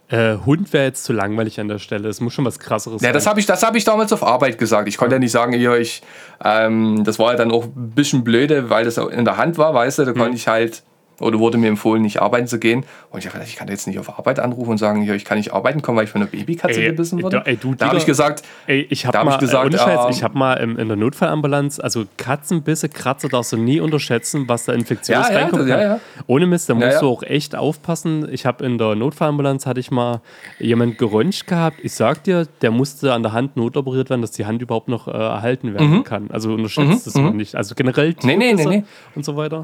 [0.09, 2.09] Äh, Hund wäre jetzt zu langweilig an der Stelle.
[2.09, 3.13] Es muss schon was krasseres ja, sein.
[3.13, 4.87] Das habe ich, hab ich damals auf Arbeit gesagt.
[4.87, 6.01] Ich konnte ja, ja nicht sagen, hier, ich,
[6.43, 9.73] ähm, das war ja dann auch ein bisschen blöde, weil das in der Hand war,
[9.73, 10.19] weißt du, da hm.
[10.19, 10.83] konnte ich halt
[11.19, 12.85] oder wurde mir empfohlen, nicht arbeiten zu gehen.
[13.11, 15.53] Und ich dachte, ich kann jetzt nicht auf Arbeit anrufen und sagen, ich kann nicht
[15.53, 17.37] arbeiten kommen, weil ich von einer Babykatze ey, gebissen wurde.
[17.37, 20.23] Da, ey, du, da habe ich gesagt, ey, ich habe mal, gesagt, Scheiß, ähm, ich
[20.23, 24.73] habe mal in, in, der Notfallambulanz, also Katzenbisse, Kratzer darfst du nie unterschätzen, was da
[24.73, 25.67] infektiös ja, reinkommt.
[25.67, 28.27] Ja, ja, Ohne Mist, da musst du auch echt aufpassen.
[28.31, 30.21] Ich habe in der Notfallambulanz hatte ich mal
[30.59, 31.77] jemand geröntgt gehabt.
[31.83, 35.07] Ich sag dir, der musste an der Hand notoperiert werden, dass die Hand überhaupt noch
[35.07, 36.03] äh, erhalten werden mhm.
[36.03, 36.29] kann.
[36.31, 37.11] Also unterschätzt mhm.
[37.11, 37.37] das mhm.
[37.37, 37.55] nicht.
[37.55, 38.83] Also generell nee, nee, nee, nee.
[39.15, 39.61] und so weiter.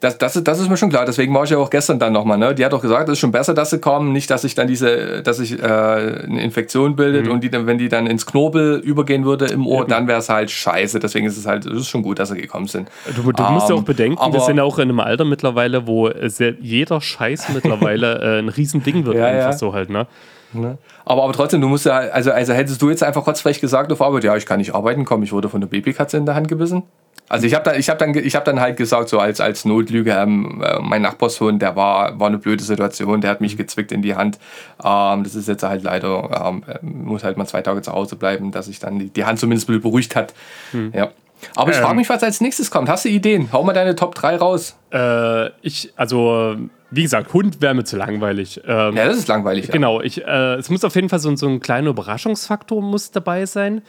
[0.00, 2.12] Das, das, ist, das ist mir schon klar, deswegen war ich ja auch gestern dann
[2.12, 2.38] nochmal.
[2.38, 2.54] Ne?
[2.54, 4.68] Die hat auch gesagt, es ist schon besser, dass sie kommen, nicht, dass sich dann
[4.68, 7.32] diese, dass sich äh, eine Infektion bildet mhm.
[7.32, 9.88] und die dann, wenn die dann ins Knorpel übergehen würde im Ohr, mhm.
[9.88, 11.00] dann wäre es halt scheiße.
[11.00, 12.88] Deswegen ist es halt, es ist schon gut, dass sie gekommen sind.
[13.16, 15.88] Du, du musst ja auch ähm, bedenken, wir sind ja auch in einem Alter mittlerweile,
[15.88, 19.58] wo sehr, jeder Scheiß mittlerweile äh, ein Riesending wird, ja, einfach ja.
[19.58, 20.06] so halt, ne?
[20.52, 20.78] Ne?
[21.04, 24.00] Aber, aber trotzdem, du musst ja, also, also hättest du jetzt einfach kurzfrech gesagt auf
[24.00, 26.48] Arbeit, ja, ich kann nicht arbeiten, komm, ich wurde von der Babykatze in der Hand
[26.48, 26.84] gebissen.
[27.28, 30.62] Also ich habe dann, hab dann, hab dann halt gesagt, so als, als Notlüge, ähm,
[30.64, 34.14] äh, mein Nachbarssohn, der war, war eine blöde Situation, der hat mich gezwickt in die
[34.14, 34.38] Hand.
[34.82, 38.16] Ähm, das ist jetzt halt leider, ähm, äh, muss halt mal zwei Tage zu Hause
[38.16, 40.32] bleiben, dass sich dann die, die Hand zumindest beruhigt hat.
[40.72, 40.92] Hm.
[40.94, 41.10] Ja.
[41.54, 41.96] Aber ich frage ähm.
[41.98, 42.88] mich, was als nächstes kommt.
[42.88, 43.50] Hast du Ideen?
[43.52, 44.76] Hau mal deine Top 3 raus.
[44.92, 46.56] Äh, ich, also
[46.90, 48.62] wie gesagt, Hund wäre mir zu langweilig.
[48.66, 49.66] Ähm, ja, das ist langweilig.
[49.66, 49.72] Ja.
[49.72, 53.46] Genau, ich, äh, es muss auf jeden Fall so, so ein kleiner Überraschungsfaktor muss dabei
[53.46, 53.82] sein,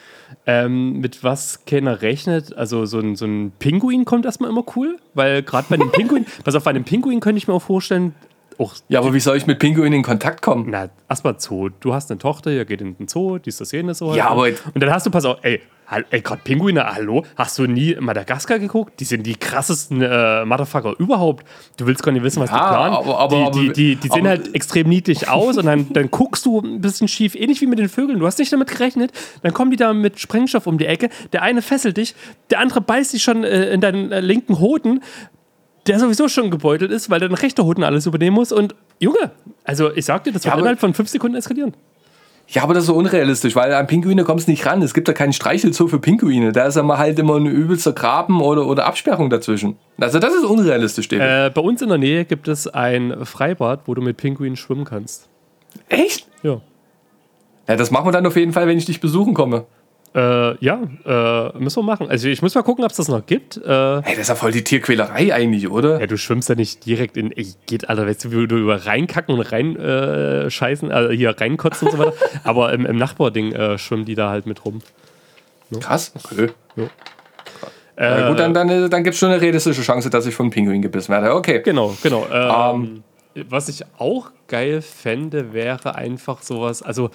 [0.46, 2.56] ähm, mit was keiner rechnet.
[2.58, 6.26] Also so ein, so ein Pinguin kommt erstmal immer cool, weil gerade bei dem Pinguin,
[6.44, 8.14] pass auf, bei einem Pinguin könnte ich mir auch vorstellen,
[8.58, 10.68] auch ja, aber wie soll ich mit Pinguin in Kontakt kommen?
[10.70, 11.70] Na, erstmal Zoo.
[11.80, 14.14] Du hast eine Tochter, ihr geht in den Zoo, die ist das jenes so.
[14.14, 14.48] Ja, aber.
[14.48, 15.62] Und dann hast du, pass auf, ey,
[16.10, 17.26] ey Gott, Pinguine, hallo?
[17.36, 19.00] Hast du nie Madagaskar geguckt?
[19.00, 21.46] Die sind die krassesten äh, Motherfucker überhaupt.
[21.78, 22.96] Du willst gar nicht wissen, was ja, die planen.
[22.96, 26.46] Aber, aber, die, die, die, die sehen halt extrem niedlich aus und dann, dann guckst
[26.46, 28.20] du ein bisschen schief, ähnlich wie mit den Vögeln.
[28.20, 29.12] Du hast nicht damit gerechnet.
[29.42, 31.10] Dann kommen die da mit Sprengstoff um die Ecke.
[31.34, 32.16] Der eine fesselt dich,
[32.50, 35.02] der andere beißt dich schon äh, in deinen äh, linken Hoden
[35.88, 38.52] der sowieso schon gebeutelt ist, weil der den rechter Hoden alles übernehmen muss.
[38.52, 39.32] Und Junge,
[39.64, 41.74] also ich sag dir, das ja, wird innerhalb von fünf Sekunden eskalieren.
[42.52, 44.82] Ja, aber das ist so unrealistisch, weil an Pinguine kommst du nicht ran.
[44.82, 46.52] Es gibt ja keinen Streichelzoo für Pinguine.
[46.52, 49.78] Da ist ja mal halt immer ein übelster Graben oder, oder Absperrung dazwischen.
[50.00, 51.28] Also das ist unrealistisch, David.
[51.28, 54.84] Äh, bei uns in der Nähe gibt es ein Freibad, wo du mit Pinguinen schwimmen
[54.84, 55.30] kannst.
[55.90, 56.28] Echt?
[56.42, 56.60] Ja.
[57.68, 59.66] Ja, das machen wir dann auf jeden Fall, wenn ich dich besuchen komme.
[60.16, 62.10] Äh, ja, äh, müssen wir machen.
[62.10, 63.58] Also ich muss mal gucken, ob es das noch gibt.
[63.58, 66.00] Äh, hey, das ist ja voll die Tierquälerei eigentlich, oder?
[66.00, 67.32] Ja, du schwimmst ja nicht direkt in.
[67.32, 71.88] Ey, geht, Alter, weißt du, wie du über reinkacken und reinscheißen, äh, also hier reinkotzen
[71.88, 72.14] und so weiter.
[72.44, 74.80] Aber im, im Nachbarding äh, schwimmen die da halt mit rum.
[75.70, 75.80] No?
[75.80, 76.50] Krass, okay.
[76.76, 76.86] Ja.
[77.96, 80.52] Äh, gut, dann, dann, dann gibt es schon eine realistische Chance, dass ich von einem
[80.52, 81.36] Pinguin gebissen werde.
[81.36, 81.62] Okay.
[81.64, 82.26] Genau, genau.
[82.32, 83.04] Ähm, um.
[83.50, 87.12] Was ich auch geil fände, wäre einfach sowas, also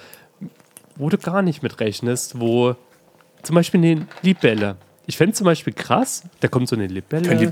[0.95, 2.75] wo du gar nicht mit rechnest, wo
[3.45, 4.77] zum Beispiel eine Libelle.
[5.07, 7.51] Ich fände zum Beispiel krass, da kommt so eine Libelle.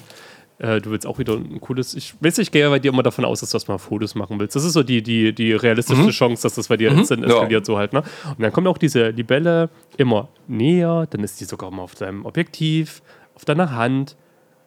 [0.59, 1.95] Äh, du willst auch wieder ein cooles.
[1.95, 4.55] Ich weiß, ich gehe bei dir immer davon aus, dass du erstmal Fotos machen willst.
[4.55, 6.09] Das ist so die, die, die realistische mhm.
[6.09, 6.99] Chance, dass das bei dir mhm.
[6.99, 7.65] instant eskaliert, ja.
[7.65, 7.93] so halt.
[7.93, 8.03] Ne?
[8.29, 12.25] Und dann kommt auch diese Libelle immer näher, dann ist die sogar mal auf deinem
[12.25, 13.01] Objektiv,
[13.35, 14.15] auf deiner Hand.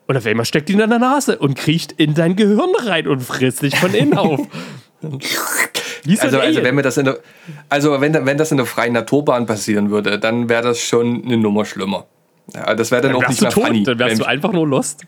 [0.06, 3.20] Und auf einmal steckt die in deiner Nase und kriecht in dein Gehirn rein und
[3.20, 4.40] frisst dich von innen auf.
[6.20, 7.18] also, also, wenn wir das in der,
[7.68, 11.36] also wenn, wenn das in der freien Naturbahn passieren würde, dann wäre das schon eine
[11.36, 12.06] Nummer schlimmer.
[12.54, 13.82] Ja, das wäre dann, dann auch nicht mehr tot, funny.
[13.82, 15.04] Dann wärst du einfach nur lost.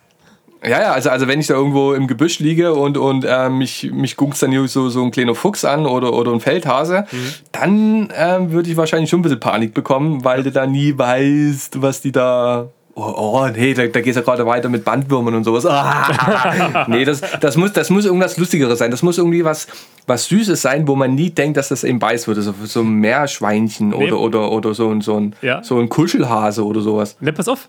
[0.63, 3.91] Ja, ja, also, also wenn ich da irgendwo im Gebüsch liege und, und äh, mich,
[3.93, 7.35] mich guckt dann so, so ein kleiner Fuchs an oder, oder ein Feldhase, mhm.
[7.53, 11.81] dann äh, würde ich wahrscheinlich schon ein bisschen Panik bekommen, weil du da nie weißt,
[11.81, 15.35] was die da oh, oh nee, da, da geht es ja gerade weiter mit Bandwürmern
[15.35, 15.65] und sowas.
[15.67, 18.91] Ah, nee, das, das, muss, das muss irgendwas Lustigeres sein.
[18.91, 19.67] Das muss irgendwie was,
[20.07, 22.43] was Süßes sein, wo man nie denkt, dass das eben beißt würde.
[22.43, 23.97] So, so ein Meerschweinchen nee.
[23.97, 25.63] oder, oder, oder so, ein, so, ein, ja.
[25.63, 27.17] so ein Kuschelhase oder sowas.
[27.21, 27.69] Ne, pass auf,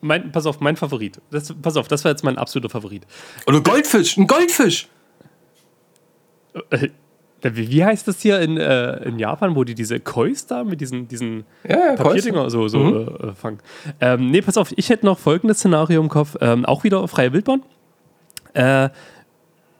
[0.00, 1.20] mein, pass auf, mein Favorit.
[1.30, 3.06] Das, pass auf, das war jetzt mein absoluter Favorit.
[3.46, 4.88] Oder Goldfisch, ein Goldfisch.
[7.42, 10.80] Äh, wie heißt das hier in, äh, in Japan, wo die diese Kois da mit
[10.80, 13.28] diesen, diesen ja, ja, Papierdinger so, so mhm.
[13.28, 13.58] äh, fangen?
[14.00, 16.36] Ähm, nee, pass auf, ich hätte noch folgendes Szenario im Kopf.
[16.40, 17.62] Ähm, auch wieder freie Wildbahn.
[18.54, 18.90] Äh,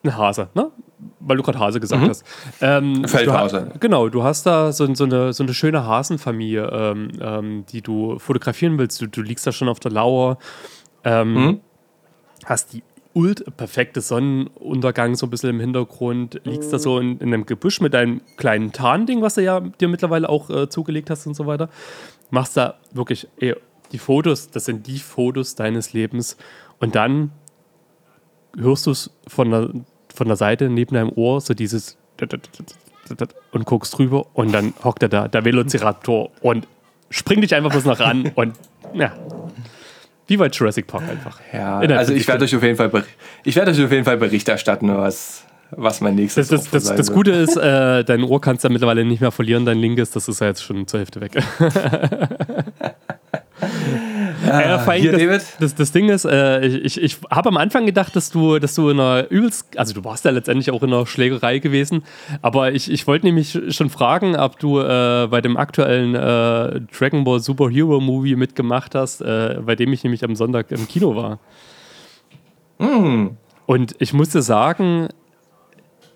[0.03, 0.71] ein Hase, ne?
[1.19, 2.09] Weil du gerade Hase gesagt mhm.
[2.09, 2.25] hast.
[2.61, 3.71] Ähm, Feldhase.
[3.73, 7.81] Du, genau, du hast da so, so, eine, so eine schöne Hasenfamilie, ähm, ähm, die
[7.81, 9.01] du fotografieren willst.
[9.01, 10.39] Du, du liegst da schon auf der Lauer.
[11.05, 11.61] Ähm, mhm.
[12.45, 12.83] Hast die
[13.15, 17.81] ult perfekte Sonnenuntergang so ein bisschen im Hintergrund, liegst da so in, in einem Gebüsch
[17.81, 21.47] mit deinem kleinen Tarnding, was du ja dir mittlerweile auch äh, zugelegt hast und so
[21.47, 21.69] weiter.
[22.31, 23.57] Machst da wirklich, ey,
[23.93, 26.37] die Fotos, das sind die Fotos deines Lebens.
[26.79, 27.33] Und dann
[28.57, 29.71] hörst du es von der,
[30.15, 31.97] von der Seite neben deinem Ohr, so dieses
[33.51, 36.69] und guckst drüber und dann hockt er da, der Velociraptor und
[37.09, 38.57] springt dich einfach bloß noch ran und
[38.95, 39.13] ja.
[40.31, 41.41] Wie bei Jurassic Park einfach.
[41.53, 43.03] Ja, also ich werde euch auf jeden Fall
[43.43, 46.97] ich werde euch auf jeden Fall Bericht erstatten, was, was mein nächstes Das, das, das,
[46.97, 50.13] das Gute ist, äh, dein Ohr kannst du ja mittlerweile nicht mehr verlieren, dein linkes,
[50.13, 51.33] das ist ja jetzt schon zur Hälfte weg.
[54.51, 55.43] Ja, äh, hier, das, David?
[55.61, 58.91] Das, das, Ding ist, äh, ich, ich habe am Anfang gedacht, dass du, dass du
[58.91, 62.03] in einer übelst, also du warst ja letztendlich auch in einer Schlägerei gewesen,
[62.43, 67.25] aber ich, ich wollte nämlich schon fragen, ob du äh, bei dem aktuellen äh, Dragon
[67.25, 71.39] Ball Superhero Movie mitgemacht hast, äh, bei dem ich nämlich am Sonntag im Kino war.
[72.79, 73.37] Mm.
[73.67, 75.09] Und ich musste sagen,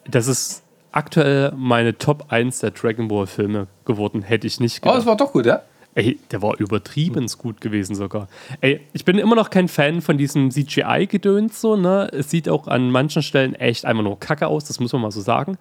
[0.09, 0.65] das ist
[0.95, 4.95] aktuell meine Top 1 der Dragon Ball Filme geworden, hätte ich nicht gedacht.
[4.95, 5.63] Oh, das war doch gut, ja?
[5.97, 8.29] Ey, der war übertrieben gut gewesen sogar.
[8.61, 12.09] Ey, ich bin immer noch kein Fan von diesem CGI-Gedöns so, ne?
[12.13, 15.13] Es sieht auch an manchen Stellen echt einfach nur kacke aus, das muss man mal
[15.13, 15.57] so sagen.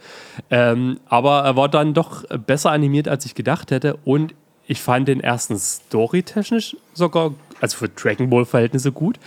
[0.50, 4.34] Ähm, aber er war dann doch besser animiert, als ich gedacht hätte und
[4.66, 9.18] ich fand den ersten storytechnisch sogar, also für Dragon Ball-Verhältnisse gut,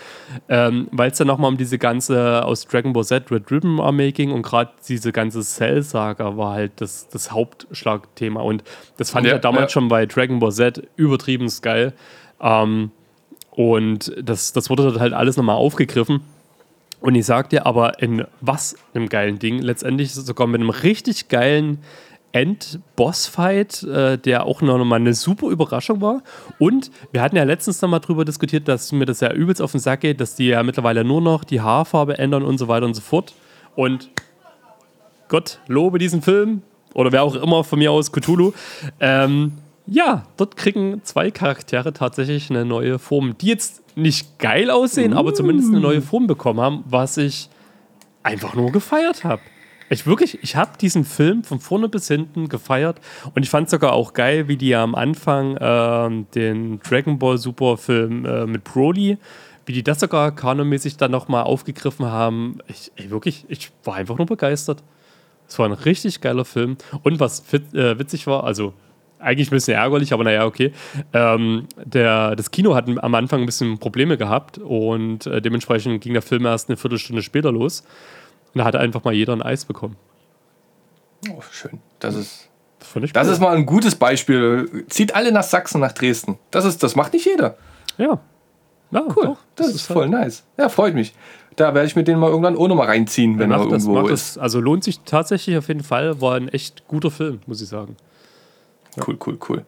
[0.51, 4.13] ähm, weil es dann nochmal um diese ganze aus Dragon Ball Z Red Ribbon Armee
[4.13, 8.63] ging und gerade diese ganze Cell-Saga war halt das, das Hauptschlagthema und
[8.99, 9.69] das fand ja, ich ja damals ja.
[9.71, 11.95] schon bei Dragon Ball Z übertrieben geil.
[12.41, 12.91] Ähm,
[13.53, 16.21] und das, das wurde dort halt alles nochmal aufgegriffen.
[17.01, 21.29] Und ich sag dir aber, in was einem geilen Ding, letztendlich sogar mit einem richtig
[21.29, 21.79] geilen
[22.33, 26.23] End-Boss-Fight, äh, der auch noch mal eine super Überraschung war.
[26.59, 29.73] Und wir hatten ja letztens noch mal drüber diskutiert, dass mir das ja übelst auf
[29.73, 32.87] den Sack geht, dass die ja mittlerweile nur noch die Haarfarbe ändern und so weiter
[32.87, 33.35] und so fort.
[33.75, 34.11] Und
[35.29, 36.63] Gott lobe diesen Film
[36.95, 38.53] oder wer auch immer von mir aus, Cthulhu.
[39.01, 39.53] Ähm,
[39.87, 45.19] ja, dort kriegen zwei Charaktere tatsächlich eine neue Form, die jetzt nicht geil aussehen, uh.
[45.19, 47.49] aber zumindest eine neue Form bekommen haben, was ich
[48.23, 49.43] einfach nur gefeiert habe.
[49.89, 53.01] Ich wirklich, ich habe diesen Film von vorne bis hinten gefeiert
[53.35, 57.77] und ich fand sogar auch geil, wie die am Anfang ähm, den Dragon Ball Super
[57.77, 59.19] Film äh, mit Broly,
[59.65, 62.59] wie die das sogar kanonmäßig dann nochmal aufgegriffen haben.
[62.67, 64.83] Ich, ey, wirklich, ich war einfach nur begeistert.
[65.47, 68.75] Es war ein richtig geiler Film und was fit, äh, witzig war, also
[69.21, 70.73] eigentlich ein bisschen ärgerlich, aber naja, okay.
[71.13, 76.13] Ähm, der, das Kino hat am Anfang ein bisschen Probleme gehabt und äh, dementsprechend ging
[76.13, 77.85] der Film erst eine Viertelstunde später los.
[78.57, 79.97] Und da hat einfach mal jeder ein Eis bekommen.
[81.29, 81.79] Oh, schön.
[81.99, 82.49] Das ist.
[82.95, 84.87] Das, das ist mal ein gutes Beispiel.
[84.89, 86.39] Zieht alle nach Sachsen, nach Dresden.
[86.51, 87.59] Das, ist, das macht nicht jeder.
[87.99, 88.19] Ja.
[88.93, 89.25] ja cool.
[89.25, 90.43] Doch, das, das, ist voll halt nice.
[90.57, 91.13] Ja, freut mich.
[91.57, 94.11] Da werde ich mit denen mal irgendwann auch noch mal reinziehen, wenn er irgendwo das,
[94.11, 94.37] ist.
[94.37, 94.43] Das.
[94.43, 96.23] Also lohnt sich tatsächlich auf jeden Fall.
[96.23, 97.99] War ein echt guter Film, muss ich sagen.
[98.97, 99.05] Ja.
[99.07, 99.67] Cool, cool, cool.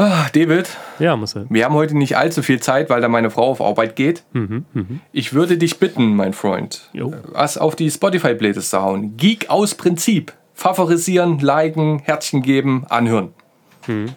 [0.00, 0.66] Ah, David.
[0.98, 1.44] Ja, Marcel.
[1.50, 4.24] Wir haben heute nicht allzu viel Zeit, weil da meine Frau auf Arbeit geht.
[4.32, 4.84] Mhm, mh.
[5.12, 7.12] Ich würde dich bitten, mein Freund, jo.
[7.32, 9.18] was auf die Spotify-Playlist zu hauen.
[9.18, 10.32] Geek aus Prinzip.
[10.54, 13.34] Favorisieren, liken, Herzchen geben, anhören.
[13.86, 14.14] Mhm.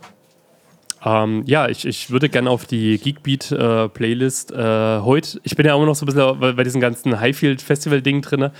[1.03, 5.41] Ähm, ja, ich, ich würde gerne auf die Geekbeat-Playlist äh, heute.
[5.43, 8.51] Ich bin ja immer noch so ein bisschen bei, bei diesem ganzen Highfield-Festival-Ding drin.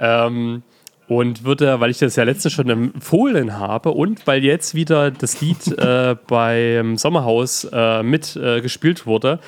[0.00, 0.64] Ähm,
[1.08, 5.40] und würde, weil ich das ja letztens schon empfohlen habe und weil jetzt wieder das
[5.40, 9.40] Lied äh, beim Sommerhaus äh, mit äh, gespielt wurde,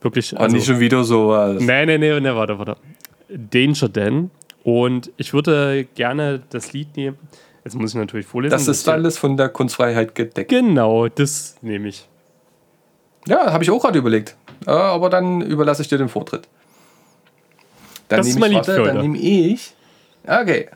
[0.00, 0.38] Wirklich.
[0.38, 1.60] Also, nicht schon wieder sowas.
[1.60, 2.76] Nee, nee, nee, nee, warte, warte.
[3.28, 4.30] Danger Dan.
[4.62, 7.18] Und ich würde gerne das Lied nehmen.
[7.64, 8.52] Jetzt muss ich natürlich vorlesen.
[8.52, 10.50] Das ist alles von der Kunstfreiheit gedeckt.
[10.50, 12.08] Genau, das nehme ich.
[13.26, 14.36] Ja, habe ich auch gerade überlegt.
[14.66, 16.48] Aber dann überlasse ich dir den Vortritt.
[18.08, 19.74] Dann das ist mein ich, Lied für Dann nehme ich.
[20.28, 20.68] Okay.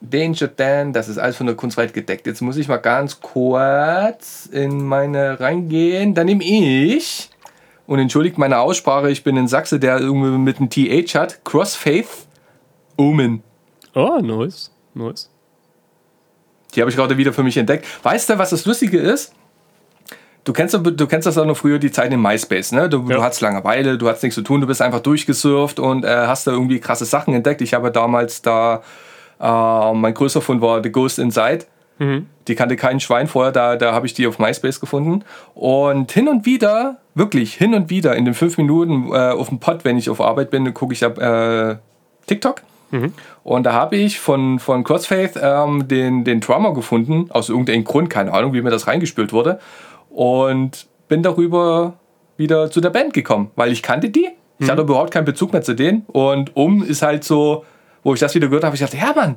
[0.00, 2.26] Danger Dan, das ist alles von der Kunstfreiheit gedeckt.
[2.26, 6.14] Jetzt muss ich mal ganz kurz in meine reingehen.
[6.14, 7.30] Dann nehme ich,
[7.86, 12.26] und entschuldigt meine Aussprache, ich bin in Sachse, der irgendwie mit einem TH hat, Crossfaith
[12.96, 13.42] Omen.
[13.94, 14.70] Oh, nice.
[14.94, 15.30] Nice.
[16.74, 17.86] Die habe ich gerade wieder für mich entdeckt.
[18.02, 19.32] Weißt du, was das Lustige ist?
[20.46, 22.88] Du kennst, du kennst das auch noch früher, die Zeit in MySpace, ne?
[22.88, 23.16] Du, ja.
[23.16, 26.46] du hattest Langeweile, du hattest nichts zu tun, du bist einfach durchgesurft und äh, hast
[26.46, 27.62] da irgendwie krasse Sachen entdeckt.
[27.62, 28.82] Ich habe damals da,
[29.40, 31.66] äh, mein größter Fund war The Ghost Inside.
[31.98, 32.26] Mhm.
[32.46, 35.24] Die kannte kein Schwein vorher, da, da habe ich die auf MySpace gefunden.
[35.54, 39.58] Und hin und wieder, wirklich hin und wieder, in den fünf Minuten äh, auf dem
[39.58, 41.74] Pod, wenn ich auf Arbeit bin, gucke ich ab äh,
[42.28, 42.62] TikTok.
[42.92, 43.14] Mhm.
[43.42, 48.10] Und da habe ich von, von Crossfaith ähm, den, den Drummer gefunden, aus irgendeinem Grund,
[48.10, 49.58] keine Ahnung, wie mir das reingespült wurde
[50.16, 51.98] und bin darüber
[52.38, 54.30] wieder zu der Band gekommen, weil ich kannte die.
[54.58, 54.70] Ich mhm.
[54.70, 56.06] hatte überhaupt keinen Bezug mehr zu denen.
[56.06, 57.66] Und um ist halt so,
[58.02, 59.36] wo ich das wieder gehört habe, ich dachte, ja Mann,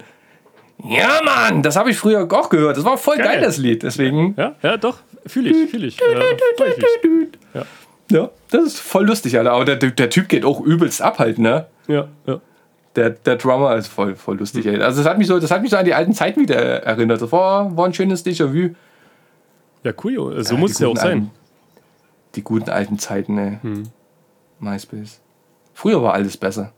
[0.86, 2.78] ja Mann, das habe ich früher auch gehört.
[2.78, 3.84] Das war voll geil, geil das Lied.
[3.84, 4.36] Deswegen.
[4.38, 5.98] Ja, ja, doch, fühle ich, fühle ich.
[7.54, 7.66] Ja.
[8.12, 9.52] ja, das ist voll lustig, Alter.
[9.52, 11.66] Aber der, der Typ geht auch übelst ab halt, ne?
[11.90, 12.40] Ja, ja.
[12.96, 14.82] Der, der Drummer ist voll, voll lustig, ey.
[14.82, 17.22] Also das hat mich so, das hat mich so an die alten Zeiten wieder erinnert.
[17.22, 18.76] Das war, war ein schönes Déjà-vu.
[19.84, 20.44] Ja, cool.
[20.44, 21.12] So ja, muss es ja auch sein.
[21.12, 21.32] Alten,
[22.36, 23.60] die guten alten Zeiten, ey.
[23.62, 23.84] Hm.
[24.60, 25.22] MySpace.
[25.74, 26.74] Früher war alles besser.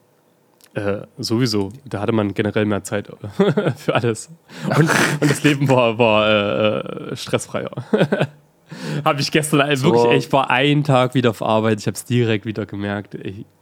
[0.73, 1.71] Äh, sowieso.
[1.85, 3.11] Da hatte man generell mehr Zeit
[3.75, 4.29] für alles.
[4.67, 4.89] Und,
[5.19, 7.71] und das Leben war, war äh, stressfreier.
[9.03, 9.91] habe ich gestern so.
[9.91, 13.15] wirklich, ich war einen Tag wieder auf Arbeit, ich habe es direkt wieder gemerkt.
[13.15, 13.45] Ey.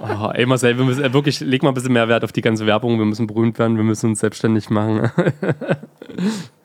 [0.00, 2.40] Oh, ey, Marcel, wir müssen äh, wirklich, leg mal ein bisschen mehr Wert auf die
[2.40, 2.98] ganze Werbung.
[2.98, 5.10] Wir müssen berühmt werden, wir müssen uns selbstständig machen.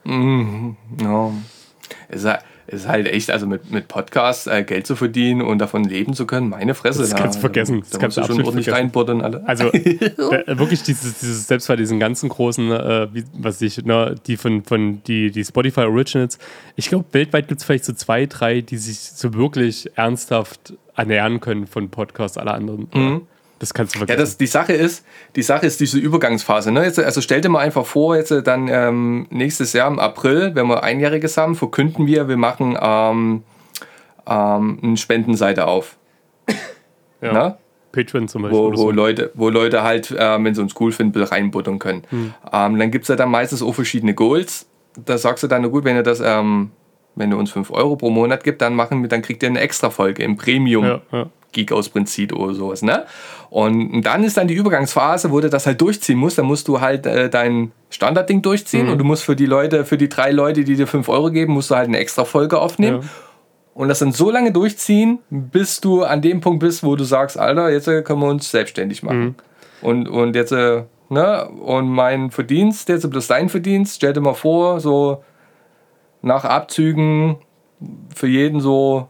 [0.04, 1.34] mm, no
[2.10, 2.26] es
[2.68, 6.26] ist halt echt, also mit, mit Podcasts äh, Geld zu verdienen und davon leben zu
[6.26, 7.02] können, meine Fresse.
[7.02, 7.82] Das kannst du vergessen.
[7.82, 9.44] Das da kannst du schon ordentlich reinbuttern alle.
[9.46, 14.16] Also äh, wirklich dieses, dieses, selbst bei diesen ganzen großen, äh, wie, was ich, ne,
[14.28, 16.38] die von, von die, die Spotify Originals,
[16.76, 21.40] ich glaube, weltweit gibt es vielleicht so zwei, drei, die sich so wirklich ernsthaft ernähren
[21.40, 22.88] können von Podcasts aller anderen.
[22.94, 23.22] Mhm.
[23.64, 24.20] Das kannst du vergessen.
[24.20, 25.06] Ja, das, die Sache ist,
[25.38, 26.70] die Sache ist diese Übergangsphase.
[26.70, 26.84] Ne?
[26.84, 30.68] Jetzt, also stell dir mal einfach vor, jetzt dann ähm, nächstes Jahr im April, wenn
[30.68, 33.44] wir einjähriges haben, verkünden wir, wir machen ähm,
[34.28, 35.96] ähm, eine Spendenseite auf.
[37.22, 37.32] Ja.
[37.32, 37.58] Na?
[37.94, 38.60] Patreon zum Beispiel.
[38.60, 38.92] Wo, wo so.
[38.92, 42.04] Leute, wo Leute halt, ähm, wenn sie uns cool finden, reinbuttern können.
[42.10, 42.34] Hm.
[42.52, 44.68] Ähm, dann gibt es ja dann meistens auch verschiedene Goals.
[45.06, 46.72] Da sagst du dann, na gut, wenn ihr das, ähm,
[47.16, 49.62] wenn ihr uns 5 Euro pro Monat gibt, dann machen wir, dann kriegt ihr eine
[49.62, 50.84] extra Folge im Premium.
[50.84, 51.30] Ja, ja.
[51.54, 52.82] Geek aus Prinzip oder sowas.
[52.82, 53.06] Ne?
[53.50, 56.38] Und dann ist dann die Übergangsphase, wo du das halt durchziehen musst.
[56.38, 58.94] Dann musst du halt äh, dein Standardding durchziehen mhm.
[58.94, 61.54] und du musst für die Leute, für die drei Leute, die dir 5 Euro geben,
[61.54, 63.02] musst du halt eine extra Folge aufnehmen.
[63.02, 63.10] Ja.
[63.76, 67.40] Und das dann so lange durchziehen, bis du an dem Punkt bist, wo du sagst,
[67.40, 69.24] Alter, jetzt äh, können wir uns selbstständig machen.
[69.24, 69.36] Mhm.
[69.82, 74.34] Und, und jetzt, äh, ne, und mein Verdienst, jetzt plus dein Verdienst, stell dir mal
[74.34, 75.24] vor, so
[76.22, 77.38] nach Abzügen
[78.16, 79.10] für jeden so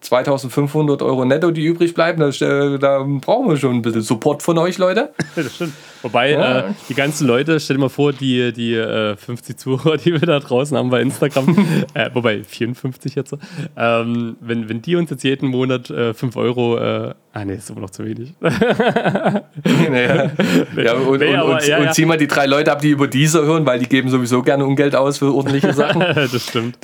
[0.00, 4.58] 2500 Euro netto, die übrig bleiben, da, da, brauchen wir schon ein bisschen Support von
[4.58, 5.12] euch, Leute.
[5.36, 5.74] das stimmt.
[6.02, 6.60] Wobei, ja.
[6.60, 10.20] äh, die ganzen Leute, stell dir mal vor, die, die äh, 50 Zuhörer, die wir
[10.20, 11.56] da draußen haben bei Instagram,
[11.94, 13.36] äh, wobei 54 jetzt,
[13.76, 17.70] ähm, wenn, wenn die uns jetzt jeden Monat äh, 5 Euro, äh, ah ne, ist
[17.70, 18.34] immer noch zu wenig.
[18.40, 20.30] naja.
[20.76, 23.08] ja, und, nee, und, und, ja, und zieh mal die drei Leute ab, die über
[23.08, 26.00] dieser hören, weil die geben sowieso gerne Ungeld aus für ordentliche Sachen.
[26.14, 26.78] das stimmt.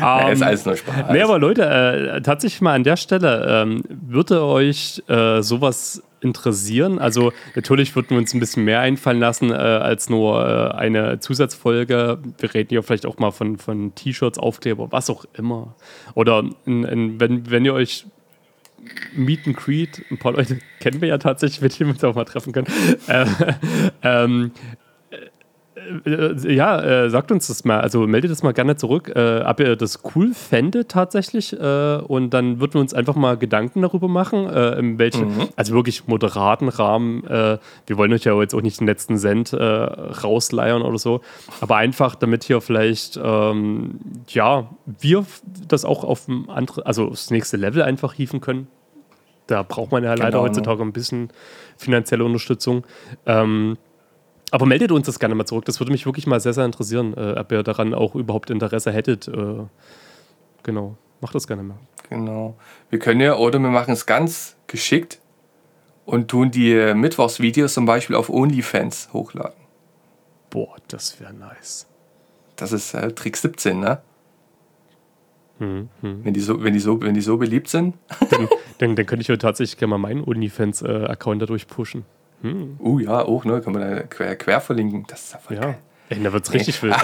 [0.00, 0.94] um, ist alles nur Spaß.
[1.12, 6.98] Nee, aber Leute, äh, tatsächlich mal an der Stelle, ähm, würde euch äh, sowas interessieren?
[6.98, 11.20] Also natürlich würden wir uns ein bisschen mehr einfallen lassen äh, als nur äh, eine
[11.20, 12.18] Zusatzfolge.
[12.38, 15.74] Wir reden ja vielleicht auch mal von, von T-Shirts, Aufkleber, was auch immer.
[16.14, 18.06] Oder in, in, wenn, wenn ihr euch
[19.14, 22.24] Meet and Greet, ein paar Leute kennen wir ja tatsächlich, denen wir uns auch mal
[22.24, 22.68] treffen können.
[23.06, 23.26] Äh,
[24.02, 24.52] ähm,
[26.04, 27.80] äh, ja, äh, sagt uns das mal.
[27.80, 31.52] Also meldet das mal gerne zurück, äh, ob ihr das cool fändet tatsächlich.
[31.58, 35.48] Äh, und dann würden wir uns einfach mal Gedanken darüber machen, äh, in welchem, mhm.
[35.56, 37.24] also wirklich moderaten Rahmen.
[37.24, 41.20] Äh, wir wollen euch ja jetzt auch nicht den letzten Cent rausleiern oder so.
[41.60, 43.98] Aber einfach, damit hier vielleicht, ähm,
[44.28, 45.24] ja, wir
[45.66, 48.68] das auch auf ein andere, also das nächste Level einfach hieven können.
[49.46, 50.42] Da braucht man ja leider genau.
[50.42, 51.30] heutzutage ein bisschen
[51.76, 52.84] finanzielle Unterstützung.
[53.26, 53.78] Ähm,
[54.50, 55.64] aber meldet uns das gerne mal zurück.
[55.64, 58.92] Das würde mich wirklich mal sehr, sehr interessieren, äh, ob ihr daran auch überhaupt Interesse
[58.92, 59.28] hättet.
[59.28, 59.64] Äh,
[60.62, 60.96] genau.
[61.20, 61.78] Mach das gerne mal.
[62.08, 62.56] Genau.
[62.90, 65.20] Wir können ja, oder wir machen es ganz geschickt
[66.04, 69.58] und tun die Mittwochsvideos zum Beispiel auf OnlyFans hochladen.
[70.50, 71.86] Boah, das wäre nice.
[72.56, 74.00] Das ist äh, Trick 17, ne?
[75.58, 76.24] Hm, hm.
[76.24, 77.96] Wenn, die so, wenn, die so, wenn die so beliebt sind.
[78.30, 78.48] Dann,
[78.78, 82.04] dann, dann könnte ich ja tatsächlich gerne mal meinen OnlyFans-Account äh, dadurch pushen.
[82.42, 82.76] Hm.
[82.80, 83.60] Uh, ja, auch, ne?
[83.60, 85.04] Kann man da quer, quer verlinken.
[85.08, 85.62] Das ist ja voll ja.
[85.62, 85.78] geil.
[86.10, 86.96] Ey, da wird's richtig wild.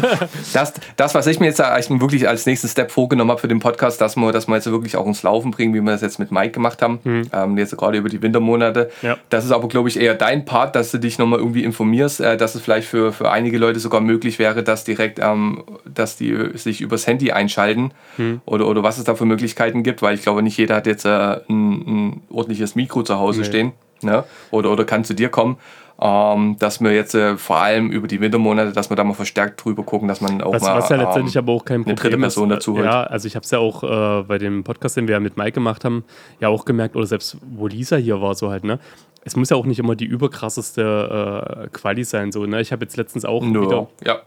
[0.52, 3.58] das, das, was ich mir jetzt eigentlich wirklich als nächsten Step vorgenommen habe für den
[3.58, 6.18] Podcast, dass wir, dass wir jetzt wirklich auch ins Laufen bringen, wie wir das jetzt
[6.18, 7.22] mit Mike gemacht haben, hm.
[7.32, 8.90] ähm, jetzt gerade über die Wintermonate.
[9.00, 9.16] Ja.
[9.30, 12.36] Das ist aber, glaube ich, eher dein Part, dass du dich nochmal irgendwie informierst, äh,
[12.36, 16.36] dass es vielleicht für, für einige Leute sogar möglich wäre, dass direkt, ähm, dass die
[16.54, 18.42] sich übers Handy einschalten hm.
[18.44, 21.06] oder, oder was es da für Möglichkeiten gibt, weil ich glaube, nicht jeder hat jetzt
[21.06, 23.46] äh, ein, ein ordentliches Mikro zu Hause nee.
[23.46, 23.72] stehen.
[24.02, 24.24] Ne?
[24.50, 25.58] Oder, oder kann zu dir kommen
[26.02, 29.62] ähm, dass wir jetzt äh, vor allem über die Wintermonate, dass wir da mal verstärkt
[29.62, 31.98] drüber gucken, dass man auch was, mal was ja letztendlich ähm, aber auch kein Problem
[31.98, 32.86] eine dritte Person dazu holt.
[32.86, 35.36] Ja, also ich habe es ja auch äh, bei dem Podcast, den wir ja mit
[35.36, 36.04] Mike gemacht haben,
[36.40, 38.78] ja auch gemerkt, oder selbst wo Lisa hier war, so halt, ne?
[39.22, 42.62] Es muss ja auch nicht immer die überkrasseste äh, Quali sein, so, ne?
[42.62, 43.62] Ich habe jetzt letztens auch no.
[43.62, 43.88] wieder.
[44.02, 44.20] Ja.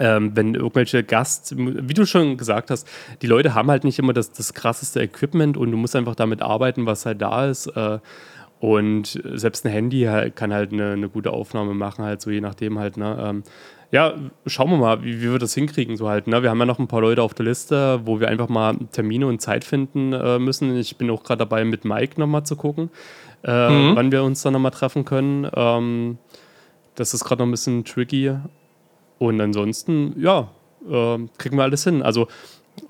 [0.00, 2.88] Ähm, wenn irgendwelche Gast, wie du schon gesagt hast,
[3.22, 6.42] die Leute haben halt nicht immer das, das krasseste Equipment und du musst einfach damit
[6.42, 7.66] arbeiten, was halt da ist.
[7.68, 7.98] Äh,
[8.60, 12.78] und selbst ein Handy kann halt eine, eine, gute Aufnahme machen, halt so je nachdem
[12.78, 13.18] halt, ne?
[13.20, 13.42] Ähm,
[13.90, 14.14] ja,
[14.46, 16.42] schauen wir mal, wie, wie, wir das hinkriegen, so halt, ne?
[16.42, 19.26] Wir haben ja noch ein paar Leute auf der Liste, wo wir einfach mal Termine
[19.26, 20.76] und Zeit finden äh, müssen.
[20.76, 22.90] Ich bin auch gerade dabei, mit Mike nochmal zu gucken,
[23.42, 23.96] äh, mhm.
[23.96, 25.50] wann wir uns dann nochmal treffen können.
[25.56, 26.18] Ähm,
[26.94, 28.36] das ist gerade noch ein bisschen tricky.
[29.18, 30.50] Und ansonsten, ja,
[30.88, 32.02] äh, kriegen wir alles hin.
[32.02, 32.28] Also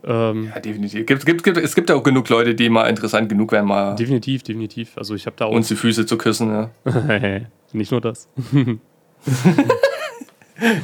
[0.05, 1.07] ähm, ja, definitiv.
[1.07, 3.95] Gibt, gibt, gibt, es gibt auch genug Leute, die mal interessant genug wären, mal.
[3.97, 4.97] Definitiv, definitiv.
[4.97, 5.53] Also ich habe da auch.
[5.53, 6.71] Uns die Füße zu küssen, ja.
[7.73, 8.29] Nicht nur das.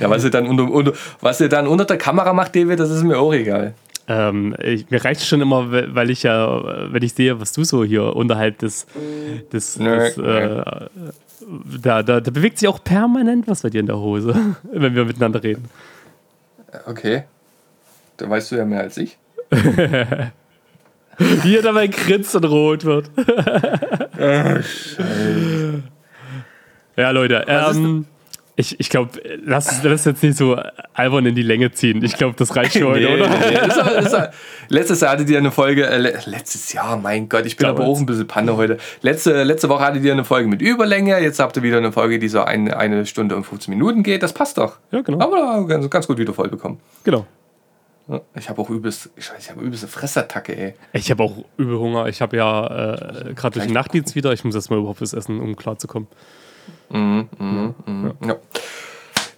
[0.01, 2.91] ja, was ihr, dann unter, unter, was ihr dann unter der Kamera macht, David, das
[2.91, 3.75] ist mir auch egal.
[4.09, 7.65] Ähm, ich, mir reicht es schon immer, weil ich ja, wenn ich sehe, was du
[7.65, 8.87] so hier unterhalb des,
[9.53, 10.63] des, Nö, des äh,
[11.83, 14.35] da, da, da bewegt sich auch permanent was bei dir in der Hose,
[14.73, 15.65] wenn wir miteinander reden.
[16.87, 17.25] Okay.
[18.17, 19.19] Da weißt du ja mehr als ich.
[21.19, 23.11] Wie er dabei grinst und rot wird.
[24.19, 24.65] Ach,
[26.97, 27.45] ja, Leute.
[27.49, 28.07] Ähm,
[28.59, 29.11] ich ich glaube,
[29.45, 30.59] lass das jetzt nicht so
[30.95, 32.03] albern in die Länge ziehen.
[32.03, 33.29] Ich glaube, das reicht für heute, nee, oder?
[33.29, 34.31] Nee, das war, das war,
[34.69, 37.83] letztes Jahr hattet ihr eine Folge, äh, letztes Jahr, mein Gott, ich bin Damals.
[37.83, 38.79] aber auch ein bisschen Panne heute.
[39.03, 42.19] Letzte, letzte Woche hattet ihr eine Folge mit Überlänge, jetzt habt ihr wieder eine Folge,
[42.19, 44.23] die so ein, eine Stunde und 15 Minuten geht.
[44.23, 44.79] Das passt doch.
[44.91, 45.21] Ja, genau.
[45.21, 46.81] Aber ganz, ganz gut wieder voll bekommen.
[47.05, 47.27] Genau.
[48.37, 50.75] Ich habe auch übelst, ich, ich habe übelste Fressattacke, ey.
[50.93, 52.07] Ich habe auch übel Hunger.
[52.07, 55.41] Ich habe ja äh, gerade durch den Nachtdienst wieder, ich muss erstmal überhaupt was essen,
[55.41, 56.09] um klarzukommen.
[56.91, 58.13] Mhm, mhm, mhm.
[58.23, 58.29] Ja.
[58.29, 58.37] ja.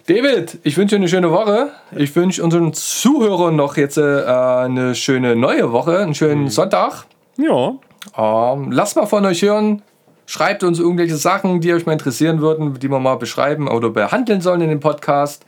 [0.07, 1.69] David, ich wünsche dir eine schöne Woche.
[1.95, 6.49] Ich wünsche unseren Zuhörern noch jetzt äh, eine schöne neue Woche, einen schönen mhm.
[6.49, 7.05] Sonntag.
[7.37, 7.73] Ja.
[8.17, 9.83] Ähm, lasst mal von euch hören.
[10.25, 14.41] Schreibt uns irgendwelche Sachen, die euch mal interessieren würden, die wir mal beschreiben oder behandeln
[14.41, 15.45] sollen in dem Podcast.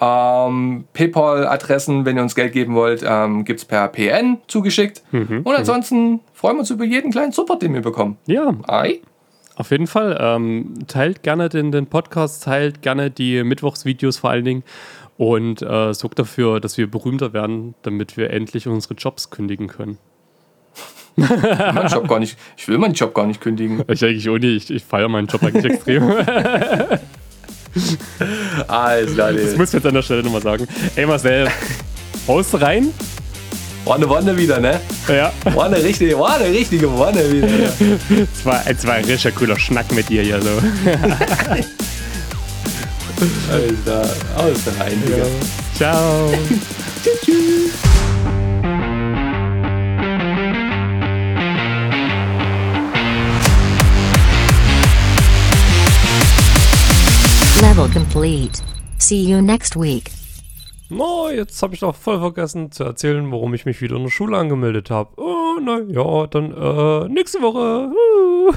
[0.00, 5.02] Ähm, PayPal-Adressen, wenn ihr uns Geld geben wollt, ähm, gibt es per PN zugeschickt.
[5.12, 5.42] Mhm.
[5.44, 8.16] Und ansonsten freuen wir uns über jeden kleinen Support, den wir bekommen.
[8.26, 8.54] Ja.
[8.66, 9.00] Ei.
[9.56, 10.18] Auf jeden Fall.
[10.20, 14.62] Ähm, teilt gerne den, den Podcast, teilt gerne die Mittwochsvideos vor allen Dingen
[15.18, 19.98] und äh, sorgt dafür, dass wir berühmter werden, damit wir endlich unsere Jobs kündigen können.
[21.16, 23.84] mein Job gar nicht, ich will meinen Job gar nicht kündigen.
[23.88, 24.70] Ich eigentlich auch nicht.
[24.70, 26.10] Ich, ich feiere meinen Job eigentlich extrem.
[28.68, 30.66] Alles klar, Das muss ich jetzt an der Stelle nochmal sagen.
[30.96, 31.48] Ey Marcel,
[32.26, 32.88] haust rein?
[33.84, 34.80] War eine Wonne wieder, ne?
[35.08, 35.32] Ja.
[35.54, 37.48] War eine richtige, war eine richtige Wonne wieder.
[37.48, 37.72] Ja.
[38.34, 40.50] Es war, es war ein richtig cooler Schnack mit dir hier so.
[43.50, 44.02] Alter,
[44.36, 45.26] aus rein, Digga.
[45.76, 46.32] Ciao.
[47.02, 47.91] tschüss, tschüss.
[57.82, 58.62] Level complete.
[58.98, 60.12] See you next week.
[60.88, 64.10] No, jetzt habe ich doch voll vergessen zu erzählen, warum ich mich wieder in der
[64.10, 65.10] Schule angemeldet habe.
[65.16, 67.90] Oh, na ja, dann äh, nächste Woche.
[67.90, 68.52] Uh.